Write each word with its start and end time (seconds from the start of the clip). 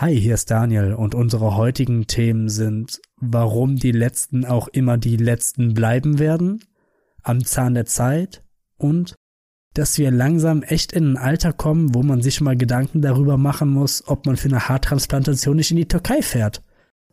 Hi, 0.00 0.18
hier 0.18 0.32
ist 0.32 0.50
Daniel 0.50 0.94
und 0.94 1.14
unsere 1.14 1.56
heutigen 1.56 2.06
Themen 2.06 2.48
sind, 2.48 3.02
warum 3.16 3.76
die 3.76 3.92
Letzten 3.92 4.46
auch 4.46 4.66
immer 4.68 4.96
die 4.96 5.18
Letzten 5.18 5.74
bleiben 5.74 6.18
werden, 6.18 6.64
am 7.22 7.44
Zahn 7.44 7.74
der 7.74 7.84
Zeit 7.84 8.42
und 8.78 9.16
dass 9.74 9.98
wir 9.98 10.10
langsam 10.10 10.62
echt 10.62 10.92
in 10.92 11.12
ein 11.12 11.16
Alter 11.18 11.52
kommen, 11.52 11.94
wo 11.94 12.02
man 12.02 12.22
sich 12.22 12.40
mal 12.40 12.56
Gedanken 12.56 13.02
darüber 13.02 13.36
machen 13.36 13.68
muss, 13.68 14.08
ob 14.08 14.24
man 14.24 14.38
für 14.38 14.48
eine 14.48 14.70
Haartransplantation 14.70 15.56
nicht 15.56 15.70
in 15.70 15.76
die 15.76 15.88
Türkei 15.88 16.22
fährt. 16.22 16.62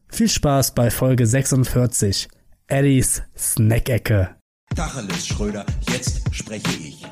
Viel 0.07 0.29
Spaß 0.29 0.73
bei 0.73 0.89
Folge 0.89 1.27
46, 1.27 2.29
Eddies 2.67 3.21
Snackecke. 3.37 4.37
Tacheles, 4.73 5.27
Schröder, 5.27 5.65
jetzt 5.89 6.33
spreche 6.33 6.71
ich. 6.81 7.05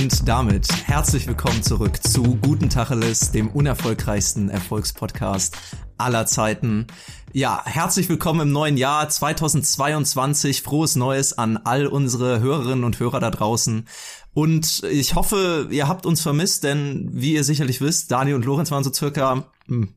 Und 0.00 0.26
damit 0.26 0.66
herzlich 0.86 1.26
willkommen 1.26 1.62
zurück 1.62 2.02
zu 2.02 2.22
Guten 2.40 2.70
Tacheles, 2.70 3.32
dem 3.32 3.48
unerfolgreichsten 3.50 4.48
Erfolgspodcast 4.48 5.54
aller 5.98 6.24
Zeiten. 6.24 6.86
Ja, 7.34 7.62
herzlich 7.66 8.08
willkommen 8.08 8.40
im 8.40 8.50
neuen 8.50 8.78
Jahr 8.78 9.06
2022. 9.10 10.62
Frohes 10.62 10.96
Neues 10.96 11.36
an 11.36 11.58
all 11.58 11.86
unsere 11.86 12.40
Hörerinnen 12.40 12.84
und 12.84 12.98
Hörer 12.98 13.20
da 13.20 13.30
draußen. 13.30 13.86
Und 14.32 14.84
ich 14.90 15.16
hoffe, 15.16 15.68
ihr 15.70 15.86
habt 15.86 16.06
uns 16.06 16.22
vermisst, 16.22 16.64
denn 16.64 17.10
wie 17.12 17.34
ihr 17.34 17.44
sicherlich 17.44 17.82
wisst, 17.82 18.10
Dani 18.10 18.32
und 18.32 18.46
Lorenz 18.46 18.70
waren 18.70 18.84
so 18.84 18.92
circa 18.94 19.44
hm, 19.66 19.92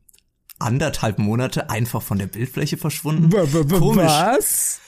anderthalb 0.58 1.18
Monate 1.18 1.70
einfach 1.70 2.02
von 2.02 2.18
der 2.18 2.26
Bildfläche 2.26 2.76
verschwunden. 2.76 3.32
Was? 3.32 3.80
komisch, 3.80 4.83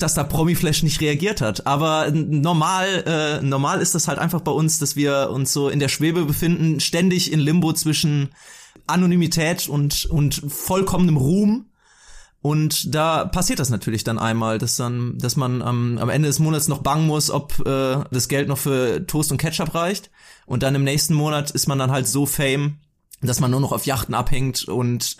dass 0.00 0.14
da 0.14 0.24
Promiflash 0.24 0.82
nicht 0.82 1.00
reagiert 1.00 1.40
hat. 1.40 1.66
Aber 1.66 2.10
normal, 2.10 3.04
äh, 3.06 3.42
normal 3.42 3.80
ist 3.80 3.94
das 3.94 4.08
halt 4.08 4.18
einfach 4.18 4.40
bei 4.40 4.52
uns, 4.52 4.78
dass 4.78 4.96
wir 4.96 5.30
uns 5.30 5.52
so 5.52 5.68
in 5.68 5.80
der 5.80 5.88
Schwebe 5.88 6.24
befinden, 6.24 6.80
ständig 6.80 7.32
in 7.32 7.40
Limbo 7.40 7.72
zwischen 7.72 8.30
Anonymität 8.86 9.68
und, 9.68 10.06
und 10.06 10.42
vollkommenem 10.48 11.16
Ruhm. 11.16 11.66
Und 12.42 12.94
da 12.94 13.24
passiert 13.24 13.58
das 13.58 13.70
natürlich 13.70 14.04
dann 14.04 14.20
einmal, 14.20 14.58
dass 14.58 14.76
dann, 14.76 15.18
dass 15.18 15.34
man 15.34 15.62
am, 15.62 15.98
am 15.98 16.08
Ende 16.08 16.28
des 16.28 16.38
Monats 16.38 16.68
noch 16.68 16.82
bangen 16.82 17.06
muss, 17.06 17.30
ob 17.30 17.58
äh, 17.66 18.04
das 18.10 18.28
Geld 18.28 18.46
noch 18.46 18.58
für 18.58 19.04
Toast 19.06 19.32
und 19.32 19.38
Ketchup 19.38 19.74
reicht. 19.74 20.10
Und 20.46 20.62
dann 20.62 20.76
im 20.76 20.84
nächsten 20.84 21.14
Monat 21.14 21.50
ist 21.50 21.66
man 21.66 21.78
dann 21.78 21.90
halt 21.90 22.06
so 22.06 22.24
fame, 22.24 22.78
dass 23.20 23.40
man 23.40 23.50
nur 23.50 23.60
noch 23.60 23.72
auf 23.72 23.86
Yachten 23.86 24.14
abhängt 24.14 24.68
und 24.68 25.16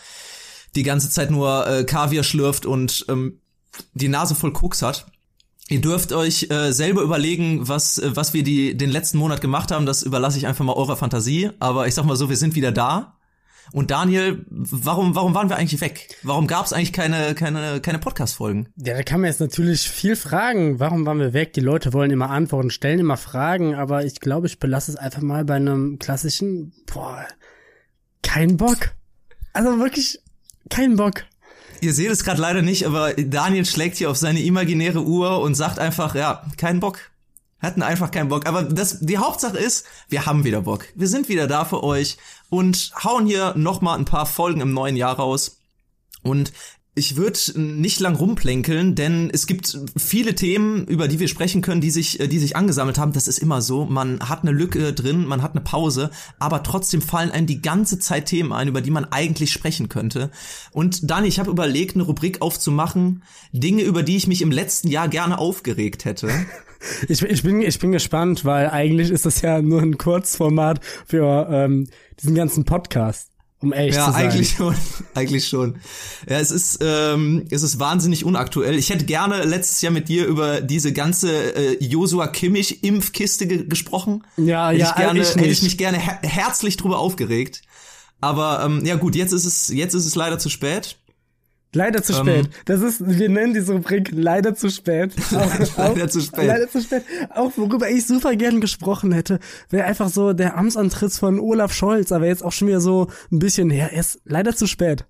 die 0.76 0.84
ganze 0.84 1.10
Zeit 1.10 1.30
nur 1.30 1.66
äh, 1.66 1.84
Kaviar 1.84 2.22
schlürft 2.22 2.64
und 2.64 3.06
ähm, 3.08 3.40
die 3.94 4.08
Nase 4.08 4.34
voll 4.34 4.52
Koks 4.52 4.82
hat. 4.82 5.06
Ihr 5.68 5.80
dürft 5.80 6.12
euch 6.12 6.48
äh, 6.50 6.72
selber 6.72 7.02
überlegen, 7.02 7.68
was, 7.68 7.98
äh, 7.98 8.14
was 8.14 8.34
wir 8.34 8.44
die, 8.44 8.76
den 8.76 8.90
letzten 8.90 9.18
Monat 9.18 9.40
gemacht 9.40 9.72
haben. 9.72 9.84
Das 9.84 10.02
überlasse 10.02 10.38
ich 10.38 10.46
einfach 10.46 10.64
mal 10.64 10.74
eurer 10.74 10.96
Fantasie. 10.96 11.50
Aber 11.58 11.88
ich 11.88 11.94
sag 11.94 12.04
mal 12.04 12.16
so, 12.16 12.28
wir 12.28 12.36
sind 12.36 12.54
wieder 12.54 12.70
da. 12.70 13.16
Und 13.72 13.90
Daniel, 13.90 14.44
warum, 14.48 15.16
warum 15.16 15.34
waren 15.34 15.48
wir 15.48 15.56
eigentlich 15.56 15.80
weg? 15.80 16.16
Warum 16.22 16.46
gab 16.46 16.66
es 16.66 16.72
eigentlich 16.72 16.92
keine, 16.92 17.34
keine, 17.34 17.80
keine 17.80 17.98
Podcast-Folgen? 17.98 18.68
Ja, 18.76 18.94
da 18.94 19.02
kann 19.02 19.20
man 19.20 19.28
jetzt 19.28 19.40
natürlich 19.40 19.90
viel 19.90 20.14
fragen. 20.14 20.78
Warum 20.78 21.04
waren 21.04 21.18
wir 21.18 21.32
weg? 21.32 21.52
Die 21.52 21.60
Leute 21.60 21.92
wollen 21.92 22.12
immer 22.12 22.30
Antworten, 22.30 22.70
stellen 22.70 23.00
immer 23.00 23.16
Fragen, 23.16 23.74
aber 23.74 24.04
ich 24.04 24.20
glaube, 24.20 24.46
ich 24.46 24.60
belasse 24.60 24.92
es 24.92 24.96
einfach 24.96 25.22
mal 25.22 25.44
bei 25.44 25.56
einem 25.56 25.98
klassischen, 25.98 26.72
boah, 26.86 27.26
kein 28.22 28.56
Bock. 28.56 28.94
Also 29.52 29.78
wirklich 29.80 30.20
kein 30.68 30.96
Bock. 30.96 31.24
Ihr 31.80 31.92
seht 31.92 32.10
es 32.10 32.24
gerade 32.24 32.40
leider 32.40 32.62
nicht, 32.62 32.86
aber 32.86 33.14
Daniel 33.14 33.64
schlägt 33.64 33.96
hier 33.96 34.10
auf 34.10 34.16
seine 34.16 34.40
imaginäre 34.40 35.02
Uhr 35.02 35.40
und 35.40 35.54
sagt 35.54 35.78
einfach, 35.78 36.14
ja, 36.14 36.44
keinen 36.56 36.80
Bock. 36.80 36.98
Hatten 37.58 37.82
einfach 37.82 38.10
keinen 38.10 38.28
Bock. 38.28 38.46
Aber 38.46 38.62
das, 38.62 39.00
die 39.00 39.18
Hauptsache 39.18 39.56
ist, 39.56 39.86
wir 40.08 40.26
haben 40.26 40.44
wieder 40.44 40.62
Bock. 40.62 40.86
Wir 40.94 41.08
sind 41.08 41.28
wieder 41.28 41.46
da 41.46 41.64
für 41.64 41.82
euch 41.82 42.18
und 42.50 42.92
hauen 43.02 43.26
hier 43.26 43.54
nochmal 43.56 43.98
ein 43.98 44.04
paar 44.04 44.26
Folgen 44.26 44.60
im 44.60 44.72
neuen 44.72 44.96
Jahr 44.96 45.16
raus. 45.16 45.60
Und 46.22 46.52
ich 46.98 47.16
würde 47.16 47.38
nicht 47.60 48.00
lang 48.00 48.16
rumplänkeln, 48.16 48.94
denn 48.94 49.28
es 49.30 49.46
gibt 49.46 49.78
viele 49.98 50.34
Themen, 50.34 50.86
über 50.86 51.08
die 51.08 51.20
wir 51.20 51.28
sprechen 51.28 51.60
können, 51.60 51.82
die 51.82 51.90
sich, 51.90 52.20
äh, 52.20 52.26
die 52.26 52.38
sich 52.38 52.56
angesammelt 52.56 52.96
haben. 52.96 53.12
Das 53.12 53.28
ist 53.28 53.38
immer 53.38 53.60
so. 53.60 53.84
Man 53.84 54.20
hat 54.20 54.42
eine 54.42 54.50
Lücke 54.50 54.94
drin, 54.94 55.26
man 55.26 55.42
hat 55.42 55.52
eine 55.52 55.60
Pause, 55.60 56.10
aber 56.38 56.62
trotzdem 56.62 57.02
fallen 57.02 57.30
einem 57.30 57.46
die 57.46 57.60
ganze 57.60 57.98
Zeit 57.98 58.26
Themen 58.26 58.50
ein, 58.54 58.68
über 58.68 58.80
die 58.80 58.90
man 58.90 59.04
eigentlich 59.04 59.52
sprechen 59.52 59.90
könnte. 59.90 60.30
Und 60.72 61.10
Dani, 61.10 61.28
ich 61.28 61.38
habe 61.38 61.50
überlegt, 61.50 61.96
eine 61.96 62.04
Rubrik 62.04 62.40
aufzumachen, 62.40 63.22
Dinge, 63.52 63.82
über 63.82 64.02
die 64.02 64.16
ich 64.16 64.26
mich 64.26 64.40
im 64.40 64.50
letzten 64.50 64.88
Jahr 64.88 65.08
gerne 65.08 65.38
aufgeregt 65.38 66.04
hätte. 66.04 66.28
Ich, 67.08 67.22
ich, 67.22 67.42
bin, 67.42 67.62
ich 67.62 67.78
bin 67.78 67.90
gespannt, 67.90 68.44
weil 68.44 68.68
eigentlich 68.68 69.10
ist 69.10 69.24
das 69.24 69.40
ja 69.40 69.62
nur 69.62 69.80
ein 69.80 69.96
Kurzformat 69.96 70.84
für 71.06 71.48
ähm, 71.50 71.88
diesen 72.20 72.34
ganzen 72.34 72.66
Podcast. 72.66 73.30
Um 73.60 73.72
ehrlich 73.72 73.94
ja, 73.94 74.06
zu 74.06 74.12
sein. 74.12 74.28
eigentlich 74.28 74.50
schon. 74.50 74.74
eigentlich 75.14 75.48
schon. 75.48 75.76
Ja, 76.28 76.38
es 76.38 76.50
ist, 76.50 76.78
ähm, 76.82 77.46
es 77.50 77.62
ist 77.62 77.78
wahnsinnig 77.78 78.24
unaktuell. 78.24 78.76
Ich 78.78 78.90
hätte 78.90 79.06
gerne 79.06 79.44
letztes 79.44 79.80
Jahr 79.80 79.92
mit 79.92 80.08
dir 80.08 80.26
über 80.26 80.60
diese 80.60 80.92
ganze 80.92 81.54
äh, 81.54 81.82
Joshua 81.82 82.26
Kimmich 82.26 82.84
Impfkiste 82.84 83.46
ge 83.46 83.66
gesprochen. 83.66 84.24
Ja, 84.36 84.68
hätte 84.68 84.80
ja, 84.80 84.90
ich 84.90 84.94
gerne, 84.96 85.20
ich 85.20 85.28
hätte 85.34 85.46
ich 85.46 85.62
mich 85.62 85.78
gerne 85.78 85.98
her 85.98 86.18
herzlich 86.22 86.76
drüber 86.76 86.98
aufgeregt. 86.98 87.62
Aber 88.20 88.62
ähm, 88.64 88.84
ja 88.84 88.96
gut, 88.96 89.14
jetzt 89.14 89.32
ist 89.32 89.46
es, 89.46 89.68
jetzt 89.68 89.94
ist 89.94 90.04
es 90.04 90.14
leider 90.14 90.38
zu 90.38 90.50
spät. 90.50 90.98
Leider 91.76 92.02
zu 92.02 92.12
Ähm. 92.14 92.18
spät. 92.18 92.50
Das 92.64 92.80
ist, 92.80 93.06
wir 93.06 93.28
nennen 93.28 93.54
diese 93.54 93.74
Rubrik 93.74 94.10
leider 94.12 94.54
zu 94.54 94.70
spät. 94.70 95.12
Auch, 95.34 95.58
Leider 95.76 96.04
auch, 96.04 96.08
zu 96.08 96.20
spät. 96.20 96.46
Leider 96.46 96.70
zu 96.70 96.80
spät. 96.80 97.02
Auch 97.34 97.52
worüber 97.56 97.88
ich 97.90 98.06
super 98.06 98.34
gern 98.34 98.60
gesprochen 98.60 99.12
hätte, 99.12 99.38
wäre 99.70 99.84
einfach 99.84 100.08
so 100.08 100.32
der 100.32 100.56
Amtsantritt 100.56 101.12
von 101.12 101.38
Olaf 101.38 101.72
Scholz, 101.72 102.12
aber 102.12 102.26
jetzt 102.26 102.42
auch 102.42 102.52
schon 102.52 102.68
wieder 102.68 102.80
so 102.80 103.08
ein 103.30 103.38
bisschen 103.38 103.70
her. 103.70 103.90
Er 103.92 104.00
ist 104.00 104.20
leider 104.24 104.56
zu 104.56 104.66
spät. 104.66 105.04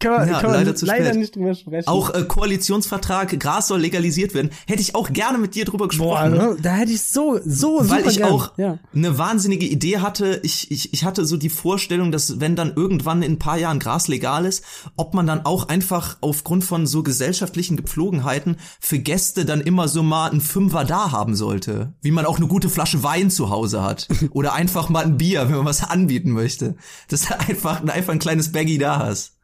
Kann 0.00 0.12
man, 0.12 0.28
Ja, 0.28 0.40
kann 0.40 0.50
man 0.50 0.60
leider 0.60 0.74
zu 0.74 0.86
leider 0.86 1.06
spät. 1.10 1.18
nicht 1.18 1.36
drüber 1.36 1.54
sprechen. 1.54 1.86
Auch 1.88 2.12
äh, 2.14 2.24
Koalitionsvertrag, 2.24 3.38
Gras 3.38 3.68
soll 3.68 3.80
legalisiert 3.80 4.34
werden. 4.34 4.50
Hätte 4.66 4.80
ich 4.80 4.94
auch 4.94 5.12
gerne 5.12 5.38
mit 5.38 5.54
dir 5.54 5.64
drüber 5.64 5.84
Boah, 5.86 5.88
gesprochen. 5.88 6.32
ne? 6.32 6.56
da 6.60 6.74
hätte 6.74 6.92
ich 6.92 7.02
so, 7.02 7.38
so 7.44 7.80
weil 7.88 8.06
ich 8.08 8.16
gern. 8.16 8.32
auch 8.32 8.52
ja. 8.56 8.78
eine 8.94 9.18
wahnsinnige 9.18 9.66
Idee 9.66 9.98
hatte. 9.98 10.40
Ich, 10.42 10.70
ich, 10.70 10.92
ich 10.92 11.04
hatte 11.04 11.24
so 11.26 11.36
die 11.36 11.50
Vorstellung, 11.50 12.10
dass 12.12 12.40
wenn 12.40 12.56
dann 12.56 12.72
irgendwann 12.74 13.22
in 13.22 13.32
ein 13.32 13.38
paar 13.38 13.58
Jahren 13.58 13.78
Gras 13.78 14.08
legal 14.08 14.46
ist, 14.46 14.64
ob 14.96 15.14
man 15.14 15.26
dann 15.26 15.44
auch 15.44 15.68
einfach 15.68 16.16
aufgrund 16.20 16.64
von 16.64 16.86
so 16.86 17.02
gesellschaftlichen 17.02 17.76
Gepflogenheiten 17.76 18.56
für 18.80 18.98
Gäste 18.98 19.44
dann 19.44 19.60
immer 19.60 19.86
so 19.88 20.02
mal 20.02 20.30
einen 20.30 20.40
Fünfer 20.40 20.84
da 20.84 21.12
haben 21.12 21.36
sollte. 21.36 21.92
Wie 22.00 22.10
man 22.10 22.24
auch 22.26 22.38
eine 22.38 22.46
gute 22.46 22.68
Flasche 22.70 23.02
Wein 23.02 23.30
zu 23.30 23.50
Hause 23.50 23.82
hat. 23.82 24.08
Oder 24.30 24.54
einfach 24.54 24.88
mal 24.88 25.04
ein 25.04 25.18
Bier, 25.18 25.42
wenn 25.48 25.56
man 25.56 25.66
was 25.66 25.84
anbieten 25.84 26.30
möchte. 26.30 26.76
Dass 27.08 27.26
du 27.26 27.38
einfach, 27.38 27.82
einfach 27.84 28.12
ein 28.14 28.18
kleines 28.18 28.52
Baggy 28.52 28.78
da 28.78 28.98
hast. 28.98 29.34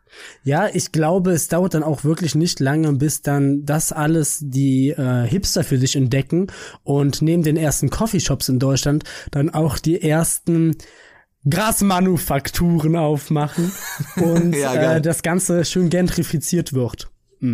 Ja, 0.44 0.68
ich 0.72 0.92
glaube, 0.92 1.32
es 1.32 1.48
dauert 1.48 1.74
dann 1.74 1.82
auch 1.82 2.04
wirklich 2.04 2.34
nicht 2.34 2.60
lange, 2.60 2.92
bis 2.92 3.22
dann 3.22 3.64
das 3.64 3.92
alles 3.92 4.38
die 4.42 4.90
äh, 4.90 5.26
Hipster 5.26 5.64
für 5.64 5.78
sich 5.78 5.96
entdecken 5.96 6.48
und 6.84 7.22
neben 7.22 7.42
den 7.42 7.56
ersten 7.56 7.90
Coffeeshops 7.90 8.48
in 8.48 8.58
Deutschland 8.58 9.04
dann 9.30 9.50
auch 9.50 9.78
die 9.78 10.00
ersten 10.00 10.76
Grasmanufakturen 11.48 12.96
aufmachen 12.96 13.72
und 14.16 14.54
Ja, 14.54 14.96
äh, 14.96 15.00
das 15.00 15.22
Ganze 15.22 15.64
schön 15.64 15.90
gentrifiziert 15.90 16.72
wird. 16.72 17.10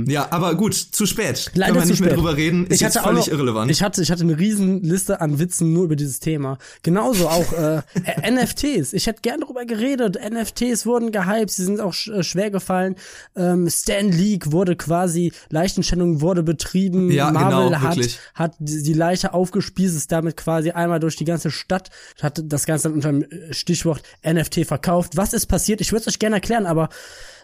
Ja, 0.09 0.29
aber 0.31 0.55
gut, 0.55 0.75
zu 0.75 1.07
spät. 1.07 1.51
Leider 1.55 1.73
Können 1.73 1.85
wir 1.85 1.91
nicht 1.91 2.01
mehr 2.01 2.11
spät. 2.11 2.19
drüber 2.19 2.37
reden. 2.37 2.67
Ist 2.67 2.81
jetzt 2.81 2.99
auch 2.99 3.05
völlig 3.05 3.27
noch- 3.27 3.33
irrelevant. 3.33 3.71
Ich 3.71 3.83
hatte, 3.83 4.03
ich 4.03 4.11
hatte 4.11 4.23
eine 4.23 4.39
riesen 4.39 4.83
Liste 4.83 5.21
an 5.21 5.39
Witzen 5.39 5.73
nur 5.73 5.85
über 5.85 5.97
dieses 5.97 6.21
Thema. 6.21 6.59
Genauso 6.83 7.29
auch 7.29 7.53
äh, 7.53 7.83
NFTs. 8.31 8.93
Ich 8.93 9.07
hätte 9.07 9.21
gern 9.23 9.41
darüber 9.41 9.65
geredet. 9.65 10.19
NFTs 10.23 10.87
wurden 10.87 11.13
gehypt, 11.13 11.51
sie 11.51 11.65
sind 11.65 11.81
auch 11.81 11.93
sch 11.93 12.09
äh, 12.09 12.23
schwer 12.23 12.51
gefallen. 12.51 12.97
Ähm, 13.37 13.69
Stan 13.71 14.11
League 14.11 14.53
wurde 14.53 14.77
quasi, 14.77 15.33
Leichenstellung 15.51 16.21
wurde 16.21 16.43
betrieben. 16.43 17.11
Ja, 17.11 17.31
Marvel 17.31 17.67
genau, 17.69 17.81
hat, 17.81 17.97
wirklich. 17.97 18.19
hat 18.35 18.55
die 18.59 18.93
Leiche 18.95 19.33
aufgespießt, 19.35 19.97
ist 19.97 20.13
damit 20.13 20.37
quasi 20.37 20.71
einmal 20.71 21.01
durch 21.01 21.17
die 21.17 21.25
ganze 21.25 21.51
Stadt, 21.51 21.91
hat 22.21 22.41
das 22.45 22.67
Ganze 22.67 22.85
dann 22.89 22.95
unter 22.95 23.11
dem 23.13 23.23
äh, 23.23 23.53
Stichwort 23.53 24.03
NFT 24.27 24.67
verkauft. 24.67 25.17
Was 25.17 25.33
ist 25.33 25.47
passiert? 25.47 25.81
Ich 25.81 25.93
würde 25.93 26.03
es 26.03 26.09
euch 26.09 26.19
gerne 26.19 26.37
erklären, 26.37 26.67
aber 26.67 26.89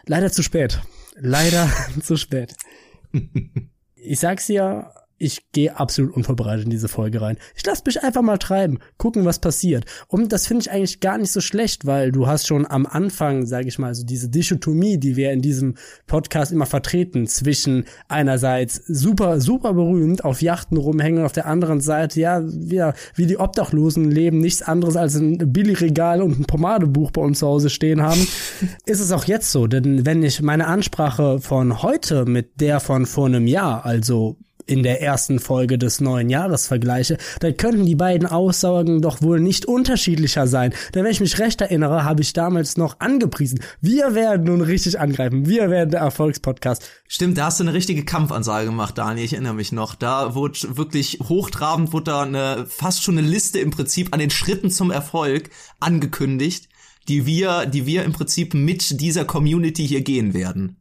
leider 0.06 0.30
zu 0.32 0.42
spät. 0.42 0.80
Leider 1.20 1.68
zu 2.02 2.16
spät. 2.16 2.54
Ich 3.94 4.20
sag's 4.20 4.46
dir, 4.46 4.92
ich 5.18 5.50
gehe 5.52 5.76
absolut 5.76 6.14
unvorbereitet 6.14 6.64
in 6.64 6.70
diese 6.70 6.88
Folge 6.88 7.20
rein. 7.20 7.38
Ich 7.56 7.66
lass 7.66 7.84
mich 7.84 8.02
einfach 8.02 8.22
mal 8.22 8.38
treiben, 8.38 8.78
gucken, 8.96 9.24
was 9.24 9.40
passiert. 9.40 9.84
Und 10.06 10.32
das 10.32 10.46
finde 10.46 10.62
ich 10.62 10.70
eigentlich 10.70 11.00
gar 11.00 11.18
nicht 11.18 11.32
so 11.32 11.40
schlecht, 11.40 11.86
weil 11.86 12.12
du 12.12 12.26
hast 12.26 12.46
schon 12.46 12.66
am 12.66 12.86
Anfang, 12.86 13.44
sage 13.46 13.68
ich 13.68 13.78
mal, 13.78 13.94
so 13.94 14.04
diese 14.04 14.28
Dichotomie, 14.28 14.98
die 14.98 15.16
wir 15.16 15.32
in 15.32 15.42
diesem 15.42 15.74
Podcast 16.06 16.52
immer 16.52 16.66
vertreten, 16.66 17.26
zwischen 17.26 17.84
einerseits 18.06 18.76
super, 18.86 19.40
super 19.40 19.74
berühmt 19.74 20.24
auf 20.24 20.40
Yachten 20.40 20.76
rumhängen 20.76 21.20
und 21.20 21.26
auf 21.26 21.32
der 21.32 21.46
anderen 21.46 21.80
Seite, 21.80 22.20
ja, 22.20 22.42
wir, 22.44 22.94
wie 23.14 23.26
die 23.26 23.38
Obdachlosen 23.38 24.10
leben, 24.10 24.38
nichts 24.38 24.62
anderes 24.62 24.96
als 24.96 25.16
ein 25.16 25.52
Billigregal 25.52 26.22
und 26.22 26.38
ein 26.38 26.44
Pomadebuch 26.44 27.10
bei 27.10 27.22
uns 27.22 27.40
zu 27.40 27.46
Hause 27.46 27.70
stehen 27.70 28.02
haben, 28.02 28.26
ist 28.86 29.00
es 29.00 29.12
auch 29.12 29.24
jetzt 29.24 29.50
so. 29.50 29.66
Denn 29.66 30.06
wenn 30.06 30.22
ich 30.22 30.40
meine 30.42 30.66
Ansprache 30.66 31.40
von 31.40 31.82
heute 31.82 32.24
mit 32.24 32.60
der 32.60 32.80
von 32.80 33.06
vor 33.06 33.26
einem 33.26 33.46
Jahr, 33.46 33.84
also 33.84 34.36
in 34.68 34.82
der 34.82 35.02
ersten 35.02 35.38
Folge 35.38 35.78
des 35.78 36.00
neuen 36.00 36.28
Jahres 36.28 36.66
vergleiche, 36.66 37.16
dann 37.40 37.56
könnten 37.56 37.86
die 37.86 37.94
beiden 37.94 38.28
Aussagen 38.28 39.00
doch 39.00 39.22
wohl 39.22 39.40
nicht 39.40 39.66
unterschiedlicher 39.66 40.46
sein. 40.46 40.74
Denn 40.94 41.04
wenn 41.04 41.10
ich 41.10 41.20
mich 41.20 41.38
recht 41.38 41.60
erinnere, 41.60 42.04
habe 42.04 42.22
ich 42.22 42.32
damals 42.34 42.76
noch 42.76 43.00
angepriesen. 43.00 43.60
Wir 43.80 44.14
werden 44.14 44.44
nun 44.44 44.60
richtig 44.60 45.00
angreifen. 45.00 45.46
Wir 45.46 45.70
werden 45.70 45.90
der 45.90 46.00
Erfolgspodcast. 46.00 46.88
Stimmt, 47.08 47.38
da 47.38 47.46
hast 47.46 47.60
du 47.60 47.64
eine 47.64 47.72
richtige 47.72 48.04
Kampfansage 48.04 48.66
gemacht, 48.66 48.98
Daniel. 48.98 49.24
Ich 49.24 49.32
erinnere 49.32 49.54
mich 49.54 49.72
noch. 49.72 49.94
Da 49.94 50.34
wurde 50.34 50.76
wirklich 50.76 51.18
hochtrabend, 51.22 51.92
wurde 51.92 52.04
da 52.04 52.22
eine, 52.22 52.66
fast 52.68 53.02
schon 53.02 53.18
eine 53.18 53.26
Liste 53.26 53.58
im 53.58 53.70
Prinzip 53.70 54.12
an 54.12 54.20
den 54.20 54.30
Schritten 54.30 54.70
zum 54.70 54.90
Erfolg 54.90 55.50
angekündigt, 55.80 56.68
die 57.08 57.24
wir, 57.24 57.64
die 57.64 57.86
wir 57.86 58.04
im 58.04 58.12
Prinzip 58.12 58.52
mit 58.52 59.00
dieser 59.00 59.24
Community 59.24 59.86
hier 59.88 60.02
gehen 60.02 60.34
werden. 60.34 60.76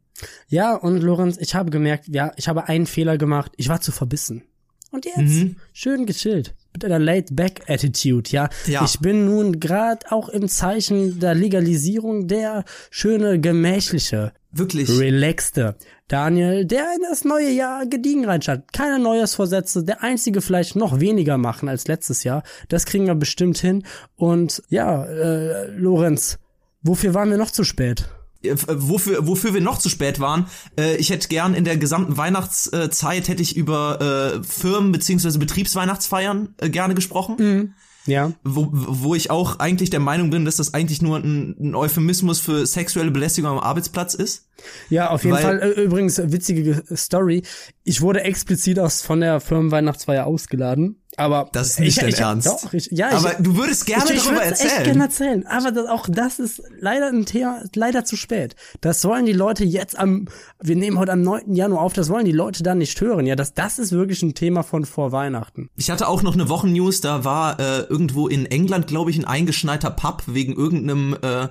Ja, 0.48 0.74
und 0.74 0.98
Lorenz, 1.02 1.36
ich 1.38 1.54
habe 1.54 1.70
gemerkt, 1.70 2.06
ja, 2.08 2.32
ich 2.36 2.48
habe 2.48 2.68
einen 2.68 2.86
Fehler 2.86 3.18
gemacht. 3.18 3.52
Ich 3.56 3.68
war 3.68 3.80
zu 3.80 3.92
verbissen. 3.92 4.42
Und 4.90 5.04
jetzt 5.04 5.18
mhm. 5.18 5.56
schön 5.72 6.06
gechillt 6.06 6.54
mit 6.72 6.84
einer 6.84 6.98
Laid-Back-Attitude, 6.98 8.30
ja? 8.30 8.48
ja. 8.66 8.84
Ich 8.84 9.00
bin 9.00 9.26
nun 9.26 9.60
gerade 9.60 10.10
auch 10.10 10.28
im 10.28 10.48
Zeichen 10.48 11.20
der 11.20 11.34
Legalisierung 11.34 12.26
der 12.28 12.64
schöne, 12.90 13.40
gemächliche, 13.40 14.32
wirklich 14.52 14.88
relaxte 14.98 15.76
Daniel, 16.06 16.64
der 16.64 16.86
in 16.96 17.02
das 17.08 17.24
neue 17.24 17.50
Jahr 17.50 17.84
gediegen 17.86 18.24
reinschaut. 18.24 18.72
Keine 18.72 18.98
Neujahrsvorsätze, 18.98 19.84
der 19.84 20.02
einzige 20.02 20.40
vielleicht 20.40 20.76
noch 20.76 21.00
weniger 21.00 21.36
machen 21.36 21.68
als 21.68 21.86
letztes 21.86 22.24
Jahr. 22.24 22.42
Das 22.68 22.86
kriegen 22.86 23.06
wir 23.06 23.14
bestimmt 23.14 23.58
hin. 23.58 23.84
Und 24.16 24.62
ja, 24.68 25.04
äh, 25.04 25.66
Lorenz, 25.66 26.38
wofür 26.82 27.12
waren 27.12 27.30
wir 27.30 27.36
noch 27.38 27.50
zu 27.50 27.64
spät? 27.64 28.08
Äh, 28.42 28.54
wofür, 28.68 29.26
wofür 29.26 29.54
wir 29.54 29.60
noch 29.60 29.78
zu 29.78 29.88
spät 29.88 30.20
waren, 30.20 30.46
äh, 30.78 30.96
ich 30.96 31.10
hätte 31.10 31.28
gern 31.28 31.54
in 31.54 31.64
der 31.64 31.76
gesamten 31.76 32.16
Weihnachtszeit 32.16 33.28
hätte 33.28 33.42
ich 33.42 33.56
über 33.56 34.40
äh, 34.40 34.44
Firmen 34.44 34.92
beziehungsweise 34.92 35.38
Betriebsweihnachtsfeiern 35.38 36.54
äh, 36.58 36.70
gerne 36.70 36.94
gesprochen. 36.94 37.36
Mhm. 37.38 37.74
Ja. 38.06 38.32
Wo, 38.42 38.68
wo 38.72 39.14
ich 39.14 39.30
auch 39.30 39.58
eigentlich 39.58 39.90
der 39.90 40.00
Meinung 40.00 40.30
bin, 40.30 40.46
dass 40.46 40.56
das 40.56 40.72
eigentlich 40.72 41.02
nur 41.02 41.18
ein, 41.18 41.56
ein 41.60 41.74
Euphemismus 41.74 42.40
für 42.40 42.66
sexuelle 42.66 43.10
Belästigung 43.10 43.50
am 43.50 43.58
Arbeitsplatz 43.58 44.14
ist. 44.14 44.48
Ja, 44.88 45.10
auf 45.10 45.24
jeden 45.24 45.36
Weil, 45.36 45.42
Fall. 45.42 45.60
Äh, 45.60 45.82
übrigens, 45.82 46.18
witzige 46.18 46.82
Story. 46.96 47.42
Ich 47.84 48.00
wurde 48.00 48.22
explizit 48.22 48.78
aus 48.78 49.02
von 49.02 49.20
der 49.20 49.40
Firmenweihnachtsfeier 49.40 50.26
ausgeladen. 50.26 51.02
Aber 51.18 51.48
das 51.52 51.70
ist 51.70 51.80
nicht 51.80 51.96
ich, 51.96 52.02
dein 52.02 52.08
ich, 52.10 52.20
Ernst. 52.20 52.46
Doch, 52.46 52.72
ich, 52.72 52.88
ja, 52.92 53.10
aber 53.10 53.32
ich, 53.32 53.44
du 53.44 53.56
würdest 53.56 53.86
gerne 53.86 54.12
ich, 54.12 54.22
darüber 54.22 54.42
ich 54.42 54.50
erzählen. 54.50 54.70
echt 54.70 54.84
gerne 54.84 55.02
erzählen. 55.02 55.46
Aber 55.46 55.72
das, 55.72 55.88
auch 55.88 56.06
das 56.08 56.38
ist 56.38 56.62
leider 56.78 57.08
ein 57.08 57.26
Thema, 57.26 57.62
leider 57.74 58.04
zu 58.04 58.16
spät. 58.16 58.54
Das 58.80 59.04
wollen 59.04 59.26
die 59.26 59.32
Leute 59.32 59.64
jetzt 59.64 59.98
am, 59.98 60.28
wir 60.60 60.76
nehmen 60.76 60.98
heute 60.98 61.12
am 61.12 61.22
9. 61.22 61.54
Januar 61.54 61.82
auf, 61.82 61.92
das 61.92 62.08
wollen 62.08 62.24
die 62.24 62.32
Leute 62.32 62.62
dann 62.62 62.78
nicht 62.78 63.00
hören. 63.00 63.26
Ja, 63.26 63.34
das, 63.34 63.52
das 63.54 63.78
ist 63.78 63.92
wirklich 63.92 64.22
ein 64.22 64.34
Thema 64.34 64.62
von 64.62 64.84
vor 64.84 65.10
Weihnachten. 65.10 65.70
Ich 65.76 65.90
hatte 65.90 66.06
auch 66.06 66.22
noch 66.22 66.34
eine 66.34 66.48
Wochennews, 66.48 67.00
da 67.00 67.24
war 67.24 67.58
äh, 67.58 67.80
irgendwo 67.80 68.28
in 68.28 68.46
England, 68.46 68.86
glaube 68.86 69.10
ich, 69.10 69.18
ein 69.18 69.24
eingeschneiter 69.24 69.90
Pub 69.90 70.22
wegen 70.26 70.54
irgendeinem 70.54 71.16
äh, 71.20 71.48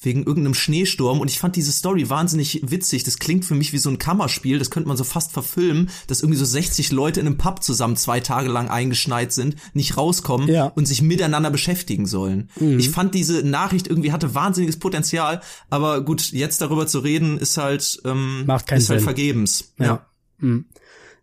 wegen 0.00 0.24
irgendeinem 0.24 0.54
Schneesturm 0.54 1.20
und 1.20 1.30
ich 1.30 1.38
fand 1.38 1.56
diese 1.56 1.72
Story 1.72 2.08
wahnsinnig 2.10 2.60
witzig. 2.64 3.04
Das 3.04 3.18
klingt 3.18 3.44
für 3.44 3.54
mich 3.54 3.72
wie 3.72 3.78
so 3.78 3.88
ein 3.90 3.98
Kammerspiel, 3.98 4.58
das 4.58 4.70
könnte 4.70 4.88
man 4.88 4.96
so 4.96 5.04
fast 5.04 5.32
verfilmen, 5.32 5.90
dass 6.06 6.20
irgendwie 6.20 6.38
so 6.38 6.44
60 6.44 6.92
Leute 6.92 7.20
in 7.20 7.26
einem 7.26 7.38
Pub 7.38 7.62
zusammen 7.62 7.96
zwei 7.96 8.20
Tage 8.20 8.48
lang 8.48 8.68
eingeschneit 8.68 9.32
sind, 9.32 9.56
nicht 9.72 9.96
rauskommen 9.96 10.48
ja. 10.48 10.66
und 10.66 10.86
sich 10.86 11.02
miteinander 11.02 11.50
beschäftigen 11.50 12.06
sollen. 12.06 12.50
Mhm. 12.60 12.78
Ich 12.78 12.90
fand 12.90 13.14
diese 13.14 13.42
Nachricht 13.42 13.86
irgendwie 13.86 14.12
hatte 14.12 14.34
wahnsinniges 14.34 14.78
Potenzial, 14.78 15.40
aber 15.70 16.02
gut, 16.02 16.30
jetzt 16.32 16.60
darüber 16.60 16.86
zu 16.86 16.98
reden 16.98 17.38
ist 17.38 17.56
halt 17.56 18.00
ähm, 18.04 18.44
Macht 18.46 18.66
keinen 18.66 18.78
ist 18.78 18.90
halt 18.90 19.00
Sinn. 19.00 19.04
vergebens. 19.04 19.72
Ja. 19.78 19.86
Ja. 19.86 20.06
Mhm. 20.38 20.66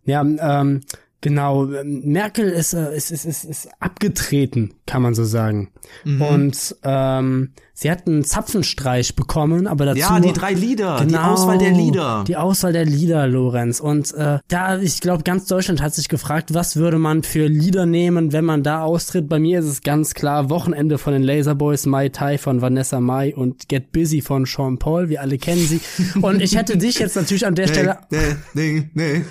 Ja, 0.05 0.21
ähm, 0.21 0.81
Genau, 1.23 1.67
Merkel 1.85 2.49
ist, 2.49 2.73
äh, 2.73 2.93
ist, 2.93 3.09
ist, 3.09 3.23
ist, 3.23 3.45
ist 3.45 3.69
abgetreten, 3.79 4.73
kann 4.85 5.01
man 5.01 5.15
so 5.15 5.23
sagen. 5.23 5.71
Mhm. 6.03 6.21
Und 6.21 6.75
ähm, 6.83 7.53
sie 7.73 7.91
hat 7.91 8.07
einen 8.07 8.23
Zapfenstreich 8.23 9.15
bekommen, 9.15 9.67
aber 9.67 9.85
dazu. 9.85 9.99
Ja, 9.99 10.19
die 10.19 10.33
drei 10.33 10.53
Lieder, 10.53 10.97
genau, 10.99 11.07
die 11.07 11.17
Auswahl 11.17 11.57
der 11.57 11.71
Lieder. 11.71 12.23
Die 12.27 12.37
Auswahl 12.37 12.73
der 12.73 12.85
Lieder, 12.85 13.27
Lorenz. 13.27 13.79
Und 13.79 14.13
äh, 14.13 14.39
da, 14.47 14.77
ich 14.77 15.01
glaube, 15.01 15.23
ganz 15.23 15.45
Deutschland 15.45 15.81
hat 15.81 15.93
sich 15.93 16.09
gefragt, 16.09 16.53
was 16.53 16.75
würde 16.75 16.99
man 16.99 17.23
für 17.23 17.47
Lieder 17.47 17.85
nehmen, 17.85 18.31
wenn 18.31 18.45
man 18.45 18.63
da 18.63 18.83
austritt. 18.83 19.27
Bei 19.27 19.39
mir 19.39 19.59
ist 19.59 19.65
es 19.65 19.81
ganz 19.81 20.13
klar 20.13 20.49
Wochenende 20.49 20.97
von 20.97 21.13
den 21.13 21.23
Laserboys, 21.23 21.85
Mai 21.85 22.09
Tai 22.09 22.37
von 22.37 22.61
Vanessa 22.61 22.99
Mai 22.99 23.35
und 23.35 23.67
Get 23.69 23.91
Busy 23.91 24.21
von 24.21 24.45
Sean 24.45 24.77
Paul. 24.77 25.09
Wir 25.09 25.21
alle 25.21 25.37
kennen 25.37 25.65
sie. 25.65 25.81
Und 26.21 26.41
ich 26.41 26.55
hätte 26.55 26.77
dich 26.77 26.99
jetzt 26.99 27.15
natürlich 27.15 27.45
an 27.45 27.55
der 27.55 27.67
Stelle. 27.67 27.97
Nee, 28.09 28.19
nee, 28.53 28.89
nee, 28.93 29.25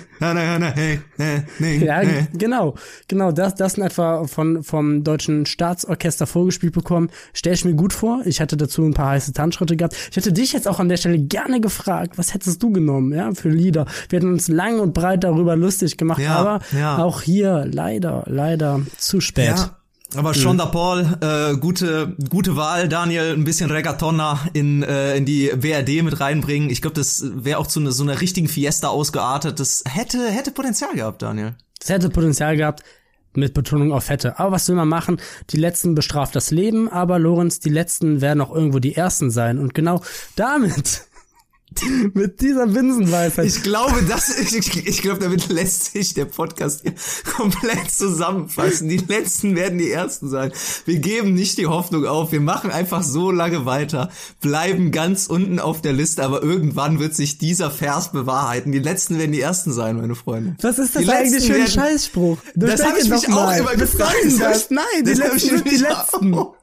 nee, 1.17 1.43
nee, 1.59 1.77
ja, 1.85 2.01
genau, 2.33 2.75
genau, 3.07 3.31
das, 3.31 3.55
das 3.55 3.77
in 3.77 3.83
etwa 3.83 4.25
von, 4.25 4.63
vom 4.63 5.03
Deutschen 5.03 5.45
Staatsorchester 5.45 6.27
vorgespielt 6.27 6.73
bekommen. 6.73 7.09
Stell 7.33 7.53
ich 7.53 7.65
mir 7.65 7.73
gut 7.73 7.93
vor. 7.93 8.21
Ich 8.25 8.32
hatte 8.41 8.57
dazu 8.57 8.83
ein 8.83 8.93
paar 8.93 9.09
heiße 9.09 9.33
Tanzschritte 9.33 9.75
gehabt. 9.75 9.95
Ich 10.11 10.17
hätte 10.17 10.33
dich 10.33 10.53
jetzt 10.53 10.67
auch 10.67 10.79
an 10.79 10.89
der 10.89 10.97
Stelle 10.97 11.19
gerne 11.19 11.61
gefragt, 11.61 12.17
was 12.17 12.33
hättest 12.33 12.61
du 12.61 12.71
genommen, 12.71 13.13
ja, 13.13 13.33
für 13.33 13.49
Lieder? 13.49 13.85
Wir 14.09 14.17
hätten 14.19 14.31
uns 14.31 14.47
lang 14.47 14.79
und 14.79 14.93
breit 14.93 15.23
darüber 15.23 15.55
lustig 15.55 15.97
gemacht, 15.97 16.19
Ja, 16.21 16.35
aber 16.35 16.59
ja. 16.77 16.97
auch 16.97 17.21
hier 17.21 17.67
leider, 17.71 18.23
leider 18.27 18.81
zu 18.97 19.21
spät. 19.21 19.55
Ja. 19.57 19.77
Aber 20.15 20.33
Sean 20.33 20.57
da 20.57 20.67
Paul, 20.67 21.07
äh, 21.21 21.57
gute, 21.57 22.15
gute 22.29 22.55
Wahl, 22.55 22.87
Daniel, 22.87 23.33
ein 23.33 23.43
bisschen 23.43 23.71
Regatonna 23.71 24.39
in, 24.53 24.83
äh, 24.83 25.17
in 25.17 25.25
die 25.25 25.51
WRD 25.55 26.03
mit 26.03 26.19
reinbringen. 26.19 26.69
Ich 26.69 26.81
glaube, 26.81 26.95
das 26.95 27.23
wäre 27.33 27.57
auch 27.57 27.67
zu 27.67 27.79
ne, 27.79 27.91
so 27.91 28.03
einer 28.03 28.21
richtigen 28.21 28.47
Fiesta 28.47 28.89
ausgeartet. 28.89 29.59
Das 29.59 29.83
hätte, 29.87 30.29
hätte 30.29 30.51
Potenzial 30.51 30.93
gehabt, 30.93 31.21
Daniel. 31.21 31.55
Es 31.81 31.89
hätte 31.89 32.09
Potenzial 32.09 32.55
gehabt, 32.55 32.83
mit 33.37 33.53
Betonung 33.53 33.91
auf 33.91 34.05
Fette. 34.05 34.39
Aber 34.39 34.51
was 34.51 34.67
will 34.67 34.75
man 34.75 34.89
machen? 34.89 35.17
Die 35.49 35.57
Letzten 35.57 35.95
bestraft 35.95 36.35
das 36.35 36.51
Leben, 36.51 36.89
aber 36.89 37.19
Lorenz, 37.19 37.59
die 37.59 37.69
Letzten 37.69 38.21
werden 38.21 38.41
auch 38.41 38.53
irgendwo 38.53 38.79
die 38.79 38.95
Ersten 38.95 39.31
sein. 39.31 39.59
Und 39.59 39.73
genau 39.73 40.01
damit, 40.35 41.07
mit 42.13 42.41
dieser 42.41 42.67
Binsenweisheit. 42.67 43.45
Ich 43.45 43.63
glaube, 43.63 44.01
das 44.07 44.29
ich, 44.39 44.85
ich 44.87 45.01
glaube, 45.01 45.19
damit 45.19 45.49
lässt 45.49 45.93
sich 45.93 46.13
der 46.13 46.25
Podcast 46.25 46.81
hier 46.83 46.93
komplett 47.35 47.91
zusammenfassen. 47.91 48.89
Die 48.89 48.97
letzten 48.97 49.55
werden 49.55 49.77
die 49.77 49.91
ersten 49.91 50.29
sein. 50.29 50.51
Wir 50.85 50.99
geben 50.99 51.33
nicht 51.33 51.57
die 51.57 51.67
Hoffnung 51.67 52.05
auf. 52.05 52.31
Wir 52.31 52.41
machen 52.41 52.71
einfach 52.71 53.03
so 53.03 53.31
lange 53.31 53.65
weiter, 53.65 54.09
bleiben 54.41 54.91
ganz 54.91 55.27
unten 55.27 55.59
auf 55.59 55.81
der 55.81 55.93
Liste, 55.93 56.23
aber 56.23 56.41
irgendwann 56.43 56.99
wird 56.99 57.15
sich 57.15 57.37
dieser 57.37 57.71
Vers 57.71 58.11
bewahrheiten. 58.11 58.71
Die 58.71 58.79
letzten 58.79 59.17
werden 59.17 59.31
die 59.31 59.41
ersten 59.41 59.71
sein, 59.71 59.97
meine 59.97 60.15
Freunde. 60.15 60.55
Was 60.61 60.79
ist 60.79 60.95
das 60.95 61.03
Die 61.03 61.09
eigentlich 61.09 61.45
für 61.45 61.53
ein 61.53 61.59
werden- 61.59 61.71
Scheißspruch? 61.71 62.37
Du 62.55 62.65
das 62.67 62.83
habe 62.83 62.99
ich 62.99 63.09
mich 63.09 63.25
auch 63.27 63.29
mal. 63.29 63.59
immer 63.59 63.69
Was 63.71 63.91
gefragt. 63.91 64.15
das? 64.39 64.69
Nein, 64.69 64.83
die 64.99 65.11
Das 65.11 65.19
hab 65.21 65.33
Letzten 65.33 65.37
ich 65.37 65.51
sind 65.53 65.71
die 65.71 65.75
Letzten. 65.77 66.33
auch. 66.35 66.55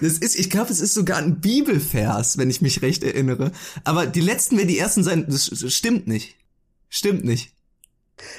Das 0.00 0.12
ist, 0.18 0.38
ich 0.38 0.50
glaube, 0.50 0.70
es 0.72 0.80
ist 0.80 0.94
sogar 0.94 1.18
ein 1.18 1.40
Bibelvers, 1.40 2.38
wenn 2.38 2.50
ich 2.50 2.62
mich 2.62 2.82
recht 2.82 3.02
erinnere. 3.02 3.50
Aber 3.84 4.06
die 4.06 4.20
letzten 4.20 4.45
werden 4.52 4.68
die 4.68 4.78
ersten 4.78 5.02
sein. 5.02 5.26
Das 5.26 5.50
stimmt 5.74 6.06
nicht. 6.06 6.36
Stimmt 6.88 7.24
nicht. 7.24 7.52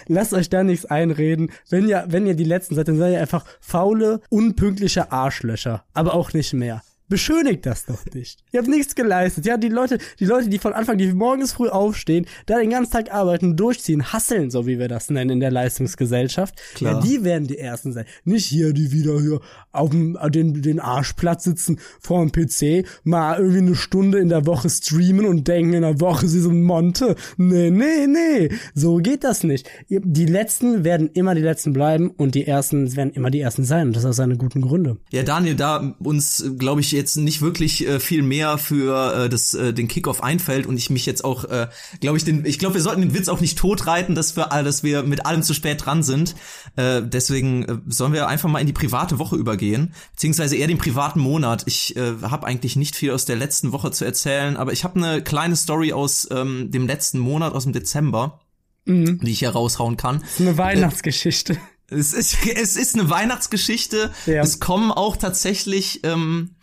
Lasst 0.08 0.34
euch 0.34 0.50
da 0.50 0.64
nichts 0.64 0.86
einreden. 0.86 1.52
Wenn 1.70 1.88
ihr, 1.88 2.06
wenn 2.08 2.26
ihr 2.26 2.34
die 2.34 2.44
Letzten 2.44 2.76
seid, 2.76 2.88
dann 2.88 2.98
seid 2.98 3.14
ihr 3.14 3.22
einfach 3.22 3.46
faule, 3.60 4.22
unpünktliche 4.30 5.12
Arschlöcher. 5.12 5.86
Aber 5.94 6.14
auch 6.14 6.34
nicht 6.34 6.54
mehr. 6.54 6.82
Beschönigt 7.10 7.66
das 7.66 7.86
doch 7.86 8.04
nicht. 8.14 8.44
Ihr 8.52 8.60
habt 8.60 8.70
nichts 8.70 8.94
geleistet. 8.94 9.46
Ja, 9.46 9.56
die 9.56 9.70
Leute, 9.70 9.98
die 10.20 10.26
Leute, 10.26 10.50
die 10.50 10.60
von 10.60 10.74
Anfang, 10.74 10.98
die 10.98 11.14
morgens 11.14 11.54
früh 11.54 11.70
aufstehen, 11.70 12.26
da 12.48 12.60
den 12.60 12.70
ganzen 12.70 12.92
Tag 12.92 13.14
arbeiten, 13.14 13.56
durchziehen, 13.56 14.12
hasseln, 14.12 14.52
so 14.52 14.68
wie 14.68 14.78
wir 14.78 14.90
das 14.90 15.10
nennen 15.10 15.30
in 15.30 15.40
der 15.40 15.52
Leistungsgesellschaft. 15.52 16.56
Klar. 16.76 16.96
Ja, 16.96 17.00
die 17.02 17.24
werden 17.24 17.48
die 17.48 17.58
Ersten 17.58 17.94
sein. 17.94 18.06
Nicht 18.26 18.46
hier, 18.46 18.74
die 18.74 18.92
wieder 18.92 19.22
hier 19.22 19.40
auf 19.72 19.92
dem, 19.92 20.18
äh, 20.22 20.30
den, 20.30 20.62
den 20.62 20.82
Arschplatz 20.82 21.46
sitzen 21.46 21.80
vor 22.02 22.26
dem 22.26 22.32
PC, 22.34 22.86
mal 23.06 23.38
irgendwie 23.38 23.60
eine 23.60 23.76
Stunde 23.76 24.20
in 24.20 24.28
der 24.28 24.46
Woche 24.46 24.70
streamen 24.70 25.26
und 25.26 25.48
denken 25.48 25.74
in 25.74 25.84
der 25.84 26.02
Woche, 26.02 26.28
sie 26.28 26.42
sind 26.42 26.64
Monte. 26.64 27.16
Nee, 27.38 27.70
nee, 27.70 28.08
nee. 28.08 28.50
So 28.74 28.98
geht 28.98 29.24
das 29.24 29.44
nicht. 29.44 29.70
Die 29.88 30.26
Letzten 30.26 30.84
werden 30.84 31.10
immer 31.14 31.36
die 31.36 31.42
Letzten 31.42 31.72
bleiben 31.72 32.12
und 32.12 32.36
die 32.36 32.46
Ersten 32.46 32.96
werden 32.98 33.12
immer 33.12 33.32
die 33.32 33.40
Ersten 33.40 33.64
sein. 33.64 33.88
Und 33.88 33.96
das 33.96 34.04
aus 34.04 34.18
seine 34.18 34.36
guten 34.36 34.62
Gründe. 34.62 34.98
Ja, 35.12 35.24
Daniel, 35.24 35.56
da 35.56 35.96
uns, 36.00 36.44
glaube 36.58 36.82
ich, 36.82 36.97
jetzt 36.98 37.16
nicht 37.16 37.42
wirklich 37.42 37.88
äh, 37.88 38.02
viel 38.02 38.22
mehr 38.22 38.58
für 38.58 39.26
äh, 39.26 39.30
das, 39.30 39.54
äh, 39.54 39.74
den 39.74 39.88
Kickoff 39.88 40.22
einfällt 40.22 40.66
und 40.66 40.76
ich 40.76 40.90
mich 40.90 41.06
jetzt 41.06 41.24
auch, 41.24 41.46
äh, 41.46 41.68
glaube 42.02 42.18
ich, 42.18 42.26
den, 42.26 42.46
ich 42.46 42.60
glaube, 42.60 42.76
wir 42.76 42.82
sollten 42.82 43.02
den 43.02 43.14
Witz 43.14 43.30
auch 43.30 43.40
nicht 43.40 43.58
totreiten, 43.58 44.16
dass 44.16 44.36
wir, 44.36 44.52
äh, 44.52 44.64
dass 44.64 44.84
wir 44.84 45.04
mit 45.04 45.26
allem 45.26 45.44
zu 45.44 45.54
spät 45.54 45.86
dran 45.86 46.04
sind. 46.04 46.36
Äh, 46.76 47.02
deswegen 47.04 47.64
äh, 47.64 47.78
sollen 47.88 48.12
wir 48.12 48.28
einfach 48.28 48.50
mal 48.50 48.60
in 48.60 48.68
die 48.68 48.74
private 48.74 49.20
Woche 49.20 49.38
übergehen, 49.38 49.94
beziehungsweise 50.12 50.58
eher 50.58 50.68
den 50.68 50.78
privaten 50.78 51.22
Monat. 51.22 51.64
Ich 51.68 51.96
äh, 51.96 52.16
habe 52.24 52.46
eigentlich 52.46 52.76
nicht 52.76 52.96
viel 52.96 53.12
aus 53.12 53.24
der 53.24 53.38
letzten 53.38 53.72
Woche 53.72 53.92
zu 53.92 54.04
erzählen, 54.04 54.58
aber 54.58 54.74
ich 54.74 54.84
habe 54.84 54.98
eine 54.98 55.22
kleine 55.22 55.56
Story 55.56 55.94
aus 55.94 56.28
ähm, 56.32 56.72
dem 56.72 56.88
letzten 56.88 57.20
Monat, 57.20 57.54
aus 57.54 57.64
dem 57.64 57.74
Dezember, 57.74 58.42
die 58.90 59.32
ich 59.32 59.40
hier 59.40 59.50
raushauen 59.50 59.98
kann. 59.98 60.22
Ist 60.22 60.40
eine 60.40 60.58
Weihnachtsgeschichte. 60.58 61.58
Es 61.90 62.14
ist, 62.14 62.38
es 62.56 62.76
ist 62.76 62.96
eine 62.96 63.10
Weihnachtsgeschichte. 63.10 64.12
Ja. 64.26 64.42
Es 64.42 64.60
kommen 64.60 64.92
auch 64.92 65.18
tatsächlich 65.18 66.02
ähm, 66.04 66.56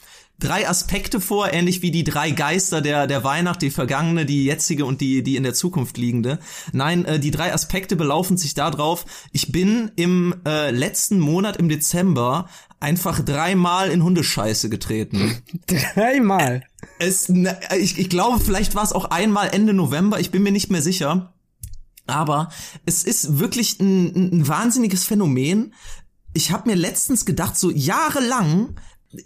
drei 0.44 0.68
Aspekte 0.68 1.20
vor, 1.20 1.52
ähnlich 1.52 1.82
wie 1.82 1.90
die 1.90 2.04
drei 2.04 2.30
Geister 2.30 2.80
der, 2.80 3.06
der 3.06 3.24
Weihnacht, 3.24 3.62
die 3.62 3.70
vergangene, 3.70 4.26
die 4.26 4.44
jetzige 4.44 4.84
und 4.84 5.00
die, 5.00 5.22
die 5.22 5.36
in 5.36 5.42
der 5.42 5.54
Zukunft 5.54 5.96
liegende. 5.96 6.38
Nein, 6.72 7.04
äh, 7.04 7.18
die 7.18 7.30
drei 7.30 7.52
Aspekte 7.52 7.96
belaufen 7.96 8.36
sich 8.36 8.54
darauf, 8.54 9.06
ich 9.32 9.52
bin 9.52 9.90
im 9.96 10.34
äh, 10.46 10.70
letzten 10.70 11.18
Monat 11.18 11.56
im 11.56 11.68
Dezember 11.68 12.48
einfach 12.80 13.24
dreimal 13.24 13.90
in 13.90 14.04
Hundescheiße 14.04 14.68
getreten. 14.68 15.42
Dreimal. 15.94 16.62
Es, 16.98 17.28
ne, 17.30 17.58
ich, 17.78 17.98
ich 17.98 18.10
glaube, 18.10 18.40
vielleicht 18.40 18.74
war 18.74 18.84
es 18.84 18.92
auch 18.92 19.06
einmal 19.06 19.48
Ende 19.52 19.72
November, 19.72 20.20
ich 20.20 20.30
bin 20.30 20.42
mir 20.42 20.52
nicht 20.52 20.70
mehr 20.70 20.82
sicher. 20.82 21.32
Aber 22.06 22.50
es 22.84 23.02
ist 23.02 23.38
wirklich 23.38 23.80
ein, 23.80 24.38
ein 24.40 24.48
wahnsinniges 24.48 25.04
Phänomen. 25.04 25.72
Ich 26.34 26.50
habe 26.52 26.68
mir 26.68 26.76
letztens 26.76 27.24
gedacht, 27.24 27.56
so 27.56 27.70
jahrelang 27.70 28.74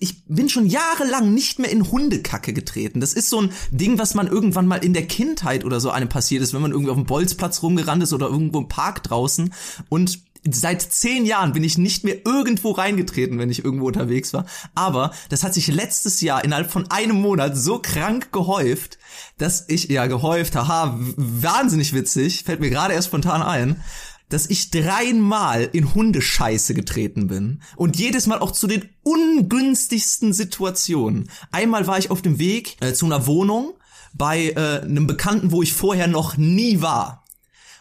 ich 0.00 0.24
bin 0.26 0.48
schon 0.48 0.66
jahrelang 0.66 1.32
nicht 1.34 1.58
mehr 1.58 1.70
in 1.70 1.90
Hundekacke 1.90 2.52
getreten. 2.52 3.00
Das 3.00 3.12
ist 3.12 3.30
so 3.30 3.42
ein 3.42 3.52
Ding, 3.70 3.98
was 3.98 4.14
man 4.14 4.26
irgendwann 4.26 4.66
mal 4.66 4.84
in 4.84 4.94
der 4.94 5.06
Kindheit 5.06 5.64
oder 5.64 5.80
so 5.80 5.90
einem 5.90 6.08
passiert 6.08 6.42
ist, 6.42 6.54
wenn 6.54 6.62
man 6.62 6.72
irgendwie 6.72 6.90
auf 6.90 6.96
dem 6.96 7.06
Bolzplatz 7.06 7.62
rumgerannt 7.62 8.02
ist 8.02 8.12
oder 8.12 8.28
irgendwo 8.28 8.58
im 8.58 8.68
Park 8.68 9.02
draußen 9.02 9.52
und 9.88 10.20
Seit 10.50 10.80
zehn 10.80 11.26
Jahren 11.26 11.52
bin 11.52 11.64
ich 11.64 11.78
nicht 11.78 12.04
mehr 12.04 12.24
irgendwo 12.24 12.70
reingetreten, 12.70 13.38
wenn 13.38 13.50
ich 13.50 13.64
irgendwo 13.64 13.88
unterwegs 13.88 14.32
war. 14.32 14.46
Aber 14.74 15.12
das 15.28 15.42
hat 15.42 15.52
sich 15.52 15.66
letztes 15.66 16.20
Jahr 16.20 16.44
innerhalb 16.44 16.70
von 16.70 16.90
einem 16.90 17.20
Monat 17.20 17.56
so 17.56 17.80
krank 17.80 18.32
gehäuft, 18.32 18.98
dass 19.36 19.68
ich, 19.68 19.88
ja, 19.88 20.06
gehäuft, 20.06 20.54
haha, 20.54 20.96
wahnsinnig 21.16 21.92
witzig, 21.92 22.44
fällt 22.44 22.60
mir 22.60 22.70
gerade 22.70 22.94
erst 22.94 23.08
spontan 23.08 23.42
ein, 23.42 23.82
dass 24.28 24.48
ich 24.48 24.70
dreimal 24.70 25.68
in 25.72 25.94
Hundescheiße 25.94 26.74
getreten 26.74 27.28
bin. 27.28 27.62
Und 27.76 27.98
jedes 27.98 28.26
Mal 28.26 28.40
auch 28.40 28.52
zu 28.52 28.66
den 28.66 28.88
ungünstigsten 29.02 30.32
Situationen. 30.32 31.30
Einmal 31.50 31.86
war 31.86 31.98
ich 31.98 32.10
auf 32.10 32.22
dem 32.22 32.38
Weg 32.38 32.76
äh, 32.80 32.92
zu 32.92 33.06
einer 33.06 33.26
Wohnung 33.26 33.74
bei 34.14 34.50
äh, 34.50 34.82
einem 34.82 35.06
Bekannten, 35.06 35.52
wo 35.52 35.62
ich 35.62 35.72
vorher 35.72 36.08
noch 36.08 36.36
nie 36.36 36.80
war. 36.80 37.24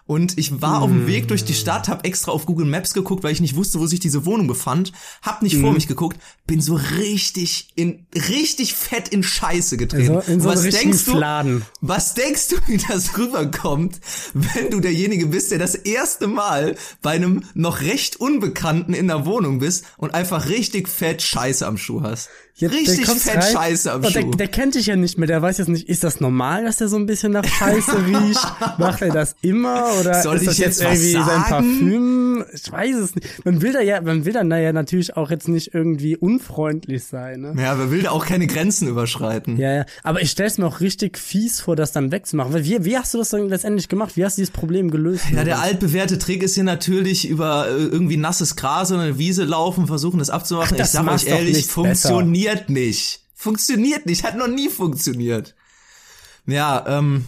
Und 0.07 0.37
ich 0.37 0.61
war 0.61 0.81
auf 0.81 0.89
dem 0.89 1.05
Weg 1.05 1.27
durch 1.27 1.43
die 1.43 1.53
Stadt, 1.53 1.89
habe 1.89 2.05
extra 2.05 2.31
auf 2.31 2.45
Google 2.45 2.65
Maps 2.65 2.93
geguckt, 2.93 3.23
weil 3.23 3.33
ich 3.33 3.41
nicht 3.41 3.57
wusste, 3.57 3.79
wo 3.79 3.87
sich 3.87 3.99
diese 3.99 4.25
Wohnung 4.25 4.47
befand. 4.47 4.93
Hab 5.21 5.41
nicht 5.41 5.57
vor 5.57 5.73
mich 5.73 5.87
geguckt, 5.87 6.17
bin 6.47 6.61
so 6.61 6.75
richtig 6.75 7.67
in 7.75 8.07
richtig 8.15 8.73
fett 8.73 9.09
in 9.09 9.21
Scheiße 9.21 9.75
getreten. 9.75 10.15
Also 10.15 10.31
in 10.31 10.39
so 10.39 10.47
was 10.47 10.61
denkst 10.61 11.05
du? 11.05 11.11
Fladen. 11.11 11.65
Was 11.81 12.13
denkst 12.13 12.47
du, 12.47 12.55
wie 12.67 12.77
das 12.77 13.17
rüberkommt, 13.17 13.99
wenn 14.33 14.71
du 14.71 14.79
derjenige 14.79 15.27
bist, 15.27 15.51
der 15.51 15.59
das 15.59 15.75
erste 15.75 16.27
Mal 16.27 16.77
bei 17.01 17.11
einem 17.11 17.43
noch 17.53 17.81
recht 17.81 18.15
Unbekannten 18.15 18.93
in 18.93 19.07
der 19.07 19.25
Wohnung 19.25 19.59
bist 19.59 19.83
und 19.97 20.13
einfach 20.13 20.47
richtig 20.47 20.87
fett 20.87 21.21
Scheiße 21.21 21.67
am 21.67 21.77
Schuh 21.77 22.01
hast? 22.01 22.29
Der 22.59 22.71
richtig 22.71 23.05
fett 23.05 23.35
rein 23.37 23.53
Scheiße 23.53 23.91
am 23.91 24.03
und 24.03 24.11
Schuh. 24.11 24.19
der, 24.19 24.31
der 24.31 24.47
kennt 24.47 24.73
dich 24.75 24.87
ja 24.87 24.95
nicht 24.95 25.17
mehr, 25.19 25.27
der 25.27 25.41
weiß 25.41 25.59
jetzt 25.59 25.67
nicht, 25.67 25.87
ist 25.87 26.03
das 26.03 26.19
normal, 26.19 26.65
dass 26.65 26.77
der 26.77 26.87
so 26.87 26.95
ein 26.95 27.05
bisschen 27.05 27.31
nach 27.31 27.45
Scheiße 27.45 28.05
riecht? 28.07 28.47
Macht 28.79 29.01
er 29.03 29.09
das 29.09 29.35
immer 29.41 29.85
oder 29.99 30.21
Soll 30.23 30.37
ist 30.37 30.41
ich 30.41 30.47
das 30.47 30.57
jetzt, 30.57 30.81
jetzt 30.81 31.03
irgendwie 31.03 31.29
sein? 31.29 31.43
Parfüm? 31.43 32.45
Ich 32.53 32.71
weiß 32.71 32.95
es 32.95 33.15
nicht. 33.15 33.45
Man 33.45 33.61
will 33.61 33.73
da 33.73 33.81
ja, 33.81 34.01
man 34.01 34.25
will 34.25 34.33
dann 34.33 34.49
da 34.49 34.57
ja 34.57 34.73
natürlich 34.73 35.15
auch 35.15 35.29
jetzt 35.29 35.47
nicht 35.47 35.73
irgendwie 35.75 36.17
unfreundlich 36.17 37.03
sein, 37.03 37.41
ne? 37.41 37.53
ja, 37.57 37.77
wer 37.77 37.91
will 37.91 38.01
da 38.01 38.11
auch 38.11 38.25
keine 38.25 38.47
Grenzen 38.47 38.87
überschreiten? 38.87 39.57
Ja, 39.57 39.73
ja. 39.73 39.85
Aber 40.03 40.21
ich 40.21 40.31
stell's 40.31 40.57
mir 40.57 40.65
auch 40.65 40.79
richtig 40.79 41.17
fies 41.17 41.61
vor, 41.61 41.75
das 41.75 41.91
dann 41.91 42.11
wegzumachen. 42.11 42.53
Weil 42.53 42.65
wie, 42.65 42.83
wie 42.85 42.97
hast 42.97 43.13
du 43.13 43.19
das 43.19 43.29
dann 43.29 43.49
letztendlich 43.49 43.87
gemacht? 43.87 44.17
Wie 44.17 44.25
hast 44.25 44.37
du 44.37 44.41
dieses 44.41 44.51
Problem 44.51 44.89
gelöst? 44.89 45.25
Ja, 45.31 45.43
der 45.43 45.59
altbewährte 45.59 46.17
Trick 46.17 46.41
ist 46.41 46.55
hier 46.55 46.63
natürlich 46.63 47.27
über 47.27 47.67
äh, 47.67 47.83
irgendwie 47.83 48.17
nasses 48.17 48.55
Gras 48.55 48.91
oder 48.91 49.01
eine 49.01 49.17
Wiese 49.19 49.43
laufen, 49.43 49.85
versuchen 49.85 50.19
das 50.19 50.29
abzumachen. 50.29 50.71
Ach, 50.73 50.77
das 50.77 50.87
ich 50.87 50.93
sag 50.93 51.07
euch 51.07 51.27
ehrlich, 51.27 51.55
nicht 51.57 51.69
funktioniert 52.47 52.69
nicht. 52.69 53.21
Funktioniert 53.33 54.05
nicht, 54.05 54.23
hat 54.23 54.37
noch 54.37 54.47
nie 54.47 54.69
funktioniert. 54.69 55.55
Ja, 56.45 56.85
ähm, 56.87 57.25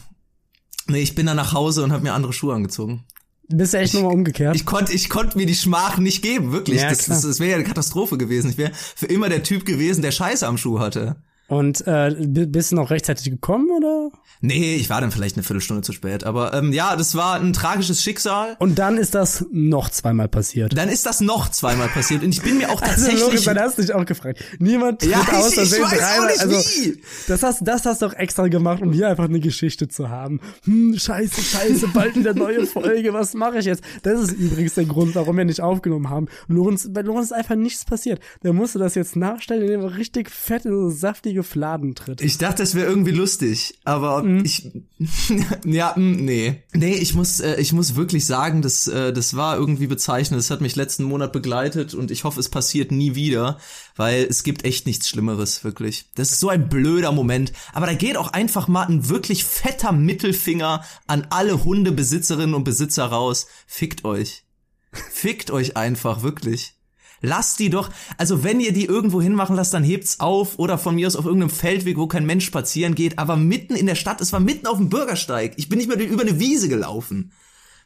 nee, 0.88 1.02
ich 1.02 1.14
bin 1.14 1.26
dann 1.26 1.36
nach 1.36 1.54
Hause 1.54 1.84
und 1.84 1.92
habe 1.92 2.04
mir 2.04 2.14
andere 2.14 2.34
Schuhe 2.34 2.56
angezogen. 2.56 3.04
Bist 3.48 3.74
du 3.74 3.78
echt 3.80 3.94
nochmal 3.96 4.14
umgekehrt? 4.14 4.56
Ich 4.56 4.66
konnte 4.66 4.94
ich 4.94 5.10
konnte 5.10 5.38
mir 5.38 5.46
die 5.46 5.56
Schmach 5.56 5.98
nicht 5.98 6.22
geben, 6.22 6.52
wirklich. 6.52 6.82
Ja, 6.82 6.90
das 6.90 7.06
das, 7.06 7.24
das 7.24 7.40
wäre 7.40 7.52
ja 7.52 7.56
eine 7.56 7.66
Katastrophe 7.66 8.18
gewesen. 8.18 8.50
Ich 8.52 8.58
wäre 8.58 8.72
für 8.74 9.08
immer 9.08 9.28
der 9.28 9.44
Typ 9.44 9.66
gewesen, 9.66 10.02
der 10.02 10.12
Scheiße 10.12 10.48
am 10.48 10.58
Schuh 10.58 10.80
hatte. 10.80 11.22
Und 11.50 11.86
äh, 11.88 12.16
bi- 12.18 12.46
bist 12.46 12.72
du 12.72 12.76
noch 12.76 12.90
rechtzeitig 12.92 13.30
gekommen 13.30 13.68
oder? 13.78 14.10
Nee, 14.42 14.76
ich 14.76 14.90
war 14.90 15.02
dann 15.02 15.12
vielleicht 15.12 15.36
eine 15.36 15.44
Viertelstunde 15.44 15.82
zu 15.84 15.92
spät. 15.92 16.24
Aber 16.24 16.54
ähm, 16.54 16.72
ja, 16.72 16.96
das 16.96 17.16
war 17.16 17.36
ein 17.42 17.52
tragisches 17.52 18.02
Schicksal. 18.02 18.56
Und 18.60 18.80
dann 18.80 18.98
ist 18.98 19.16
das 19.16 19.46
noch 19.52 19.90
zweimal 19.90 20.28
passiert. 20.30 20.78
Dann 20.78 20.88
ist 20.88 21.06
das 21.06 21.20
noch 21.20 21.50
zweimal 21.50 21.90
passiert. 21.90 22.24
Und 22.24 22.30
ich 22.34 22.42
bin 22.42 22.58
mir 22.60 22.70
auch 22.70 22.82
Also 22.82 22.94
tatsächlich... 22.96 23.22
Loris, 23.22 23.44
dann 23.44 23.60
hast 23.60 23.78
du 23.78 23.82
dich 23.82 23.94
auch 23.94 24.06
gefragt. 24.06 24.40
Niemand 24.60 25.02
tritt 25.02 25.12
Ja, 25.12 25.22
ich- 25.24 25.34
aus, 25.34 25.50
ich 25.50 25.56
Versehen 25.56 25.84
weiß 25.84 25.92
auch 25.94 25.98
dreimal. 25.98 26.28
nicht, 26.28 26.40
also, 26.40 26.56
wie. 26.84 27.02
Das 27.28 27.44
hast, 27.44 27.68
das 27.68 27.86
hast 27.86 28.02
du 28.02 28.08
doch 28.08 28.14
extra 28.14 28.48
gemacht, 28.48 28.82
um 28.82 28.94
hier 28.94 29.10
einfach 29.10 29.26
eine 29.26 29.40
Geschichte 29.42 29.88
zu 29.90 30.08
haben. 30.10 30.40
Hm, 30.64 30.98
scheiße, 30.98 31.42
scheiße, 31.42 31.88
bald 31.94 32.16
wieder 32.16 32.34
neue 32.34 32.66
Folge, 32.66 33.12
was 33.14 33.34
mache 33.34 33.58
ich 33.60 33.66
jetzt? 33.66 33.84
Das 34.04 34.22
ist 34.22 34.32
übrigens 34.34 34.76
der 34.76 34.86
Grund, 34.86 35.16
warum 35.16 35.36
wir 35.36 35.46
nicht 35.46 35.62
aufgenommen 35.62 36.10
haben. 36.10 36.28
Lorenz, 36.48 36.88
bei 36.94 37.02
Lorenz 37.02 37.28
ist 37.28 37.34
einfach 37.34 37.56
nichts 37.56 37.84
passiert. 37.86 38.20
Der 38.44 38.54
musste 38.54 38.80
das 38.80 38.96
jetzt 38.96 39.16
nachstellen, 39.16 39.64
indem 39.64 39.82
er 39.82 39.98
richtig 39.98 40.30
fett 40.30 40.64
in 40.66 40.72
so 40.72 40.90
saftige 40.90 41.39
Fladen 41.44 41.96
tritt. 41.96 42.22
Ich 42.22 42.38
dachte, 42.38 42.64
das 42.64 42.76
wäre 42.76 42.88
irgendwie 42.88 43.12
lustig, 43.12 43.80
aber 43.84 44.24
Mhm. 44.24 44.44
ich 44.46 44.72
ja, 45.66 45.94
mm, 45.96 46.12
nee. 46.26 46.64
Nee, 46.74 46.96
ich 46.96 47.14
muss 47.14 47.40
äh, 47.40 47.56
ich 47.60 47.72
muss 47.74 47.96
wirklich 47.96 48.26
sagen, 48.26 48.62
das 48.62 48.88
äh, 48.88 49.14
das 49.14 49.36
war 49.36 49.58
irgendwie 49.58 49.88
bezeichnend. 49.88 50.40
Das 50.40 50.52
hat 50.52 50.62
mich 50.62 50.76
letzten 50.76 51.04
Monat 51.04 51.32
begleitet 51.32 51.94
und 51.94 52.12
ich 52.12 52.24
hoffe, 52.24 52.40
es 52.40 52.50
passiert 52.50 52.92
nie 52.92 53.16
wieder, 53.16 53.58
weil 53.96 54.24
es 54.24 54.44
gibt 54.44 54.66
echt 54.66 54.86
nichts 54.86 55.08
schlimmeres, 55.10 55.64
wirklich. 55.64 56.06
Das 56.16 56.32
ist 56.32 56.40
so 56.40 56.50
ein 56.50 56.70
blöder 56.70 57.12
Moment, 57.12 57.54
aber 57.74 57.86
da 57.86 57.94
geht 57.94 58.18
auch 58.18 58.34
einfach 58.34 58.68
mal 58.68 58.86
ein 58.88 59.08
wirklich 59.10 59.44
fetter 59.46 59.92
Mittelfinger 59.92 60.84
an 61.08 61.28
alle 61.30 61.64
Hundebesitzerinnen 61.64 62.54
und 62.56 62.64
Besitzer 62.64 63.06
raus. 63.06 63.48
Fickt 63.68 64.06
euch. 64.06 64.44
Fickt 64.92 65.52
euch 65.52 65.78
einfach, 65.78 66.24
wirklich. 66.24 66.74
Lasst 67.22 67.60
die 67.60 67.70
doch, 67.70 67.90
also 68.18 68.44
wenn 68.44 68.60
ihr 68.60 68.74
die 68.74 68.86
irgendwo 68.86 69.22
hinmachen 69.22 69.56
lasst, 69.56 69.74
dann 69.74 69.84
hebt's 69.84 70.20
auf 70.20 70.58
oder 70.58 70.78
von 70.78 70.96
mir 70.96 71.08
aus 71.08 71.16
auf 71.16 71.26
irgendeinem 71.26 71.50
Feldweg, 71.50 71.98
wo 71.98 72.08
kein 72.08 72.26
Mensch 72.26 72.46
spazieren 72.46 72.96
geht, 72.96 73.20
aber 73.20 73.36
mitten 73.36 73.76
in 73.76 73.86
der 73.86 73.96
Stadt, 73.96 74.22
es 74.22 74.32
war 74.34 74.40
mitten 74.40 74.68
auf 74.68 74.78
dem 74.78 74.90
Bürgersteig. 74.90 75.54
Ich 75.58 75.70
bin 75.70 75.78
nicht 75.78 75.88
mehr 75.88 76.00
über 76.00 76.22
eine 76.22 76.40
Wiese 76.40 76.70
gelaufen. 76.70 77.32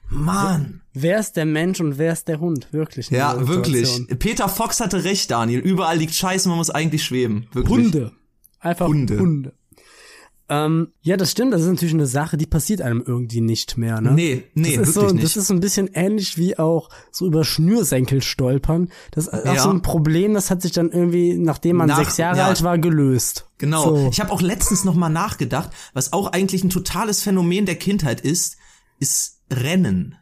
Mann. 0.09 0.81
Wer 0.93 1.19
ist 1.19 1.35
der 1.37 1.45
Mensch 1.45 1.79
und 1.79 1.97
wer 1.97 2.13
ist 2.13 2.27
der 2.27 2.39
Hund? 2.39 2.67
Wirklich. 2.71 3.09
Ja, 3.09 3.47
wirklich. 3.47 4.07
Peter 4.19 4.47
Fox 4.47 4.79
hatte 4.79 5.03
recht, 5.03 5.31
Daniel. 5.31 5.59
Überall 5.59 5.97
liegt 5.97 6.13
Scheiße, 6.13 6.47
man 6.49 6.57
muss 6.57 6.69
eigentlich 6.69 7.03
schweben. 7.03 7.47
Wirklich. 7.51 7.85
Hunde. 7.85 8.11
Einfach 8.59 8.87
Hunde. 8.87 9.19
Hunde. 9.19 9.53
Ähm, 10.49 10.89
ja, 11.01 11.15
das 11.15 11.31
stimmt. 11.31 11.53
Das 11.53 11.61
ist 11.61 11.67
natürlich 11.67 11.93
eine 11.93 12.05
Sache, 12.05 12.35
die 12.35 12.45
passiert 12.45 12.81
einem 12.81 13.01
irgendwie 13.05 13.39
nicht 13.41 13.77
mehr. 13.77 14.01
Ne? 14.01 14.11
Nee, 14.11 14.43
nee, 14.53 14.75
das 14.77 14.89
ist 14.89 14.95
wirklich 14.95 15.09
so, 15.09 15.15
nicht. 15.15 15.23
Das 15.25 15.37
ist 15.37 15.47
so 15.47 15.53
ein 15.53 15.59
bisschen 15.61 15.89
ähnlich 15.93 16.37
wie 16.37 16.59
auch 16.59 16.89
so 17.11 17.25
über 17.25 17.45
Schnürsenkel 17.45 18.21
stolpern. 18.21 18.89
Das 19.11 19.27
ist 19.27 19.33
auch 19.33 19.45
Ja. 19.55 19.61
so 19.63 19.69
ein 19.69 19.81
Problem, 19.81 20.33
das 20.33 20.51
hat 20.51 20.61
sich 20.61 20.73
dann 20.73 20.91
irgendwie, 20.91 21.35
nachdem 21.37 21.77
man 21.77 21.87
Nach- 21.87 21.97
sechs 21.97 22.17
Jahre 22.17 22.39
ja. 22.39 22.47
alt 22.47 22.61
war, 22.61 22.77
gelöst. 22.77 23.47
Genau. 23.57 23.95
So. 23.95 24.09
Ich 24.11 24.19
habe 24.19 24.31
auch 24.31 24.41
letztens 24.41 24.83
noch 24.83 24.95
mal 24.95 25.09
nachgedacht, 25.09 25.69
was 25.93 26.11
auch 26.11 26.27
eigentlich 26.33 26.63
ein 26.63 26.69
totales 26.69 27.21
Phänomen 27.23 27.65
der 27.65 27.75
Kindheit 27.75 28.19
ist, 28.19 28.57
ist 28.99 29.39
Rennen. 29.51 30.15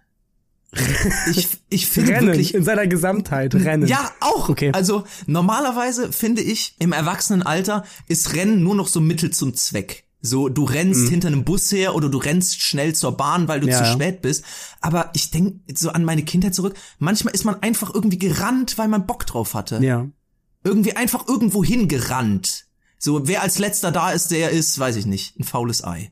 Ich, 1.32 1.48
ich 1.70 1.88
finde 1.90 2.14
Rennen, 2.14 2.28
wirklich 2.28 2.54
in 2.54 2.64
seiner 2.64 2.86
Gesamtheit, 2.88 3.56
Rennen. 3.56 3.88
Ja, 3.88 4.12
auch. 4.22 4.50
Okay. 4.50 4.72
Also 4.74 5.04
normalerweise 5.26 6.12
finde 6.12 6.42
ich, 6.42 6.76
im 6.80 6.94
Erwachsenenalter 6.94 7.84
ist 8.08 8.34
Rennen 8.36 8.64
nur 8.64 8.76
noch 8.76 8.88
so 8.88 9.02
Mittel 9.02 9.32
zum 9.32 9.56
Zweck. 9.56 10.06
So, 10.24 10.50
du 10.50 10.66
rennst 10.66 11.10
hinter 11.10 11.30
einem 11.30 11.44
Bus 11.44 11.72
her 11.72 11.96
oder 11.96 12.08
du 12.08 12.20
rennst 12.20 12.62
schnell 12.62 12.94
zur 12.94 13.18
Bahn, 13.18 13.48
weil 13.48 13.60
du 13.60 13.66
Mhm. 13.66 13.72
Ja, 13.72 13.84
zu 13.84 13.92
spät 13.92 14.22
bist. 14.22 14.44
Aber 14.80 15.10
ich 15.14 15.32
denke 15.32 15.60
so 15.76 15.90
an 15.90 16.06
meine 16.06 16.24
Kindheit 16.24 16.54
zurück. 16.54 16.76
Manchmal 17.00 17.34
ist 17.34 17.44
man 17.44 17.62
einfach 17.62 17.94
irgendwie 17.94 18.20
gerannt, 18.20 18.78
weil 18.78 18.88
man 18.88 19.08
Bock 19.08 19.26
drauf 19.26 19.56
hatte. 19.56 19.80
Ja. 19.84 20.08
Irgendwie 20.64 20.96
einfach 20.96 21.28
irgendwo 21.28 21.64
hingerannt. 21.64 22.66
So, 23.00 23.28
wer 23.28 23.42
als 23.42 23.58
letzter 23.58 23.92
da 23.92 24.12
ist, 24.12 24.30
der 24.30 24.52
ist, 24.52 24.78
weiß 24.78 24.96
ich 24.96 25.08
nicht, 25.08 25.40
ein 25.40 25.44
faules 25.44 25.84
Ei. 25.84 26.12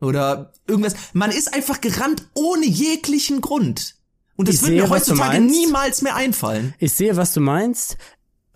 Oder 0.00 0.52
irgendwas. 0.66 0.94
Man 1.14 1.30
ist 1.30 1.54
einfach 1.54 1.80
gerannt 1.80 2.28
ohne 2.34 2.66
jeglichen 2.66 3.40
Grund. 3.40 3.96
Und 4.36 4.46
das 4.46 4.56
Ich 4.56 4.62
würde 4.62 4.76
mir 4.76 4.90
heutzutage 4.90 5.40
niemals 5.40 6.02
mehr 6.02 6.14
einfallen. 6.14 6.74
Ich 6.78 6.92
sehe, 6.92 7.16
was 7.16 7.32
du 7.32 7.40
meinst. 7.40 7.96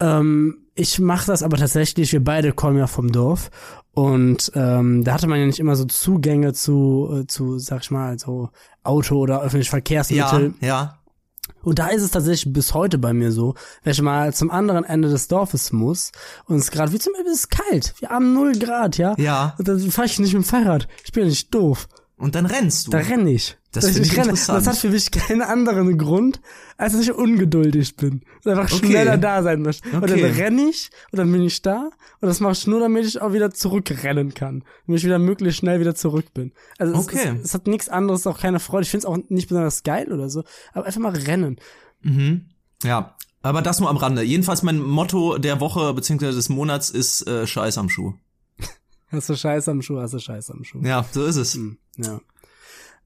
Ähm, 0.01 0.59
ich 0.75 0.99
mache 0.99 1.27
das 1.27 1.43
aber 1.43 1.57
tatsächlich, 1.57 2.13
wir 2.13 2.25
beide 2.25 2.53
kommen 2.53 2.79
ja 2.79 2.87
vom 2.87 3.13
Dorf 3.13 3.51
und 3.93 4.51
ähm, 4.55 5.05
da 5.05 5.13
hatte 5.15 5.27
man 5.27 5.39
ja 5.39 5.47
nicht 5.47 5.59
immer 5.59 5.77
so 5.77 5.85
Zugänge 5.85 6.55
zu, 6.55 7.21
äh, 7.23 7.27
zu, 7.27 7.59
sag 7.59 7.83
ich 7.83 7.91
mal, 7.91 8.19
so 8.19 8.49
Auto 8.83 9.17
oder 9.19 9.43
öffentliche 9.43 9.69
Ja, 9.69 9.71
Verkehrsmittel. 9.71 10.55
ja. 10.61 10.99
Und 11.63 11.79
da 11.79 11.89
ist 11.89 12.03
es 12.03 12.11
tatsächlich 12.11 12.53
bis 12.53 12.73
heute 12.75 12.99
bei 12.99 13.13
mir 13.13 13.31
so, 13.31 13.55
wenn 13.83 13.93
ich 13.93 14.01
mal 14.03 14.33
zum 14.33 14.51
anderen 14.51 14.85
Ende 14.85 15.09
des 15.11 15.29
Dorfes 15.29 15.73
muss 15.73 16.11
und 16.47 16.57
es 16.57 16.71
gerade, 16.71 16.93
wie 16.93 16.99
zum 16.99 17.13
Beispiel, 17.13 17.31
es 17.33 17.41
ist 17.41 17.51
kalt, 17.51 17.95
wir 18.01 18.09
haben 18.09 18.33
null 18.33 18.53
Grad, 18.59 18.97
ja? 18.97 19.15
Ja. 19.19 19.55
Und 19.59 19.69
dann 19.69 19.79
fahre 19.91 20.07
ich 20.07 20.19
nicht 20.19 20.33
mit 20.35 20.43
dem 20.43 20.47
Fahrrad, 20.47 20.89
ich 21.05 21.13
bin 21.13 21.25
ja 21.25 21.29
nicht 21.29 21.55
doof. 21.55 21.89
Und 22.23 22.37
dann 22.37 22.47
rennst 22.47 22.87
du. 22.87 22.91
Da 22.93 22.99
renne 22.99 23.33
ich. 23.33 23.57
Das 23.73 23.85
Dass 23.85 23.95
finde 23.95 24.09
ich 24.09 24.17
renne. 24.17 24.29
Das 24.33 24.67
hat 24.69 24.77
für 24.77 24.91
mich 24.91 25.11
keinen 25.11 25.43
anderen 25.43 25.99
Grund, 25.99 26.41
als 26.77 26.93
dass 26.93 27.03
ich 27.03 27.11
ungeduldig 27.13 27.97
bin. 27.97 28.23
Und 28.45 28.51
einfach 28.53 28.73
Okay. 28.73 28.87
schneller 28.87 29.19
da 29.19 29.43
sein 29.43 29.63
möchte. 29.63 29.89
Und 29.91 30.03
dann 30.03 30.13
Okay. 30.13 30.27
renne 30.27 30.69
ich 30.69 30.91
und 31.11 31.19
dann 31.19 31.33
bin 31.33 31.43
ich 31.43 31.63
da 31.63 31.91
und 32.21 32.29
das 32.29 32.39
mache 32.39 32.53
ich 32.53 32.67
nur, 32.69 32.79
damit 32.79 33.07
ich 33.07 33.21
auch 33.21 33.33
wieder 33.33 33.51
zurückrennen 33.53 34.35
kann. 34.35 34.63
Damit 34.87 35.01
ich 35.01 35.05
wieder 35.05 35.19
möglichst 35.19 35.59
schnell 35.59 35.81
wieder 35.81 35.97
zurück 35.97 36.33
bin. 36.33 36.53
Also 36.79 36.93
es, 36.95 36.99
Okay. 37.01 37.33
es, 37.41 37.47
es 37.47 37.55
hat 37.55 37.67
nichts 37.67 37.89
anderes, 37.89 38.25
auch 38.29 38.39
keine 38.39 38.61
Freude. 38.61 38.85
Ich 38.85 38.91
finde 38.91 39.07
es 39.07 39.13
auch 39.13 39.19
nicht 39.29 39.49
besonders 39.49 39.83
geil 39.83 40.13
oder 40.13 40.31
so, 40.31 40.45
aber 40.75 40.87
einfach 40.87 41.01
mal 41.01 41.13
rennen. 41.17 41.57
Mhm. 42.03 42.43
Ja, 42.85 43.17
aber 43.43 43.63
das 43.63 43.81
nur 43.81 43.91
am 43.91 43.97
Rande. 43.97 44.23
Jedenfalls 44.23 44.63
mein 44.63 44.81
Motto 44.81 45.39
der 45.39 45.59
Woche 45.59 45.93
beziehungsweise 45.93 46.37
des 46.37 46.49
Monats 46.51 46.89
ist 46.89 47.27
äh, 47.27 47.49
Scheiß 47.49 47.79
am 47.79 47.89
Schuh. 47.89 48.15
Hast 49.13 49.29
du 49.29 49.37
Scheiß 49.37 49.69
am 49.69 49.83
Schuh, 49.83 50.01
hast 50.01 50.15
du 50.15 50.19
Scheiß 50.19 50.51
am 50.51 50.65
Schuh. 50.65 50.81
Ja, 50.83 51.05
so 51.13 51.25
ist 51.25 51.37
es. 51.37 51.55
Hm, 51.55 51.79
Ja. 51.99 52.21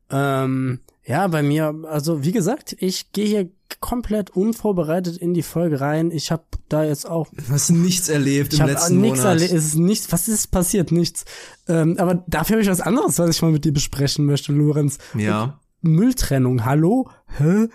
Ähm, 0.08 0.78
ja, 1.04 1.26
bei 1.26 1.42
mir, 1.42 1.74
also 1.88 2.22
wie 2.24 2.30
gesagt, 2.32 2.76
ich 2.78 3.10
gehe 3.12 3.26
hier 3.26 3.50
komplett 3.80 4.30
unvorbereitet 4.30 5.16
in 5.16 5.34
die 5.34 5.42
Folge 5.42 5.80
rein. 5.80 6.12
Ich 6.12 6.30
habe 6.30 6.44
da 6.68 6.84
jetzt 6.84 7.08
auch 7.08 7.28
Du 7.32 7.42
hast 7.52 7.70
nichts 7.70 8.08
erlebt 8.08 8.52
ich 8.52 8.60
im 8.60 8.66
letzten 8.66 9.00
nichts 9.00 9.18
Monat. 9.18 9.34
erlebt. 9.34 9.52
Es 9.52 9.64
ist 9.66 9.74
nichts. 9.76 10.12
Was 10.12 10.28
ist 10.28 10.48
passiert? 10.52 10.92
Nichts. 10.92 11.24
Ähm, 11.66 11.96
aber 11.98 12.22
dafür 12.28 12.54
habe 12.54 12.62
ich 12.62 12.68
was 12.70 12.80
anderes, 12.80 13.18
was 13.18 13.30
ich 13.30 13.42
mal 13.42 13.50
mit 13.50 13.64
dir 13.64 13.72
besprechen 13.72 14.26
möchte, 14.26 14.52
Lorenz. 14.52 14.98
Ja. 15.16 15.60
Mülltrennung. 15.80 16.64
Hallo? 16.64 17.10
Hä? 17.38 17.66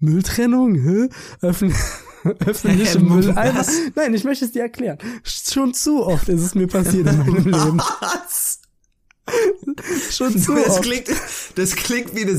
Mülltrennung? 0.00 0.74
Hä? 0.74 1.08
Öffn 2.24 2.48
öffentliche 2.48 2.98
Hä, 2.98 3.02
Mülleimer? 3.04 3.64
Nein, 3.94 4.14
ich 4.14 4.24
möchte 4.24 4.44
es 4.44 4.52
dir 4.52 4.62
erklären. 4.62 4.98
Schon 5.22 5.74
zu 5.74 6.04
oft 6.04 6.28
ist 6.28 6.42
es 6.42 6.54
mir 6.54 6.66
passiert 6.66 7.08
in 7.08 7.18
meinem 7.18 7.34
Leben. 7.44 7.78
Was? 8.00 8.60
Schon 10.10 10.38
zu 10.38 10.54
Das 10.54 10.68
oft. 10.70 10.82
klingt, 10.82 11.08
das 11.56 11.76
klingt 11.76 12.14
wie, 12.16 12.22
eine, 12.22 12.32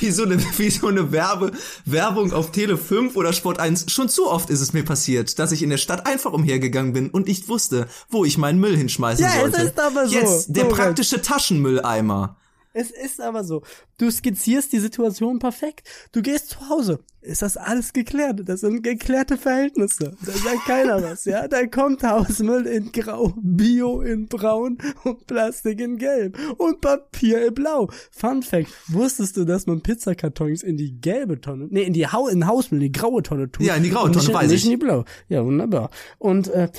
wie 0.00 0.10
so 0.10 0.22
eine, 0.22 0.38
wie 0.58 0.70
so 0.70 0.86
eine 0.86 1.12
Werbe, 1.12 1.52
Werbung 1.84 2.32
auf 2.32 2.50
Tele 2.50 2.78
5 2.78 3.14
oder 3.16 3.34
Sport 3.34 3.58
1. 3.58 3.86
Schon 3.92 4.08
zu 4.08 4.26
oft 4.26 4.48
ist 4.48 4.62
es 4.62 4.72
mir 4.72 4.82
passiert, 4.84 5.38
dass 5.38 5.52
ich 5.52 5.62
in 5.62 5.68
der 5.70 5.76
Stadt 5.76 6.06
einfach 6.06 6.32
umhergegangen 6.32 6.94
bin 6.94 7.10
und 7.10 7.26
nicht 7.26 7.48
wusste, 7.48 7.88
wo 8.08 8.24
ich 8.24 8.38
meinen 8.38 8.58
Müll 8.58 8.74
hinschmeißen 8.76 9.22
Ja, 9.22 9.32
es 9.34 9.40
sollte. 9.40 9.62
ist 9.62 9.78
aber 9.78 10.08
so. 10.08 10.14
Jetzt, 10.14 10.46
der 10.56 10.64
So, 10.64 10.70
praktische 10.70 11.20
Taschenmülleimer. 11.20 12.38
Es 12.72 12.90
ist 12.90 13.20
aber 13.20 13.42
so. 13.42 13.62
Du 13.98 14.10
skizzierst 14.10 14.72
die 14.72 14.78
Situation 14.78 15.40
perfekt. 15.40 15.88
Du 16.12 16.22
gehst 16.22 16.50
zu 16.50 16.68
Hause. 16.68 17.00
Ist 17.20 17.42
das 17.42 17.56
alles 17.56 17.92
geklärt? 17.92 18.48
Das 18.48 18.60
sind 18.60 18.82
geklärte 18.82 19.36
Verhältnisse. 19.36 20.16
Da 20.24 20.32
sagt 20.32 20.64
keiner 20.66 21.02
was, 21.02 21.24
ja? 21.24 21.48
Da 21.48 21.66
kommt 21.66 22.02
Hausmüll 22.04 22.66
in 22.66 22.92
Grau, 22.92 23.34
Bio 23.36 24.00
in 24.02 24.26
Braun 24.26 24.78
und 25.04 25.26
Plastik 25.26 25.80
in 25.80 25.98
Gelb 25.98 26.38
und 26.58 26.80
Papier 26.80 27.48
in 27.48 27.54
Blau. 27.54 27.90
Fun 28.12 28.42
Fact. 28.42 28.68
Wusstest 28.88 29.36
du, 29.36 29.44
dass 29.44 29.66
man 29.66 29.82
Pizzakartons 29.82 30.62
in 30.62 30.76
die 30.76 31.00
gelbe 31.00 31.40
Tonne, 31.40 31.66
nee, 31.70 31.82
in 31.82 31.92
die 31.92 32.06
ha 32.06 32.28
in 32.30 32.46
Hausmüll, 32.46 32.80
in 32.80 32.92
die 32.92 32.98
graue 32.98 33.22
Tonne 33.22 33.50
tut? 33.50 33.66
Ja, 33.66 33.74
in 33.74 33.82
die 33.82 33.90
graue 33.90 34.12
Tonne, 34.12 34.24
nicht, 34.24 34.32
weiß 34.32 34.50
nicht 34.50 34.60
ich. 34.60 34.64
in 34.66 34.70
die 34.70 34.76
blau. 34.76 35.04
Ja, 35.28 35.44
wunderbar. 35.44 35.90
Und, 36.18 36.48
äh, 36.48 36.70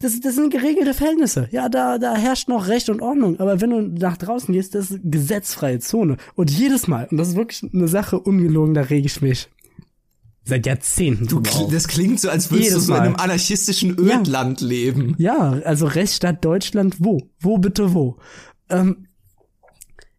das, 0.00 0.18
das 0.20 0.34
sind 0.34 0.50
geregelte 0.50 0.94
Verhältnisse. 0.94 1.48
Ja, 1.52 1.68
da, 1.68 1.98
da 1.98 2.16
herrscht 2.16 2.48
noch 2.48 2.68
Recht 2.68 2.88
und 2.88 3.02
Ordnung. 3.02 3.38
Aber 3.38 3.60
wenn 3.60 3.70
du 3.70 3.80
nach 3.82 4.16
draußen 4.16 4.52
gehst, 4.52 4.74
das 4.74 4.90
ist 4.90 5.00
gesetzfreie 5.04 5.78
Zone. 5.78 6.16
Und 6.34 6.50
jedes 6.50 6.88
Mal, 6.88 7.06
und 7.10 7.18
das 7.18 7.28
ist 7.28 7.36
wirklich 7.36 7.70
eine 7.72 7.86
Sache 7.86 8.18
ungelogen, 8.18 8.74
da 8.74 8.80
rege 8.80 9.06
ich 9.06 9.20
mich 9.20 9.48
seit 10.42 10.66
Jahrzehnten 10.66 11.26
Du, 11.26 11.40
das 11.70 11.86
klingt 11.86 12.18
so, 12.18 12.30
als 12.30 12.50
würdest 12.50 12.70
Jedes 12.70 12.86
du 12.86 12.92
so 12.92 12.94
in 12.94 13.00
einem 13.00 13.16
anarchistischen 13.16 13.98
Ödland 13.98 14.62
leben. 14.62 15.14
Ja, 15.18 15.60
also 15.64 15.86
Rechtsstaat 15.86 16.44
Deutschland, 16.44 16.96
wo? 16.98 17.20
Wo 17.38 17.58
bitte 17.58 17.92
wo? 17.92 18.16
Ähm, 18.70 19.06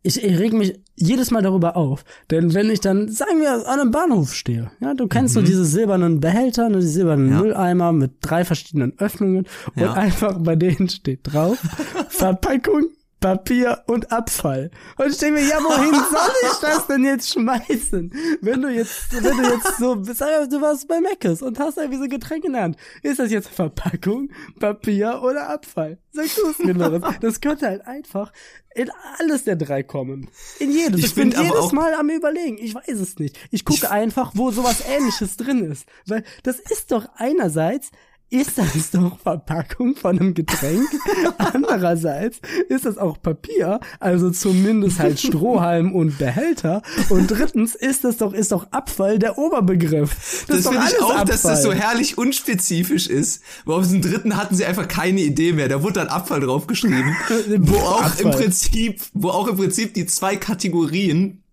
ich, 0.04 0.24
ich 0.24 0.40
reg 0.40 0.54
mich 0.54 0.80
jedes 0.96 1.32
Mal 1.32 1.42
darüber 1.42 1.78
auf. 1.78 2.04
Denn 2.32 2.54
wenn 2.54 2.70
ich 2.70 2.80
dann, 2.80 3.10
sagen 3.10 3.40
wir, 3.42 3.68
an 3.68 3.80
einem 3.80 3.92
Bahnhof 3.92 4.34
stehe, 4.34 4.72
ja, 4.80 4.94
du 4.94 5.08
kennst 5.08 5.34
so 5.34 5.42
diese 5.42 5.66
silbernen 5.66 6.20
Behälter, 6.20 6.70
ne, 6.70 6.80
die 6.80 6.88
silbernen 6.88 7.28
Mhm. 7.28 7.32
Ja. 7.34 7.40
Mülleimer 7.42 7.92
mit 7.92 8.12
drei 8.22 8.44
verschiedenen 8.46 8.94
Öffnungen 9.00 9.46
Ja. 9.76 9.92
und 9.92 9.98
einfach 9.98 10.38
bei 10.40 10.56
denen 10.56 10.90
steht 10.90 11.20
drauf, 11.24 11.58
Verpackung, 12.10 12.90
Papier 13.22 13.84
und 13.86 14.12
Abfall. 14.12 14.72
Und 14.98 15.12
ich 15.12 15.18
denke 15.18 15.40
mir, 15.40 15.48
ja, 15.48 15.60
wohin 15.60 15.94
soll 15.94 16.52
ich 16.52 16.58
das 16.60 16.88
denn 16.88 17.06
jetzt 17.06 17.32
schmeißen? 17.32 18.12
Wenn 18.42 18.62
du 18.62 18.68
jetzt, 18.68 19.14
wenn 19.14 19.38
du 19.38 19.44
jetzt 19.44 19.78
so, 19.78 20.04
sag 20.04 20.20
mal, 20.20 20.50
du 20.50 20.60
warst 20.60 20.88
bei 20.88 21.00
Meckes 21.00 21.42
und 21.42 21.58
hast 21.60 21.78
irgendwie 21.78 22.00
so 22.00 22.08
Getränke 22.10 22.48
in 22.48 22.54
der 22.54 22.64
Hand. 22.64 22.78
Ist 23.04 23.20
das 23.20 23.32
jetzt 23.32 23.48
Verpackung, 23.48 24.32
Papier 24.60 25.22
oder 25.24 25.50
Abfall? 25.50 26.00
Sag 26.12 26.26
du 26.36 26.50
es 26.50 26.60
mir, 26.60 26.74
Lorenz. 26.74 27.06
Das 27.22 27.40
könnte 27.40 27.68
halt 27.68 27.86
einfach 27.86 28.34
in 28.74 28.90
alles 29.20 29.44
der 29.44 29.56
drei 29.56 29.84
kommen. 29.84 30.28
In 30.60 30.72
jedes. 30.72 31.00
Ich 31.00 31.06
Ich, 31.06 31.16
bin 31.16 31.32
jedes 31.32 31.72
Mal 31.72 31.94
am 31.94 32.10
überlegen. 32.10 32.58
Ich 32.60 32.74
weiß 32.74 33.00
es 33.00 33.20
nicht. 33.20 33.38
Ich 33.52 33.66
gucke 33.66 33.92
einfach, 33.92 34.32
wo 34.34 34.50
sowas 34.52 34.84
ähnliches 34.88 35.38
drin 35.38 35.64
ist. 35.72 35.86
Weil 36.08 36.24
das 36.44 36.60
ist 36.60 36.92
doch 36.92 37.08
einerseits 37.16 37.92
ist 38.32 38.58
das 38.58 38.92
doch 38.92 39.20
Verpackung 39.20 39.96
von 39.96 40.18
einem 40.18 40.34
Getränk. 40.34 40.88
Andererseits 41.38 42.40
ist 42.70 42.86
das 42.86 42.98
auch 42.98 43.22
Papier, 43.22 43.82
also 44.00 44.32
zumindest 44.32 45.00
halt 45.00 45.20
Strohhalm 45.20 45.94
und 45.94 46.18
Behälter. 46.18 46.82
Und 47.10 47.30
drittens 47.30 47.76
ist 47.76 48.06
das 48.06 48.18
doch, 48.18 48.34
ist 48.34 48.54
doch 48.54 48.72
Abfall 48.72 49.20
der 49.20 49.38
Oberbegriff. 49.38 50.46
Das, 50.48 50.64
Das 50.64 50.74
finde 50.74 50.88
ich 50.90 51.02
auch, 51.02 51.10
Abfall. 51.12 51.26
dass 51.26 51.42
das 51.42 51.62
so 51.62 51.74
herrlich 51.74 52.18
unspezifisch 52.18 53.08
ist. 53.08 53.44
Weil 53.66 53.80
auf 53.80 53.90
dem 53.90 54.02
dritten 54.02 54.38
hatten 54.38 54.56
sie 54.56 54.66
einfach 54.66 54.88
keine 54.88 55.20
Idee 55.20 55.52
mehr. 55.52 55.68
Da 55.68 55.84
wurde 55.84 55.94
dann 55.96 56.08
Abfall 56.08 56.40
draufgeschrieben. 56.40 57.14
wo 57.60 57.76
auch 57.76 58.00
im 58.20 58.28
Abfall. 58.28 58.32
Prinzip, 58.32 59.02
wo 59.14 59.30
auch 59.30 59.48
im 59.48 59.58
Prinzip 59.58 59.94
die 59.94 60.06
zwei 60.06 60.38
Kategorien 60.38 61.44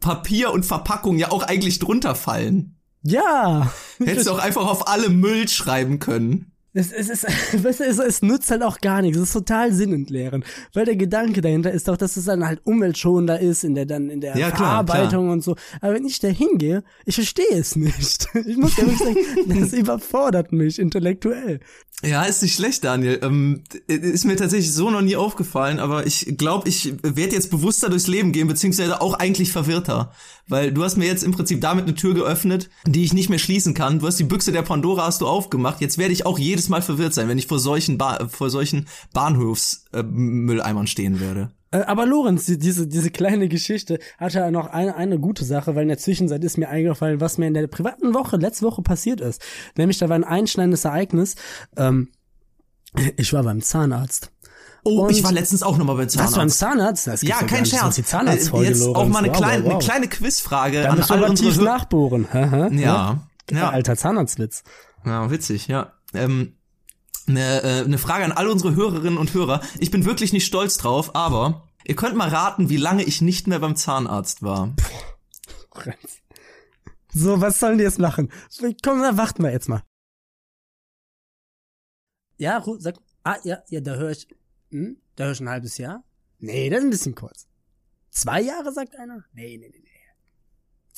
Papier 0.00 0.52
und 0.52 0.66
Verpackung 0.66 1.16
ja 1.16 1.32
auch 1.32 1.42
eigentlich 1.42 1.78
drunter 1.78 2.14
fallen. 2.14 2.77
Ja. 3.10 3.72
Hättest 3.98 4.26
du 4.26 4.32
auch 4.32 4.38
einfach 4.38 4.66
auf 4.66 4.88
alle 4.88 5.08
Müll 5.08 5.48
schreiben 5.48 5.98
können. 5.98 6.52
Es, 6.74 6.92
es, 6.92 7.08
ist, 7.08 7.24
weißt 7.64 7.80
du, 7.80 7.84
es, 7.84 7.98
es 7.98 8.22
nützt 8.22 8.50
halt 8.50 8.62
auch 8.62 8.80
gar 8.80 9.02
nichts. 9.02 9.16
Es 9.18 9.24
ist 9.24 9.32
total 9.32 9.72
sinnentleerend. 9.72 10.44
Weil 10.74 10.84
der 10.84 10.96
Gedanke 10.96 11.40
dahinter 11.40 11.72
ist 11.72 11.88
doch, 11.88 11.96
dass 11.96 12.16
es 12.16 12.26
dann 12.26 12.46
halt 12.46 12.60
umweltschonender 12.64 13.40
ist 13.40 13.64
in 13.64 13.74
der 13.74 13.86
dann 13.86 14.10
in 14.10 14.20
der 14.20 14.36
Ja, 14.36 14.50
klar, 14.50 14.86
Verarbeitung 14.86 15.30
und 15.30 15.42
so. 15.42 15.56
Aber 15.80 15.94
wenn 15.94 16.04
ich 16.04 16.20
da 16.20 16.28
hingehe, 16.28 16.84
ich 17.04 17.16
verstehe 17.16 17.46
es 17.52 17.76
nicht. 17.76 18.28
Ich 18.48 18.56
muss 18.56 18.76
ja 18.76 18.86
wirklich 18.86 18.98
sagen, 18.98 19.60
das 19.60 19.72
überfordert 19.72 20.52
mich 20.52 20.78
intellektuell. 20.78 21.60
Ja, 22.04 22.22
ist 22.22 22.42
nicht 22.42 22.54
schlecht, 22.54 22.84
Daniel. 22.84 23.18
Ähm, 23.22 23.64
ist 23.88 24.24
mir 24.24 24.36
tatsächlich 24.36 24.72
so 24.72 24.90
noch 24.90 25.00
nie 25.00 25.16
aufgefallen, 25.16 25.80
aber 25.80 26.06
ich 26.06 26.36
glaube, 26.38 26.68
ich 26.68 26.94
werde 27.02 27.34
jetzt 27.34 27.50
bewusster 27.50 27.88
durchs 27.90 28.06
Leben 28.06 28.30
gehen, 28.30 28.46
beziehungsweise 28.46 29.00
auch 29.00 29.14
eigentlich 29.14 29.50
verwirrter. 29.50 30.12
Weil 30.48 30.72
du 30.72 30.82
hast 30.82 30.96
mir 30.96 31.06
jetzt 31.06 31.22
im 31.24 31.32
Prinzip 31.32 31.60
damit 31.60 31.84
eine 31.84 31.94
Tür 31.94 32.14
geöffnet, 32.14 32.70
die 32.86 33.04
ich 33.04 33.12
nicht 33.12 33.28
mehr 33.28 33.38
schließen 33.38 33.74
kann. 33.74 33.98
Du 33.98 34.06
hast 34.06 34.18
die 34.18 34.24
Büchse 34.24 34.50
der 34.52 34.62
Pandora 34.62 35.04
hast 35.06 35.20
du 35.20 35.26
aufgemacht. 35.26 35.80
Jetzt 35.80 35.98
werde 35.98 36.12
ich 36.12 36.24
auch 36.24 36.38
jedes 36.38 36.68
Mal 36.68 36.80
verwirrt 36.82 37.12
sein, 37.14 37.28
wenn 37.28 37.38
ich 37.38 37.46
vor 37.46 37.58
solchen, 37.58 37.98
ba 37.98 38.28
vor 38.28 38.48
solchen 38.50 38.86
Bahnhofsmülleimern 39.12 40.86
stehen 40.86 41.20
werde. 41.20 41.52
Äh, 41.70 41.80
Aber 41.80 42.06
Lorenz, 42.06 42.46
die- 42.46 42.58
diese, 42.58 42.86
diese 42.86 43.10
kleine 43.10 43.48
Geschichte 43.48 43.98
hatte 44.16 44.38
ja 44.38 44.50
noch 44.50 44.68
eine, 44.68 44.96
eine 44.96 45.18
gute 45.18 45.44
Sache, 45.44 45.74
weil 45.74 45.82
in 45.82 45.88
der 45.88 45.98
Zwischenzeit 45.98 46.42
ist 46.42 46.56
mir 46.58 46.68
eingefallen, 46.68 47.20
was 47.20 47.38
mir 47.38 47.46
in 47.46 47.54
der 47.54 47.66
privaten 47.66 48.14
Woche, 48.14 48.36
letzte 48.36 48.64
Woche 48.64 48.82
passiert 48.82 49.20
ist. 49.20 49.42
Nämlich, 49.76 49.98
da 49.98 50.08
war 50.08 50.16
ein 50.16 50.24
einschneidendes 50.24 50.84
Ereignis. 50.84 51.36
Ähm, 51.76 52.08
ich 53.16 53.32
war 53.34 53.42
beim 53.42 53.60
Zahnarzt. 53.60 54.32
Oh, 54.88 55.02
Und- 55.04 55.10
ich 55.10 55.22
war 55.24 55.32
letztens 55.32 55.62
auch 55.62 55.76
nochmal 55.76 55.96
beim 55.96 56.06
Was, 56.06 56.14
beim 56.16 56.48
Zahnarzt. 56.48 56.58
Zahnarzt? 56.58 57.06
Das 57.06 57.22
Ja, 57.22 57.38
kein 57.42 57.66
Scherz. 57.66 57.96
die 57.96 58.04
Zahnarztfolge, 58.04 58.66
Äh, 58.66 58.70
Jetzt 58.70 58.80
Lorenz. 58.80 58.96
auch 58.96 59.06
mal 59.08 59.18
eine, 59.18 59.28
Wow, 59.28 59.36
kleine, 59.36 59.64
wow, 59.64 59.70
eine 59.72 59.78
kleine 59.80 60.08
Quizfrage 60.08 60.82
Da 60.82 60.90
an 60.90 61.02
alle 61.02 61.28
unsere 61.28 61.50
tief 61.52 61.60
nachbohren. 61.62 62.28
Hä, 62.30 62.48
hä? 62.50 62.80
Ja, 62.80 63.20
ja. 63.50 63.70
Alter 63.70 63.96
Zahnarztwitz. 63.96 64.62
Ja, 65.04 65.30
witzig, 65.30 65.68
ja. 65.68 65.92
Ähm, 66.14 66.54
eine, 67.26 67.62
äh, 67.62 67.84
eine 67.84 67.98
Frage 67.98 68.24
an 68.24 68.32
alle 68.32 68.50
unsere 68.50 68.74
Hörerinnen 68.74 69.18
und 69.18 69.34
Hörer. 69.34 69.60
Ich 69.78 69.90
bin 69.90 70.04
wirklich 70.04 70.32
nicht 70.32 70.46
stolz 70.46 70.76
drauf, 70.78 71.14
aber 71.14 71.68
ihr 71.84 71.94
könnt 71.96 72.16
mal 72.16 72.28
raten, 72.28 72.68
wie 72.70 72.76
lange 72.78 73.02
ich 73.04 73.20
nicht 73.20 73.46
mehr 73.46 73.58
beim 73.58 73.76
Zahnarzt 73.76 74.42
war. 74.42 74.74
So, 77.14 77.40
was 77.40 77.58
sollen 77.58 77.78
die 77.78 77.84
jetzt 77.84 77.98
machen? 77.98 78.30
Komm, 78.84 79.00
dann 79.00 79.16
warten 79.16 79.42
wir 79.42 79.50
jetzt 79.50 79.68
mal. 79.68 79.82
Ja, 82.36 82.62
sag. 82.78 82.96
Ah, 83.24 83.36
ja, 83.44 83.58
ja, 83.68 83.80
da 83.80 83.94
höre 83.94 84.10
ich. 84.10 84.28
Hm? 84.70 84.96
Da 85.16 85.32
ich 85.32 85.40
ein 85.40 85.48
halbes 85.48 85.78
Jahr? 85.78 86.04
Nee, 86.38 86.70
das 86.70 86.80
ist 86.80 86.84
ein 86.84 86.90
bisschen 86.90 87.14
kurz. 87.14 87.46
Zwei 88.10 88.40
Jahre, 88.40 88.72
sagt 88.72 88.96
einer? 88.96 89.24
Nee, 89.32 89.58
nee, 89.58 89.68
nee, 89.68 89.80
nee. 89.82 89.88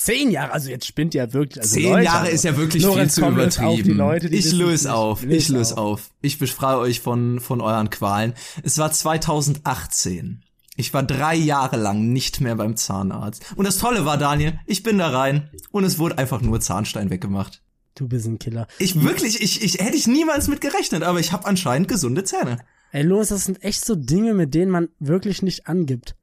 Zehn 0.00 0.30
Jahre, 0.30 0.52
also 0.52 0.70
jetzt 0.70 0.86
spinnt 0.86 1.12
ja 1.12 1.30
wirklich. 1.34 1.60
Also 1.60 1.74
Zehn 1.74 1.90
Leute, 1.90 2.04
Jahre 2.04 2.20
also, 2.20 2.34
ist 2.34 2.44
ja 2.44 2.56
wirklich 2.56 2.82
Lorenz, 2.82 3.16
viel 3.16 3.24
zu 3.24 3.30
übertrieben. 3.30 4.00
Auf 4.00 4.12
Leute, 4.12 4.28
ich 4.28 4.50
löse 4.52 4.94
auf, 4.94 5.22
ich 5.22 5.50
löse 5.50 5.76
auf. 5.76 6.08
Ich 6.22 6.38
befreie 6.38 6.78
euch 6.78 7.00
von, 7.00 7.38
von 7.38 7.60
euren 7.60 7.90
Qualen. 7.90 8.32
Es 8.62 8.78
war 8.78 8.90
2018. 8.90 10.42
Ich 10.76 10.94
war 10.94 11.02
drei 11.02 11.34
Jahre 11.34 11.76
lang 11.76 12.14
nicht 12.14 12.40
mehr 12.40 12.54
beim 12.54 12.76
Zahnarzt. 12.76 13.44
Und 13.56 13.66
das 13.66 13.76
Tolle 13.76 14.06
war, 14.06 14.16
Daniel, 14.16 14.58
ich 14.64 14.82
bin 14.82 14.96
da 14.96 15.08
rein 15.08 15.50
und 15.70 15.84
es 15.84 15.98
wurde 15.98 16.16
einfach 16.16 16.40
nur 16.40 16.60
Zahnstein 16.60 17.10
weggemacht. 17.10 17.62
Du 17.94 18.08
bist 18.08 18.26
ein 18.26 18.38
Killer. 18.38 18.68
Ich 18.78 19.02
wirklich, 19.02 19.42
ich, 19.42 19.62
ich 19.62 19.74
hätte 19.84 19.96
ich 19.96 20.06
niemals 20.06 20.48
mit 20.48 20.62
gerechnet, 20.62 21.02
aber 21.02 21.20
ich 21.20 21.32
habe 21.32 21.44
anscheinend 21.44 21.88
gesunde 21.88 22.24
Zähne. 22.24 22.56
Ey, 22.92 23.02
Lorenz, 23.02 23.28
das 23.28 23.44
sind 23.44 23.62
echt 23.62 23.84
so 23.84 23.94
Dinge, 23.94 24.34
mit 24.34 24.54
denen 24.54 24.70
man 24.70 24.88
wirklich 24.98 25.42
nicht 25.42 25.66
angibt. 25.68 26.16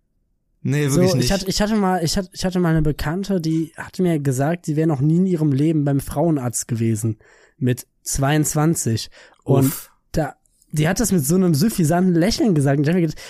Nee, 0.62 0.90
So, 0.90 0.98
wirklich 0.98 1.16
nicht. 1.16 1.26
ich 1.26 1.32
hatte, 1.32 1.48
ich 1.48 1.62
hatte 1.62 1.76
mal, 1.76 2.04
ich 2.04 2.18
hatte, 2.18 2.30
ich 2.34 2.44
hatte 2.44 2.60
mal 2.60 2.70
eine 2.70 2.82
Bekannte, 2.82 3.40
die 3.40 3.72
hatte 3.78 4.02
mir 4.02 4.20
gesagt, 4.20 4.66
sie 4.66 4.76
wäre 4.76 4.88
noch 4.88 5.00
nie 5.00 5.18
in 5.18 5.26
ihrem 5.28 5.52
Leben 5.52 5.86
beim 5.86 6.00
Frauenarzt 6.00 6.68
gewesen. 6.68 7.18
Mit 7.58 7.88
22. 8.04 9.10
Und 9.44 9.68
Uff. 9.68 9.92
da, 10.12 10.36
die 10.72 10.88
hat 10.90 11.00
das 11.00 11.12
mit 11.12 11.26
so 11.26 11.36
einem 11.36 11.54
suffisanten 11.54 12.14
Lächeln 12.14 12.54
gesagt. 12.54 12.78
Und 12.80 12.84
ich 12.84 12.90
habe 12.90 13.00
mir 13.00 13.08
gedacht, 13.08 13.22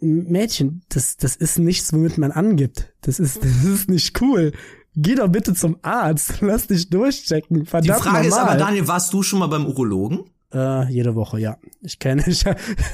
Mädchen, 0.00 0.82
das, 0.88 1.16
das 1.16 1.34
ist 1.36 1.58
nichts, 1.58 1.92
womit 1.92 2.16
man 2.18 2.30
angibt. 2.30 2.92
Das 3.00 3.18
ist, 3.18 3.42
das 3.42 3.64
ist 3.64 3.90
nicht 3.90 4.20
cool. 4.20 4.52
Geh 4.96 5.16
doch 5.16 5.28
bitte 5.28 5.54
zum 5.54 5.78
Arzt. 5.82 6.34
Lass 6.40 6.68
dich 6.68 6.88
durchchecken. 6.90 7.60
Die 7.60 7.66
Verdammt 7.66 8.02
Frage 8.02 8.28
ist 8.28 8.34
aber, 8.34 8.52
normal. 8.52 8.58
Daniel, 8.58 8.86
warst 8.86 9.12
du 9.12 9.22
schon 9.22 9.40
mal 9.40 9.48
beim 9.48 9.66
Urologen? 9.66 10.30
Äh, 10.54 10.88
jede 10.90 11.14
Woche, 11.14 11.40
ja. 11.40 11.56
Ich 11.82 11.98
kenne 11.98 12.22
ich, 12.26 12.44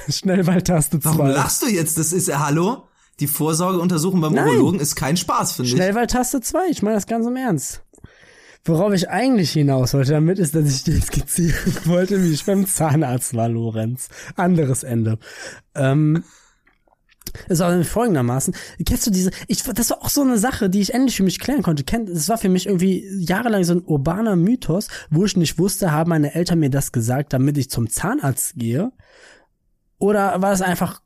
Schnellwahltaste 0.09 1.05
Warum 1.05 1.18
2. 1.18 1.33
lachst 1.33 1.62
du 1.62 1.66
jetzt? 1.66 1.99
Das 1.99 2.12
ist, 2.12 2.29
äh, 2.29 2.35
hallo? 2.35 2.85
Die 3.20 3.27
Vorsorgeuntersuchung 3.27 4.20
beim 4.23 4.33
Nein. 4.33 4.49
Urologen 4.49 4.81
ist 4.81 4.96
kein 4.96 5.16
Spaß, 5.16 5.53
finde 5.53 5.68
ich. 5.68 5.77
Schnellwahltaste 5.77 6.40
2, 6.40 6.59
ich 6.70 6.83
meine 6.83 6.96
das 6.96 7.07
ganz 7.07 7.27
im 7.27 7.37
Ernst. 7.37 7.83
Worauf 8.64 8.92
ich 8.92 9.09
eigentlich 9.09 9.53
hinaus 9.53 9.94
wollte 9.94 10.12
damit, 10.12 10.38
ist, 10.38 10.55
dass 10.55 10.68
ich 10.68 10.85
dir 10.85 11.01
skizzieren 11.01 11.75
wollte, 11.85 12.23
wie 12.23 12.33
ich 12.33 12.44
beim 12.44 12.66
Zahnarzt 12.66 13.35
war, 13.35 13.49
Lorenz. 13.49 14.09
Anderes 14.37 14.83
Ende. 14.83 15.18
Ähm, 15.75 16.25
es 17.48 17.61
war 17.61 17.85
folgendermaßen, 17.85 18.54
kennst 18.85 19.06
du 19.06 19.11
diese, 19.11 19.30
ich, 19.46 19.62
das 19.62 19.90
war 19.90 20.02
auch 20.02 20.09
so 20.09 20.22
eine 20.22 20.38
Sache, 20.38 20.70
die 20.70 20.80
ich 20.80 20.94
endlich 20.94 21.16
für 21.16 21.22
mich 21.22 21.38
klären 21.38 21.62
konnte. 21.62 21.85
Das 21.85 22.28
war 22.28 22.38
für 22.38 22.48
mich 22.48 22.66
irgendwie 22.66 23.06
jahrelang 23.18 23.64
so 23.64 23.74
ein 23.74 23.85
urbaner 23.85 24.37
Mythos, 24.37 24.88
wo 25.11 25.24
ich 25.24 25.37
nicht 25.37 25.59
wusste, 25.59 25.92
haben 25.92 26.11
meine 26.11 26.35
Eltern 26.35 26.59
mir 26.59 26.70
das 26.70 26.92
gesagt, 26.92 27.33
damit 27.33 27.56
ich 27.59 27.70
zum 27.70 27.88
Zahnarzt 27.88 28.54
gehe? 28.56 28.92
Oder 29.98 30.40
war 30.40 30.52
es 30.52 30.62
einfach, 30.62 31.02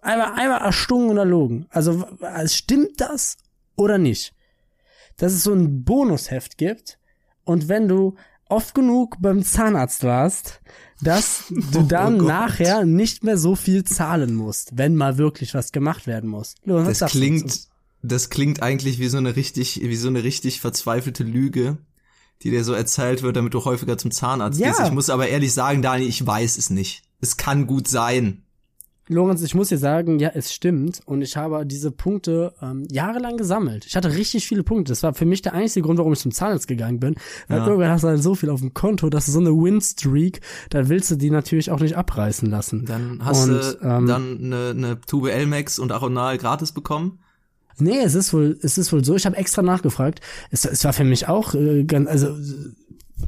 einfach, 0.00 0.36
einfach 0.36 0.64
erstunken 0.64 1.10
und 1.10 1.18
erlogen? 1.18 1.66
Also, 1.70 2.06
stimmt 2.46 3.00
das 3.00 3.36
oder 3.76 3.98
nicht? 3.98 4.34
Dass 5.16 5.32
es 5.32 5.42
so 5.42 5.52
ein 5.52 5.84
Bonusheft 5.84 6.56
gibt 6.56 6.98
und 7.44 7.68
wenn 7.68 7.88
du 7.88 8.14
oft 8.48 8.74
genug 8.74 9.16
beim 9.20 9.42
Zahnarzt 9.42 10.04
warst, 10.04 10.60
dass 11.02 11.44
du 11.50 11.78
Oh 11.80 11.82
dann 11.82 12.18
Gott. 12.18 12.28
nachher 12.28 12.84
nicht 12.84 13.24
mehr 13.24 13.36
so 13.38 13.54
viel 13.56 13.84
zahlen 13.84 14.34
musst, 14.34 14.70
wenn 14.76 14.94
mal 14.96 15.18
wirklich 15.18 15.54
was 15.54 15.72
gemacht 15.72 16.06
werden 16.06 16.30
muss. 16.30 16.54
Was 16.64 16.98
Das 17.00 17.10
klingt, 17.12 17.60
das 18.02 18.30
klingt 18.30 18.62
eigentlich 18.62 18.98
wie 18.98 19.08
so 19.08 19.18
eine 19.18 19.36
richtig, 19.36 19.80
wie 19.82 19.96
so 19.96 20.08
eine 20.08 20.22
richtig 20.24 20.60
verzweifelte 20.60 21.24
Lüge, 21.24 21.78
die 22.42 22.50
dir 22.50 22.64
so 22.64 22.72
erzählt 22.72 23.22
wird, 23.22 23.36
damit 23.36 23.54
du 23.54 23.64
häufiger 23.64 23.98
zum 23.98 24.10
Zahnarzt 24.10 24.58
Ja. 24.58 24.68
gehst. 24.68 24.80
Ich 24.84 24.90
muss 24.92 25.10
aber 25.10 25.28
ehrlich 25.28 25.52
sagen, 25.52 25.82
Daniel, 25.82 26.08
ich 26.08 26.24
weiß 26.26 26.58
es 26.58 26.70
nicht. 26.70 27.02
Es 27.20 27.36
kann 27.36 27.66
gut 27.66 27.86
sein. 27.88 28.41
Lorenz, 29.12 29.42
ich 29.42 29.54
muss 29.54 29.68
dir 29.68 29.78
sagen, 29.78 30.18
ja, 30.18 30.30
es 30.34 30.52
stimmt. 30.52 31.00
Und 31.06 31.22
ich 31.22 31.36
habe 31.36 31.64
diese 31.66 31.90
Punkte 31.90 32.54
ähm, 32.62 32.86
jahrelang 32.90 33.36
gesammelt. 33.36 33.84
Ich 33.86 33.96
hatte 33.96 34.14
richtig 34.14 34.46
viele 34.46 34.62
Punkte. 34.62 34.92
Das 34.92 35.02
war 35.02 35.14
für 35.14 35.24
mich 35.26 35.42
der 35.42 35.54
einzige 35.54 35.84
Grund, 35.84 35.98
warum 35.98 36.12
ich 36.12 36.18
zum 36.18 36.32
Zahnarzt 36.32 36.66
gegangen 36.68 37.00
bin. 37.00 37.14
Weil 37.48 37.58
Ja. 37.58 37.66
irgendwann 37.66 37.90
hast 37.90 38.04
du 38.04 38.08
halt 38.08 38.22
so 38.22 38.34
viel 38.34 38.50
auf 38.50 38.60
dem 38.60 38.74
Konto, 38.74 39.08
dass 39.10 39.26
du 39.26 39.32
so 39.32 39.40
eine 39.40 39.50
Win-Streak, 39.50 40.40
da 40.70 40.88
willst 40.88 41.10
du 41.10 41.16
die 41.16 41.30
natürlich 41.30 41.70
auch 41.70 41.80
nicht 41.80 41.96
abreißen 41.96 42.48
lassen. 42.50 42.84
Dann 42.86 43.24
hast 43.24 43.44
Und, 43.48 43.50
du 43.50 43.78
ähm, 43.82 44.06
dann 44.06 44.38
eine, 44.42 44.70
eine 44.70 45.00
Tube 45.00 45.28
Elmex 45.30 45.78
und 45.78 45.92
Aronal 45.92 46.38
gratis 46.38 46.72
bekommen. 46.72 47.18
Nee, 47.78 47.98
es 48.04 48.14
ist 48.14 48.32
wohl, 48.34 48.58
es 48.62 48.76
ist 48.78 48.92
wohl 48.92 49.04
so. 49.04 49.14
Ich 49.16 49.24
habe 49.26 49.36
extra 49.36 49.62
nachgefragt. 49.62 50.20
Es, 50.50 50.64
es 50.64 50.84
war 50.84 50.92
für 50.92 51.04
mich 51.04 51.28
auch 51.28 51.54
äh, 51.54 51.84
ganz, 51.84 52.08
also 52.08 52.36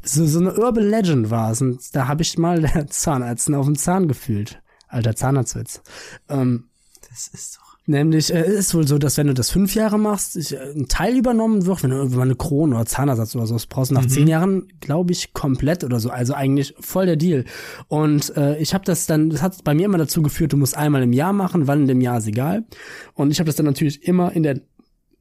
so, 0.03 0.27
so 0.27 0.39
eine 0.39 0.55
Urban 0.55 0.89
Legend 0.89 1.31
war 1.31 1.51
es. 1.53 1.63
Und 1.63 1.95
da 1.95 2.09
habe 2.09 2.23
ich 2.23 2.37
mal 2.39 2.61
der 2.75 2.87
Zahnärztin 2.89 3.55
auf 3.55 3.67
den 3.67 3.77
Zahn 3.77 4.09
gefühlt. 4.09 4.61
Alter 4.95 5.15
Zahnarztwitz. 5.17 5.83
Ähm, 6.29 6.65
Das 7.11 7.29
ist 7.29 7.57
doch. 7.57 7.65
Nämlich, 7.87 8.33
äh, 8.33 8.51
ist 8.51 8.75
wohl 8.75 8.87
so, 8.87 8.97
dass 8.97 9.19
wenn 9.19 9.27
du 9.27 9.35
das 9.35 9.51
fünf 9.51 9.75
Jahre 9.75 9.99
machst, 9.99 10.37
ich, 10.37 10.55
äh, 10.55 10.73
ein 10.75 10.89
Teil 10.89 11.19
übernommen 11.19 11.67
wird, 11.67 11.83
wenn 11.83 11.91
du 11.91 11.97
irgendwann 11.97 12.23
eine 12.23 12.35
Krone 12.35 12.77
oder 12.77 12.87
Zahnersatz 12.87 13.37
oder 13.37 13.47
so 13.47 13.59
brauchst, 13.69 13.91
du 13.91 13.95
nach 13.95 14.07
zehn 14.07 14.27
Jahren, 14.27 14.69
glaube 14.81 15.13
ich, 15.13 15.35
komplett 15.35 15.85
oder 15.85 16.01
so. 16.01 16.09
Also 16.09 16.33
eigentlich 16.33 16.75
voll 16.81 17.05
der 17.05 17.17
Deal. 17.17 17.45
Und 17.89 18.35
äh, 18.39 18.57
ich 18.57 18.73
habe 18.73 18.87
das 18.87 19.05
dann, 19.05 19.29
das 19.29 19.43
hat 19.43 19.63
bei 19.65 19.75
mir 19.75 19.85
immer 19.85 19.99
dazu 19.99 20.23
geführt, 20.23 20.55
du 20.55 20.57
musst 20.57 20.77
einmal 20.79 21.03
im 21.03 21.13
Jahr 21.13 21.35
machen, 21.35 21.67
wann 21.67 21.83
in 21.83 21.89
dem 21.89 22.01
Jahr 22.01 22.17
ist 22.17 22.27
egal. 22.27 22.65
Und 23.13 23.31
ich 23.31 23.39
habe 23.39 23.49
das 23.49 23.57
dann 23.57 23.67
natürlich 23.67 24.09
immer 24.09 24.33
in 24.33 24.45
der 24.45 24.61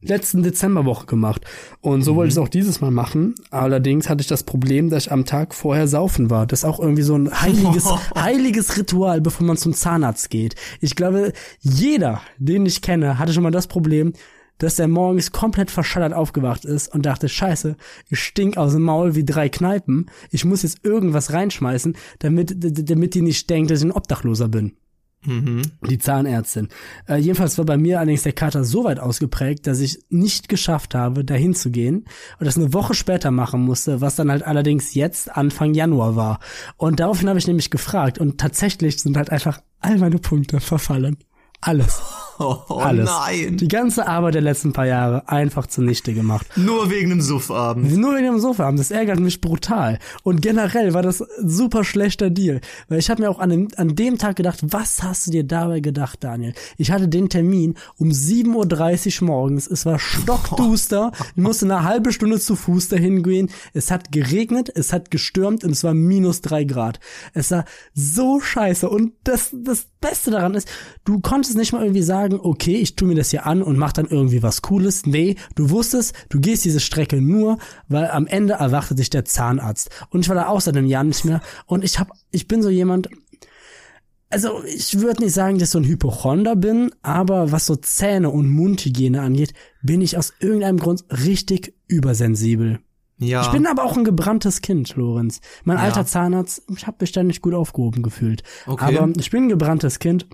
letzten 0.04 0.42
Dezemberwoche 0.42 1.06
gemacht. 1.06 1.44
Und 1.80 2.02
so 2.02 2.14
wollte 2.14 2.28
ich 2.28 2.34
es 2.34 2.38
auch 2.38 2.48
dieses 2.48 2.80
Mal 2.80 2.90
machen. 2.90 3.34
Allerdings 3.50 4.08
hatte 4.08 4.20
ich 4.20 4.26
das 4.26 4.42
Problem, 4.42 4.90
dass 4.90 5.06
ich 5.06 5.12
am 5.12 5.24
Tag 5.24 5.54
vorher 5.54 5.88
saufen 5.88 6.30
war. 6.30 6.46
Das 6.46 6.60
ist 6.60 6.64
auch 6.64 6.80
irgendwie 6.80 7.02
so 7.02 7.16
ein 7.16 7.30
heiliges, 7.40 7.88
heiliges 8.14 8.76
Ritual, 8.76 9.20
bevor 9.20 9.46
man 9.46 9.56
zum 9.56 9.74
Zahnarzt 9.74 10.30
geht. 10.30 10.54
Ich 10.80 10.96
glaube, 10.96 11.32
jeder, 11.60 12.20
den 12.38 12.66
ich 12.66 12.82
kenne, 12.82 13.18
hatte 13.18 13.32
schon 13.32 13.42
mal 13.42 13.50
das 13.50 13.66
Problem, 13.66 14.12
dass 14.58 14.76
der 14.76 14.88
morgens 14.88 15.32
komplett 15.32 15.70
verschallert 15.70 16.12
aufgewacht 16.12 16.64
ist 16.64 16.94
und 16.94 17.04
dachte, 17.06 17.28
scheiße, 17.28 17.76
ich 18.08 18.20
stink 18.20 18.56
aus 18.56 18.72
dem 18.72 18.82
Maul 18.82 19.14
wie 19.16 19.24
drei 19.24 19.48
Kneipen. 19.48 20.10
Ich 20.30 20.44
muss 20.44 20.62
jetzt 20.62 20.84
irgendwas 20.84 21.32
reinschmeißen, 21.32 21.96
damit, 22.20 22.88
damit 22.88 23.14
die 23.14 23.22
nicht 23.22 23.50
denkt, 23.50 23.70
dass 23.70 23.80
ich 23.80 23.86
ein 23.86 23.92
Obdachloser 23.92 24.48
bin 24.48 24.76
Mhm. 25.24 25.62
die 25.88 25.98
Zahnärztin. 25.98 26.68
Äh, 27.08 27.16
jedenfalls 27.16 27.58
war 27.58 27.64
bei 27.64 27.76
mir 27.76 27.98
allerdings 27.98 28.22
der 28.22 28.32
Kater 28.32 28.64
so 28.64 28.84
weit 28.84 29.00
ausgeprägt, 29.00 29.66
dass 29.66 29.80
ich 29.80 30.00
nicht 30.10 30.48
geschafft 30.48 30.94
habe, 30.94 31.24
dahin 31.24 31.54
zu 31.54 31.70
gehen 31.70 32.04
und 32.38 32.46
das 32.46 32.56
eine 32.56 32.72
Woche 32.72 32.94
später 32.94 33.30
machen 33.30 33.62
musste, 33.62 34.00
was 34.00 34.16
dann 34.16 34.30
halt 34.30 34.44
allerdings 34.44 34.94
jetzt 34.94 35.34
Anfang 35.34 35.74
Januar 35.74 36.16
war. 36.16 36.40
Und 36.76 37.00
daraufhin 37.00 37.28
habe 37.28 37.38
ich 37.38 37.46
nämlich 37.46 37.70
gefragt 37.70 38.18
und 38.18 38.38
tatsächlich 38.38 39.00
sind 39.00 39.16
halt 39.16 39.30
einfach 39.30 39.60
all 39.80 39.98
meine 39.98 40.18
Punkte 40.18 40.60
verfallen. 40.60 41.18
Alles. 41.60 42.02
Oh, 42.38 42.56
oh 42.68 42.74
Alles. 42.74 43.08
nein. 43.08 43.56
Die 43.56 43.68
ganze 43.68 44.08
Arbeit 44.08 44.34
der 44.34 44.42
letzten 44.42 44.72
paar 44.72 44.86
Jahre 44.86 45.28
einfach 45.28 45.66
zunichte 45.66 46.14
gemacht. 46.14 46.46
Nur 46.56 46.90
wegen 46.90 47.12
einem 47.12 47.20
Suffabend. 47.20 47.96
Nur 47.96 48.16
wegen 48.16 48.24
dem 48.24 48.40
Sofa 48.40 48.64
haben. 48.64 48.76
Das 48.76 48.90
ärgert 48.90 49.20
mich 49.20 49.40
brutal. 49.40 49.98
Und 50.24 50.42
generell 50.42 50.94
war 50.94 51.02
das 51.02 51.22
ein 51.22 51.48
super 51.48 51.84
schlechter 51.84 52.30
Deal. 52.30 52.60
Weil 52.88 52.98
ich 52.98 53.08
habe 53.08 53.22
mir 53.22 53.30
auch 53.30 53.38
an 53.38 53.50
dem, 53.50 53.68
an 53.76 53.94
dem 53.94 54.18
Tag 54.18 54.36
gedacht, 54.36 54.60
was 54.62 55.02
hast 55.02 55.26
du 55.26 55.30
dir 55.30 55.44
dabei 55.44 55.80
gedacht, 55.80 56.24
Daniel? 56.24 56.54
Ich 56.76 56.90
hatte 56.90 57.06
den 57.08 57.28
Termin 57.28 57.74
um 57.98 58.10
7.30 58.10 59.22
Uhr 59.22 59.26
morgens. 59.28 59.66
Es 59.68 59.86
war 59.86 59.98
stockduster. 59.98 61.12
Ich 61.36 61.42
musste 61.42 61.66
eine 61.66 61.84
halbe 61.84 62.12
Stunde 62.12 62.40
zu 62.40 62.56
Fuß 62.56 62.88
dahin 62.88 63.22
gehen. 63.22 63.50
Es 63.74 63.90
hat 63.90 64.10
geregnet, 64.10 64.72
es 64.74 64.92
hat 64.92 65.10
gestürmt 65.10 65.62
und 65.62 65.70
es 65.70 65.84
war 65.84 65.94
minus 65.94 66.40
drei 66.40 66.64
Grad. 66.64 66.98
Es 67.32 67.52
war 67.52 67.64
so 67.94 68.40
scheiße. 68.40 68.88
Und 68.88 69.12
das, 69.22 69.50
das 69.52 69.86
Beste 70.00 70.32
daran 70.32 70.54
ist, 70.54 70.68
du 71.04 71.20
konntest 71.20 71.56
nicht 71.56 71.72
mal 71.72 71.82
irgendwie 71.82 72.02
sagen, 72.02 72.23
okay, 72.32 72.76
ich 72.76 72.96
tu 72.96 73.04
mir 73.06 73.14
das 73.14 73.30
hier 73.30 73.46
an 73.46 73.62
und 73.62 73.76
mach 73.76 73.92
dann 73.92 74.06
irgendwie 74.06 74.42
was 74.42 74.62
Cooles. 74.62 75.04
Nee, 75.06 75.36
du 75.54 75.70
wusstest, 75.70 76.14
du 76.30 76.40
gehst 76.40 76.64
diese 76.64 76.80
Strecke 76.80 77.20
nur, 77.20 77.58
weil 77.88 78.10
am 78.10 78.26
Ende 78.26 78.54
erwartet 78.54 78.98
dich 78.98 79.10
der 79.10 79.24
Zahnarzt. 79.24 79.90
Und 80.10 80.20
ich 80.20 80.28
war 80.28 80.36
da 80.36 80.46
auch 80.46 80.60
seit 80.60 80.76
einem 80.76 80.86
Jahr 80.86 81.04
nicht 81.04 81.24
mehr. 81.24 81.40
Und 81.66 81.84
ich 81.84 81.98
hab, 81.98 82.10
ich 82.30 82.48
bin 82.48 82.62
so 82.62 82.70
jemand, 82.70 83.08
also 84.30 84.64
ich 84.64 84.98
würde 84.98 85.22
nicht 85.22 85.34
sagen, 85.34 85.58
dass 85.58 85.68
ich 85.68 85.72
so 85.72 85.78
ein 85.78 85.84
Hypochonder 85.84 86.56
bin, 86.56 86.90
aber 87.02 87.52
was 87.52 87.66
so 87.66 87.76
Zähne 87.76 88.30
und 88.30 88.48
Mundhygiene 88.48 89.20
angeht, 89.20 89.52
bin 89.82 90.00
ich 90.00 90.16
aus 90.18 90.32
irgendeinem 90.40 90.78
Grund 90.78 91.04
richtig 91.10 91.74
übersensibel. 91.86 92.80
Ja. 93.18 93.42
Ich 93.42 93.48
bin 93.52 93.66
aber 93.66 93.84
auch 93.84 93.96
ein 93.96 94.02
gebranntes 94.04 94.60
Kind, 94.60 94.96
Lorenz. 94.96 95.40
Mein 95.62 95.76
Ja. 95.76 95.84
alter 95.84 96.04
Zahnarzt, 96.04 96.62
ich 96.76 96.86
habe 96.86 96.96
mich 97.00 97.12
da 97.12 97.22
nicht 97.22 97.42
gut 97.42 97.54
aufgehoben 97.54 98.02
gefühlt. 98.02 98.42
Okay. 98.66 98.96
Aber 98.96 99.12
ich 99.16 99.30
bin 99.30 99.44
ein 99.44 99.48
gebranntes 99.48 100.00
Kind 100.00 100.26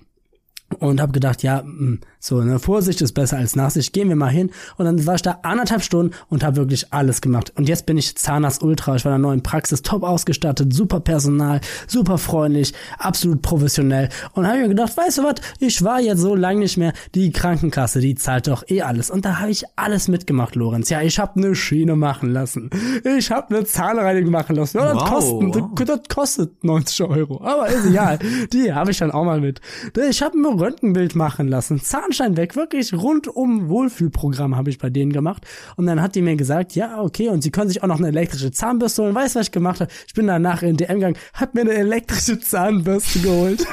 und 0.79 1.01
habe 1.01 1.13
gedacht, 1.13 1.43
ja, 1.43 1.63
mh, 1.63 1.99
so, 2.21 2.41
ne, 2.43 2.59
Vorsicht 2.59 3.01
ist 3.01 3.13
besser 3.13 3.39
als 3.39 3.57
Nachsicht, 3.57 3.93
gehen 3.93 4.09
wir 4.09 4.17
mal 4.17 4.29
hin. 4.29 4.51
Und 4.77 4.85
dann 4.85 5.07
war 5.07 5.15
ich 5.15 5.23
da 5.23 5.39
anderthalb 5.43 5.83
Stunden 5.83 6.15
und 6.29 6.45
habe 6.45 6.57
wirklich 6.57 6.93
alles 6.93 7.21
gemacht. 7.21 7.53
Und 7.57 7.69
jetzt 7.69 7.87
bin 7.87 7.99
ich 7.99 8.17
Zahnarzt 8.17 8.63
Ultra, 8.63 8.97
ich 8.97 9.05
war 9.05 9.15
in 9.15 9.23
der 9.23 9.29
neuen 9.31 9.43
Praxis, 9.43 9.83
top 9.83 10.03
ausgestattet, 10.03 10.73
super 10.73 11.01
Personal, 11.01 11.61
super 11.87 12.19
freundlich, 12.19 12.75
absolut 12.99 13.43
professionell. 13.43 14.11
Und 14.33 14.47
habe 14.47 14.59
mir 14.59 14.69
gedacht, 14.69 14.97
weißt 14.97 15.19
du 15.19 15.25
was, 15.25 15.35
ich 15.59 15.83
war 15.83 16.01
jetzt 16.01 16.21
so 16.21 16.35
lange 16.35 16.61
nicht 16.61 16.77
mehr, 16.77 16.93
die 17.15 17.33
Krankenkasse, 17.33 18.01
die 18.01 18.15
zahlt 18.15 18.47
doch 18.47 18.65
eh 18.69 18.83
alles. 18.83 19.11
Und 19.11 19.25
da 19.25 19.41
habe 19.41 19.51
ich 19.51 19.65
alles 19.77 20.09
mitgemacht, 20.09 20.55
Lorenz. 20.55 20.91
Ja, 20.91 21.01
ich 21.03 21.19
habe 21.19 21.37
eine 21.37 21.55
Schiene 21.55 21.97
machen 21.97 22.33
lassen. 22.33 22.71
Ich 23.19 23.31
habe 23.31 23.55
eine 23.55 23.65
Zahnreinigung 23.65 24.31
machen 24.31 24.57
lassen. 24.57 24.79
Ja, 24.79 24.93
das, 24.93 25.01
Wow, 25.01 25.09
kostet, 25.09 25.89
das 25.89 26.01
kostet 26.09 26.65
90 26.65 27.03
Euro. 27.03 27.41
Aber 27.43 27.69
ist 27.69 27.87
egal. 27.87 28.19
Die 28.53 28.73
habe 28.73 28.91
ich 28.91 28.99
dann 28.99 29.11
auch 29.11 29.25
mal 29.25 29.41
mit. 29.41 29.61
Ich 30.09 30.23
habe 30.23 30.37
ein 30.39 30.59
Röntgenbild 30.59 31.15
machen 31.15 31.49
lassen. 31.49 31.81
Zahnstein 32.11 32.37
weg. 32.37 32.57
Wirklich 32.57 32.93
rundum 32.93 33.69
Wohlfühlprogramm 33.69 34.57
habe 34.57 34.71
ich 34.71 34.79
bei 34.79 34.91
denen 34.91 35.13
gemacht. 35.13 35.45
Und 35.77 35.87
dann 35.87 36.01
hat 36.01 36.15
die 36.15 36.23
mir 36.23 36.37
gesagt, 36.37 36.75
ja, 36.75 37.01
okay. 37.01 37.29
Und 37.29 37.43
sie 37.43 37.51
können 37.51 37.69
sich 37.69 37.83
auch 37.83 37.89
noch 37.89 37.99
eine 37.99 38.09
elektrische 38.09 38.51
Zahnbürste 38.51 39.03
holen. 39.03 39.15
Weißt 39.15 39.35
du, 39.35 39.41
was 39.41 39.47
ich 39.47 39.53
gemacht 39.53 39.81
habe? 39.81 39.91
Ich 40.07 40.15
bin 40.15 40.27
danach 40.27 40.63
in 40.63 40.77
DM 40.77 40.95
gegangen, 40.95 41.17
hab 41.35 41.55
mir 41.55 41.63
eine 41.63 41.75
elektrische 41.75 42.39
Zahnbürste 42.39 43.21
geholt. 43.21 43.67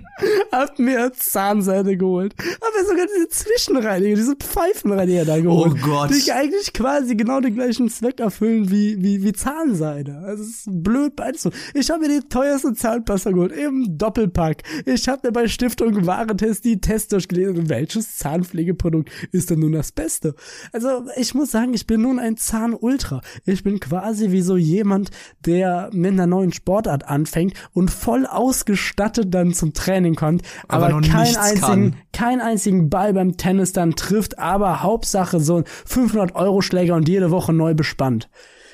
hab 0.52 0.78
mir 0.78 1.12
Zahnseide 1.12 1.96
geholt. 1.96 2.34
Hab 2.38 2.74
mir 2.74 2.88
sogar 2.88 3.06
diese 3.06 3.28
Zwischenreiniger, 3.28 4.16
diese 4.16 4.36
Pfeifenreiniger 4.36 5.24
da 5.24 5.40
geholt. 5.40 5.74
Oh 5.74 5.86
Gott. 5.86 6.10
Die 6.10 6.32
eigentlich 6.32 6.72
quasi 6.72 7.14
genau 7.16 7.40
den 7.40 7.54
gleichen 7.54 7.88
Zweck 7.88 8.20
erfüllen 8.20 8.70
wie, 8.70 9.02
wie, 9.02 9.22
wie 9.22 9.32
Zahnseide. 9.32 10.18
Also 10.24 10.42
es 10.42 10.48
ist 10.48 10.68
blöd 10.68 11.16
beides 11.16 11.42
so. 11.42 11.50
Ich 11.74 11.90
habe 11.90 12.06
mir 12.06 12.20
die 12.20 12.28
teuerste 12.28 12.74
Zahnpasta 12.74 13.30
geholt, 13.30 13.52
eben 13.52 13.98
Doppelpack. 13.98 14.62
Ich 14.86 15.08
habe 15.08 15.28
mir 15.28 15.32
bei 15.32 15.48
Stiftung 15.48 16.06
Waren 16.06 16.38
Zahnarzt 16.38 16.64
die 16.64 16.80
Tests 16.80 17.08
durchgelesen, 17.08 17.68
welches 17.84 18.16
Zahnpflegeprodukt 18.16 19.10
ist 19.30 19.50
denn 19.50 19.60
nun 19.60 19.72
das 19.72 19.92
Beste? 19.92 20.34
Also 20.72 21.04
ich 21.16 21.34
muss 21.34 21.50
sagen, 21.50 21.74
ich 21.74 21.86
bin 21.86 22.00
nun 22.00 22.18
ein 22.18 22.38
Zahnultra. 22.38 23.20
Ich 23.44 23.62
bin 23.62 23.78
quasi 23.78 24.32
wie 24.32 24.40
so 24.40 24.56
jemand, 24.56 25.10
der 25.44 25.90
mit 25.92 26.12
einer 26.12 26.26
neuen 26.26 26.52
Sportart 26.52 27.06
anfängt 27.06 27.54
und 27.72 27.90
voll 27.90 28.24
ausgestattet 28.26 29.34
dann 29.34 29.52
zum 29.52 29.74
Training 29.74 30.14
kommt, 30.14 30.42
aber, 30.66 30.86
Aber 30.86 31.00
keinen 31.02 31.36
einzigen, 31.36 31.60
kann. 31.60 31.96
keinen 32.12 32.40
einzigen 32.40 32.88
Ball 32.88 33.12
beim 33.12 33.36
Tennis 33.36 33.72
dann 33.72 33.94
trifft, 33.96 34.38
aber 34.38 34.82
Hauptsache 34.82 35.40
so 35.40 35.58
ein 35.58 35.64
500 35.84 36.34
Euro 36.34 36.62
Schläger 36.62 36.94
und 36.94 37.08
jede 37.08 37.30
Woche 37.30 37.52
neu 37.52 37.74
bespannt. 37.74 38.30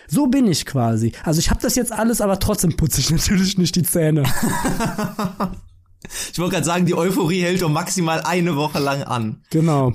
So 0.06 0.28
bin 0.28 0.46
ich 0.46 0.66
quasi. 0.66 1.12
Also 1.24 1.40
ich 1.40 1.50
habe 1.50 1.60
das 1.62 1.74
jetzt 1.74 1.92
alles, 1.92 2.20
aber 2.20 2.38
trotzdem 2.38 2.76
putze 2.76 3.00
ich 3.00 3.10
natürlich 3.10 3.58
nicht 3.58 3.74
die 3.74 3.82
Zähne. 3.82 4.22
Ich 6.32 6.38
wollte 6.38 6.54
gerade 6.54 6.66
sagen, 6.66 6.86
die 6.86 6.94
Euphorie 6.94 7.42
hält 7.42 7.62
doch 7.62 7.68
maximal 7.68 8.20
eine 8.22 8.56
Woche 8.56 8.78
lang 8.78 9.02
an. 9.02 9.42
Genau. 9.50 9.94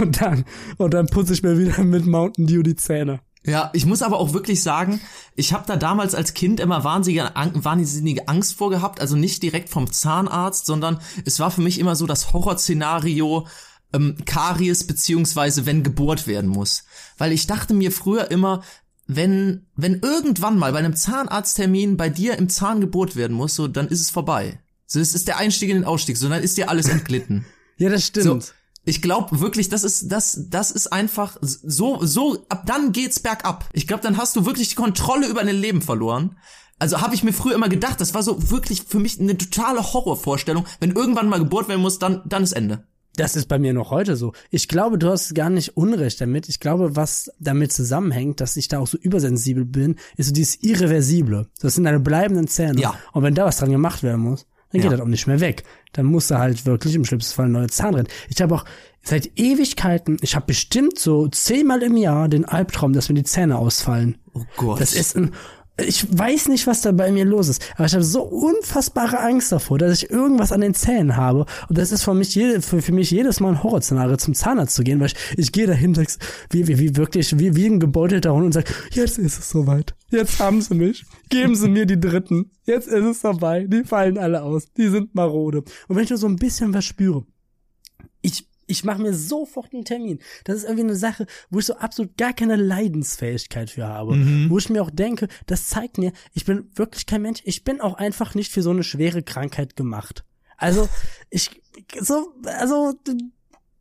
Und 0.00 0.20
dann, 0.20 0.44
und 0.78 0.94
dann 0.94 1.06
putze 1.06 1.32
ich 1.32 1.42
mir 1.42 1.58
wieder 1.58 1.84
mit 1.84 2.06
Mountain 2.06 2.46
Dew 2.46 2.62
die 2.62 2.74
Zähne. 2.76 3.20
Ja, 3.46 3.70
ich 3.72 3.86
muss 3.86 4.02
aber 4.02 4.18
auch 4.18 4.32
wirklich 4.32 4.60
sagen, 4.60 5.00
ich 5.36 5.52
habe 5.52 5.64
da 5.68 5.76
damals 5.76 6.16
als 6.16 6.34
Kind 6.34 6.58
immer 6.58 6.82
wahnsinnige, 6.82 7.30
wahnsinnige 7.34 8.26
Angst 8.26 8.54
vor 8.58 8.70
gehabt, 8.70 9.00
also 9.00 9.14
nicht 9.14 9.40
direkt 9.44 9.68
vom 9.68 9.92
Zahnarzt, 9.92 10.66
sondern 10.66 10.98
es 11.24 11.38
war 11.38 11.52
für 11.52 11.60
mich 11.60 11.78
immer 11.78 11.94
so 11.94 12.06
das 12.06 12.32
Horrorszenario 12.32 13.46
ähm, 13.92 14.16
Karies 14.24 14.84
beziehungsweise 14.88 15.64
wenn 15.64 15.84
gebohrt 15.84 16.26
werden 16.26 16.50
muss, 16.50 16.84
weil 17.18 17.30
ich 17.30 17.46
dachte 17.46 17.72
mir 17.72 17.92
früher 17.92 18.32
immer, 18.32 18.62
wenn 19.06 19.66
wenn 19.76 20.00
irgendwann 20.00 20.58
mal 20.58 20.72
bei 20.72 20.80
einem 20.80 20.96
Zahnarzttermin 20.96 21.96
bei 21.96 22.08
dir 22.08 22.36
im 22.38 22.48
Zahn 22.48 22.80
gebohrt 22.80 23.14
werden 23.14 23.36
muss, 23.36 23.54
so 23.54 23.68
dann 23.68 23.86
ist 23.86 24.00
es 24.00 24.10
vorbei. 24.10 24.58
So, 24.86 24.98
das 24.98 25.14
ist 25.14 25.28
der 25.28 25.38
Einstieg 25.38 25.70
in 25.70 25.76
den 25.76 25.84
Ausstieg, 25.84 26.16
so 26.16 26.28
dann 26.28 26.42
ist 26.42 26.56
dir 26.56 26.70
alles 26.70 26.88
entglitten. 26.88 27.46
Ja, 27.78 27.90
das 27.90 28.06
stimmt. 28.06 28.42
So, 28.42 28.52
ich 28.86 29.02
glaube 29.02 29.40
wirklich, 29.40 29.68
das 29.68 29.84
ist 29.84 30.10
das 30.10 30.46
das 30.48 30.70
ist 30.70 30.90
einfach 30.90 31.36
so 31.42 31.98
so 32.02 32.46
ab 32.48 32.64
dann 32.64 32.92
geht's 32.92 33.20
bergab. 33.20 33.68
Ich 33.74 33.86
glaube, 33.86 34.02
dann 34.02 34.16
hast 34.16 34.34
du 34.34 34.46
wirklich 34.46 34.70
die 34.70 34.76
Kontrolle 34.76 35.26
über 35.26 35.44
dein 35.44 35.56
Leben 35.56 35.82
verloren. 35.82 36.38
Also 36.78 37.02
habe 37.02 37.14
ich 37.14 37.22
mir 37.22 37.34
früher 37.34 37.54
immer 37.54 37.68
gedacht, 37.68 38.00
das 38.00 38.14
war 38.14 38.22
so 38.22 38.50
wirklich 38.50 38.84
für 38.84 38.98
mich 38.98 39.20
eine 39.20 39.36
totale 39.36 39.92
Horrorvorstellung, 39.92 40.64
wenn 40.80 40.92
irgendwann 40.92 41.28
mal 41.28 41.38
gebohrt 41.38 41.68
werden 41.68 41.82
muss, 41.82 41.98
dann 41.98 42.22
dann 42.24 42.44
ist 42.44 42.52
Ende. 42.52 42.86
Das 43.16 43.34
ist 43.34 43.48
bei 43.48 43.58
mir 43.58 43.72
noch 43.72 43.90
heute 43.90 44.14
so. 44.14 44.32
Ich 44.50 44.68
glaube, 44.68 44.98
du 44.98 45.08
hast 45.08 45.34
gar 45.34 45.50
nicht 45.50 45.76
Unrecht 45.76 46.20
damit. 46.20 46.48
Ich 46.48 46.60
glaube, 46.60 46.96
was 46.96 47.30
damit 47.40 47.72
zusammenhängt, 47.72 48.40
dass 48.40 48.56
ich 48.56 48.68
da 48.68 48.78
auch 48.78 48.86
so 48.86 48.98
übersensibel 48.98 49.64
bin, 49.64 49.96
ist 50.16 50.28
so 50.28 50.32
dieses 50.32 50.62
Irreversible. 50.62 51.48
Das 51.60 51.74
sind 51.74 51.84
deine 51.84 52.00
bleibenden 52.00 52.46
Zähne. 52.46 52.80
Ja. 52.80 52.94
Und 53.12 53.22
wenn 53.22 53.34
da 53.34 53.46
was 53.46 53.56
dran 53.56 53.70
gemacht 53.70 54.02
werden 54.02 54.20
muss, 54.20 54.46
dann 54.76 54.82
geht 54.82 54.90
Ja. 54.92 54.96
das 54.96 55.00
auch 55.06 55.10
nicht 55.10 55.26
mehr 55.26 55.40
weg. 55.40 55.64
Dann 55.92 56.06
musst 56.06 56.30
du 56.30 56.38
halt 56.38 56.66
wirklich 56.66 56.94
im 56.94 57.04
schlimmsten 57.04 57.34
Fall 57.34 57.48
neue 57.48 57.68
Zahn 57.68 57.94
rein. 57.94 58.06
Ich 58.28 58.40
habe 58.42 58.54
auch 58.54 58.64
seit 59.02 59.30
Ewigkeiten, 59.38 60.16
ich 60.20 60.34
habe 60.34 60.46
bestimmt 60.46 60.98
so 60.98 61.28
zehnmal 61.28 61.82
im 61.82 61.96
Jahr 61.96 62.28
den 62.28 62.44
Albtraum, 62.44 62.92
dass 62.92 63.08
mir 63.08 63.14
die 63.14 63.24
Zähne 63.24 63.56
ausfallen. 63.58 64.18
Oh 64.34 64.42
Gott. 64.56 64.80
Das 64.80 64.94
ist 64.94 65.16
ein, 65.16 65.32
ich 65.78 66.06
weiß 66.18 66.48
nicht, 66.48 66.66
was 66.66 66.80
da 66.80 66.92
bei 66.92 67.12
mir 67.12 67.24
los 67.24 67.48
ist, 67.48 67.62
aber 67.74 67.84
ich 67.84 67.92
habe 67.92 68.04
so 68.04 68.22
unfassbare 68.22 69.20
Angst 69.20 69.52
davor, 69.52 69.78
dass 69.78 70.02
ich 70.02 70.10
irgendwas 70.10 70.52
an 70.52 70.62
den 70.62 70.74
Zähnen 70.74 71.16
habe. 71.16 71.44
Und 71.68 71.76
das 71.76 71.92
ist 71.92 72.02
für 72.02 72.14
mich, 72.14 72.34
jede, 72.34 72.62
für, 72.62 72.80
für 72.80 72.92
mich 72.92 73.10
jedes 73.10 73.40
Mal 73.40 73.50
ein 73.50 73.62
Horrorszenario, 73.62 74.16
zum 74.16 74.34
Zahnarzt 74.34 74.74
zu 74.74 74.82
gehen, 74.82 75.00
weil 75.00 75.08
ich, 75.08 75.16
ich 75.36 75.52
gehe 75.52 75.66
dahin, 75.66 75.94
sag's, 75.94 76.18
wie, 76.50 76.66
wie, 76.66 76.78
wie 76.78 76.96
wirklich, 76.96 77.38
wie, 77.38 77.54
wie 77.54 77.66
ein 77.66 77.80
gebeutelter 77.80 78.32
Hund 78.32 78.46
und 78.46 78.52
sag, 78.52 78.64
jetzt 78.92 79.18
ist 79.18 79.38
es 79.38 79.50
soweit. 79.50 79.94
Jetzt 80.10 80.38
haben 80.38 80.62
sie 80.62 80.74
mich. 80.74 81.04
Geben 81.28 81.54
sie 81.56 81.68
mir 81.68 81.84
die 81.84 82.00
Dritten. 82.00 82.52
Jetzt 82.64 82.88
ist 82.88 83.04
es 83.04 83.18
vorbei. 83.18 83.66
Die 83.68 83.84
fallen 83.84 84.18
alle 84.18 84.42
aus. 84.42 84.72
Die 84.76 84.88
sind 84.88 85.14
marode. 85.14 85.58
Und 85.88 85.96
wenn 85.96 86.04
ich 86.04 86.10
nur 86.10 86.18
so 86.18 86.28
ein 86.28 86.36
bisschen 86.36 86.72
was 86.72 86.84
spüre, 86.84 87.24
ich, 88.66 88.84
mache 88.84 89.00
mir 89.00 89.14
sofort 89.14 89.72
einen 89.72 89.84
Termin. 89.84 90.18
Das 90.44 90.56
ist 90.56 90.64
irgendwie 90.64 90.84
eine 90.84 90.96
Sache, 90.96 91.26
wo 91.50 91.58
ich 91.58 91.66
so 91.66 91.76
absolut 91.76 92.16
gar 92.16 92.32
keine 92.32 92.56
Leidensfähigkeit 92.56 93.70
für 93.70 93.86
habe. 93.86 94.16
Wo 94.50 94.58
ich 94.58 94.68
mir 94.68 94.82
auch 94.82 94.90
denke, 94.90 95.28
das 95.46 95.68
zeigt 95.68 95.98
mir, 95.98 96.12
ich 96.32 96.44
bin 96.44 96.70
wirklich 96.74 97.06
kein 97.06 97.22
Mensch. 97.22 97.40
Ich 97.44 97.64
bin 97.64 97.80
auch 97.80 97.94
einfach 97.94 98.34
nicht 98.34 98.52
für 98.52 98.62
so 98.62 98.70
eine 98.70 98.82
schwere 98.82 99.22
Krankheit 99.22 99.76
gemacht. 99.76 100.24
Also, 100.56 100.88
ich, 101.30 101.62
so, 102.00 102.32
also, 102.44 102.94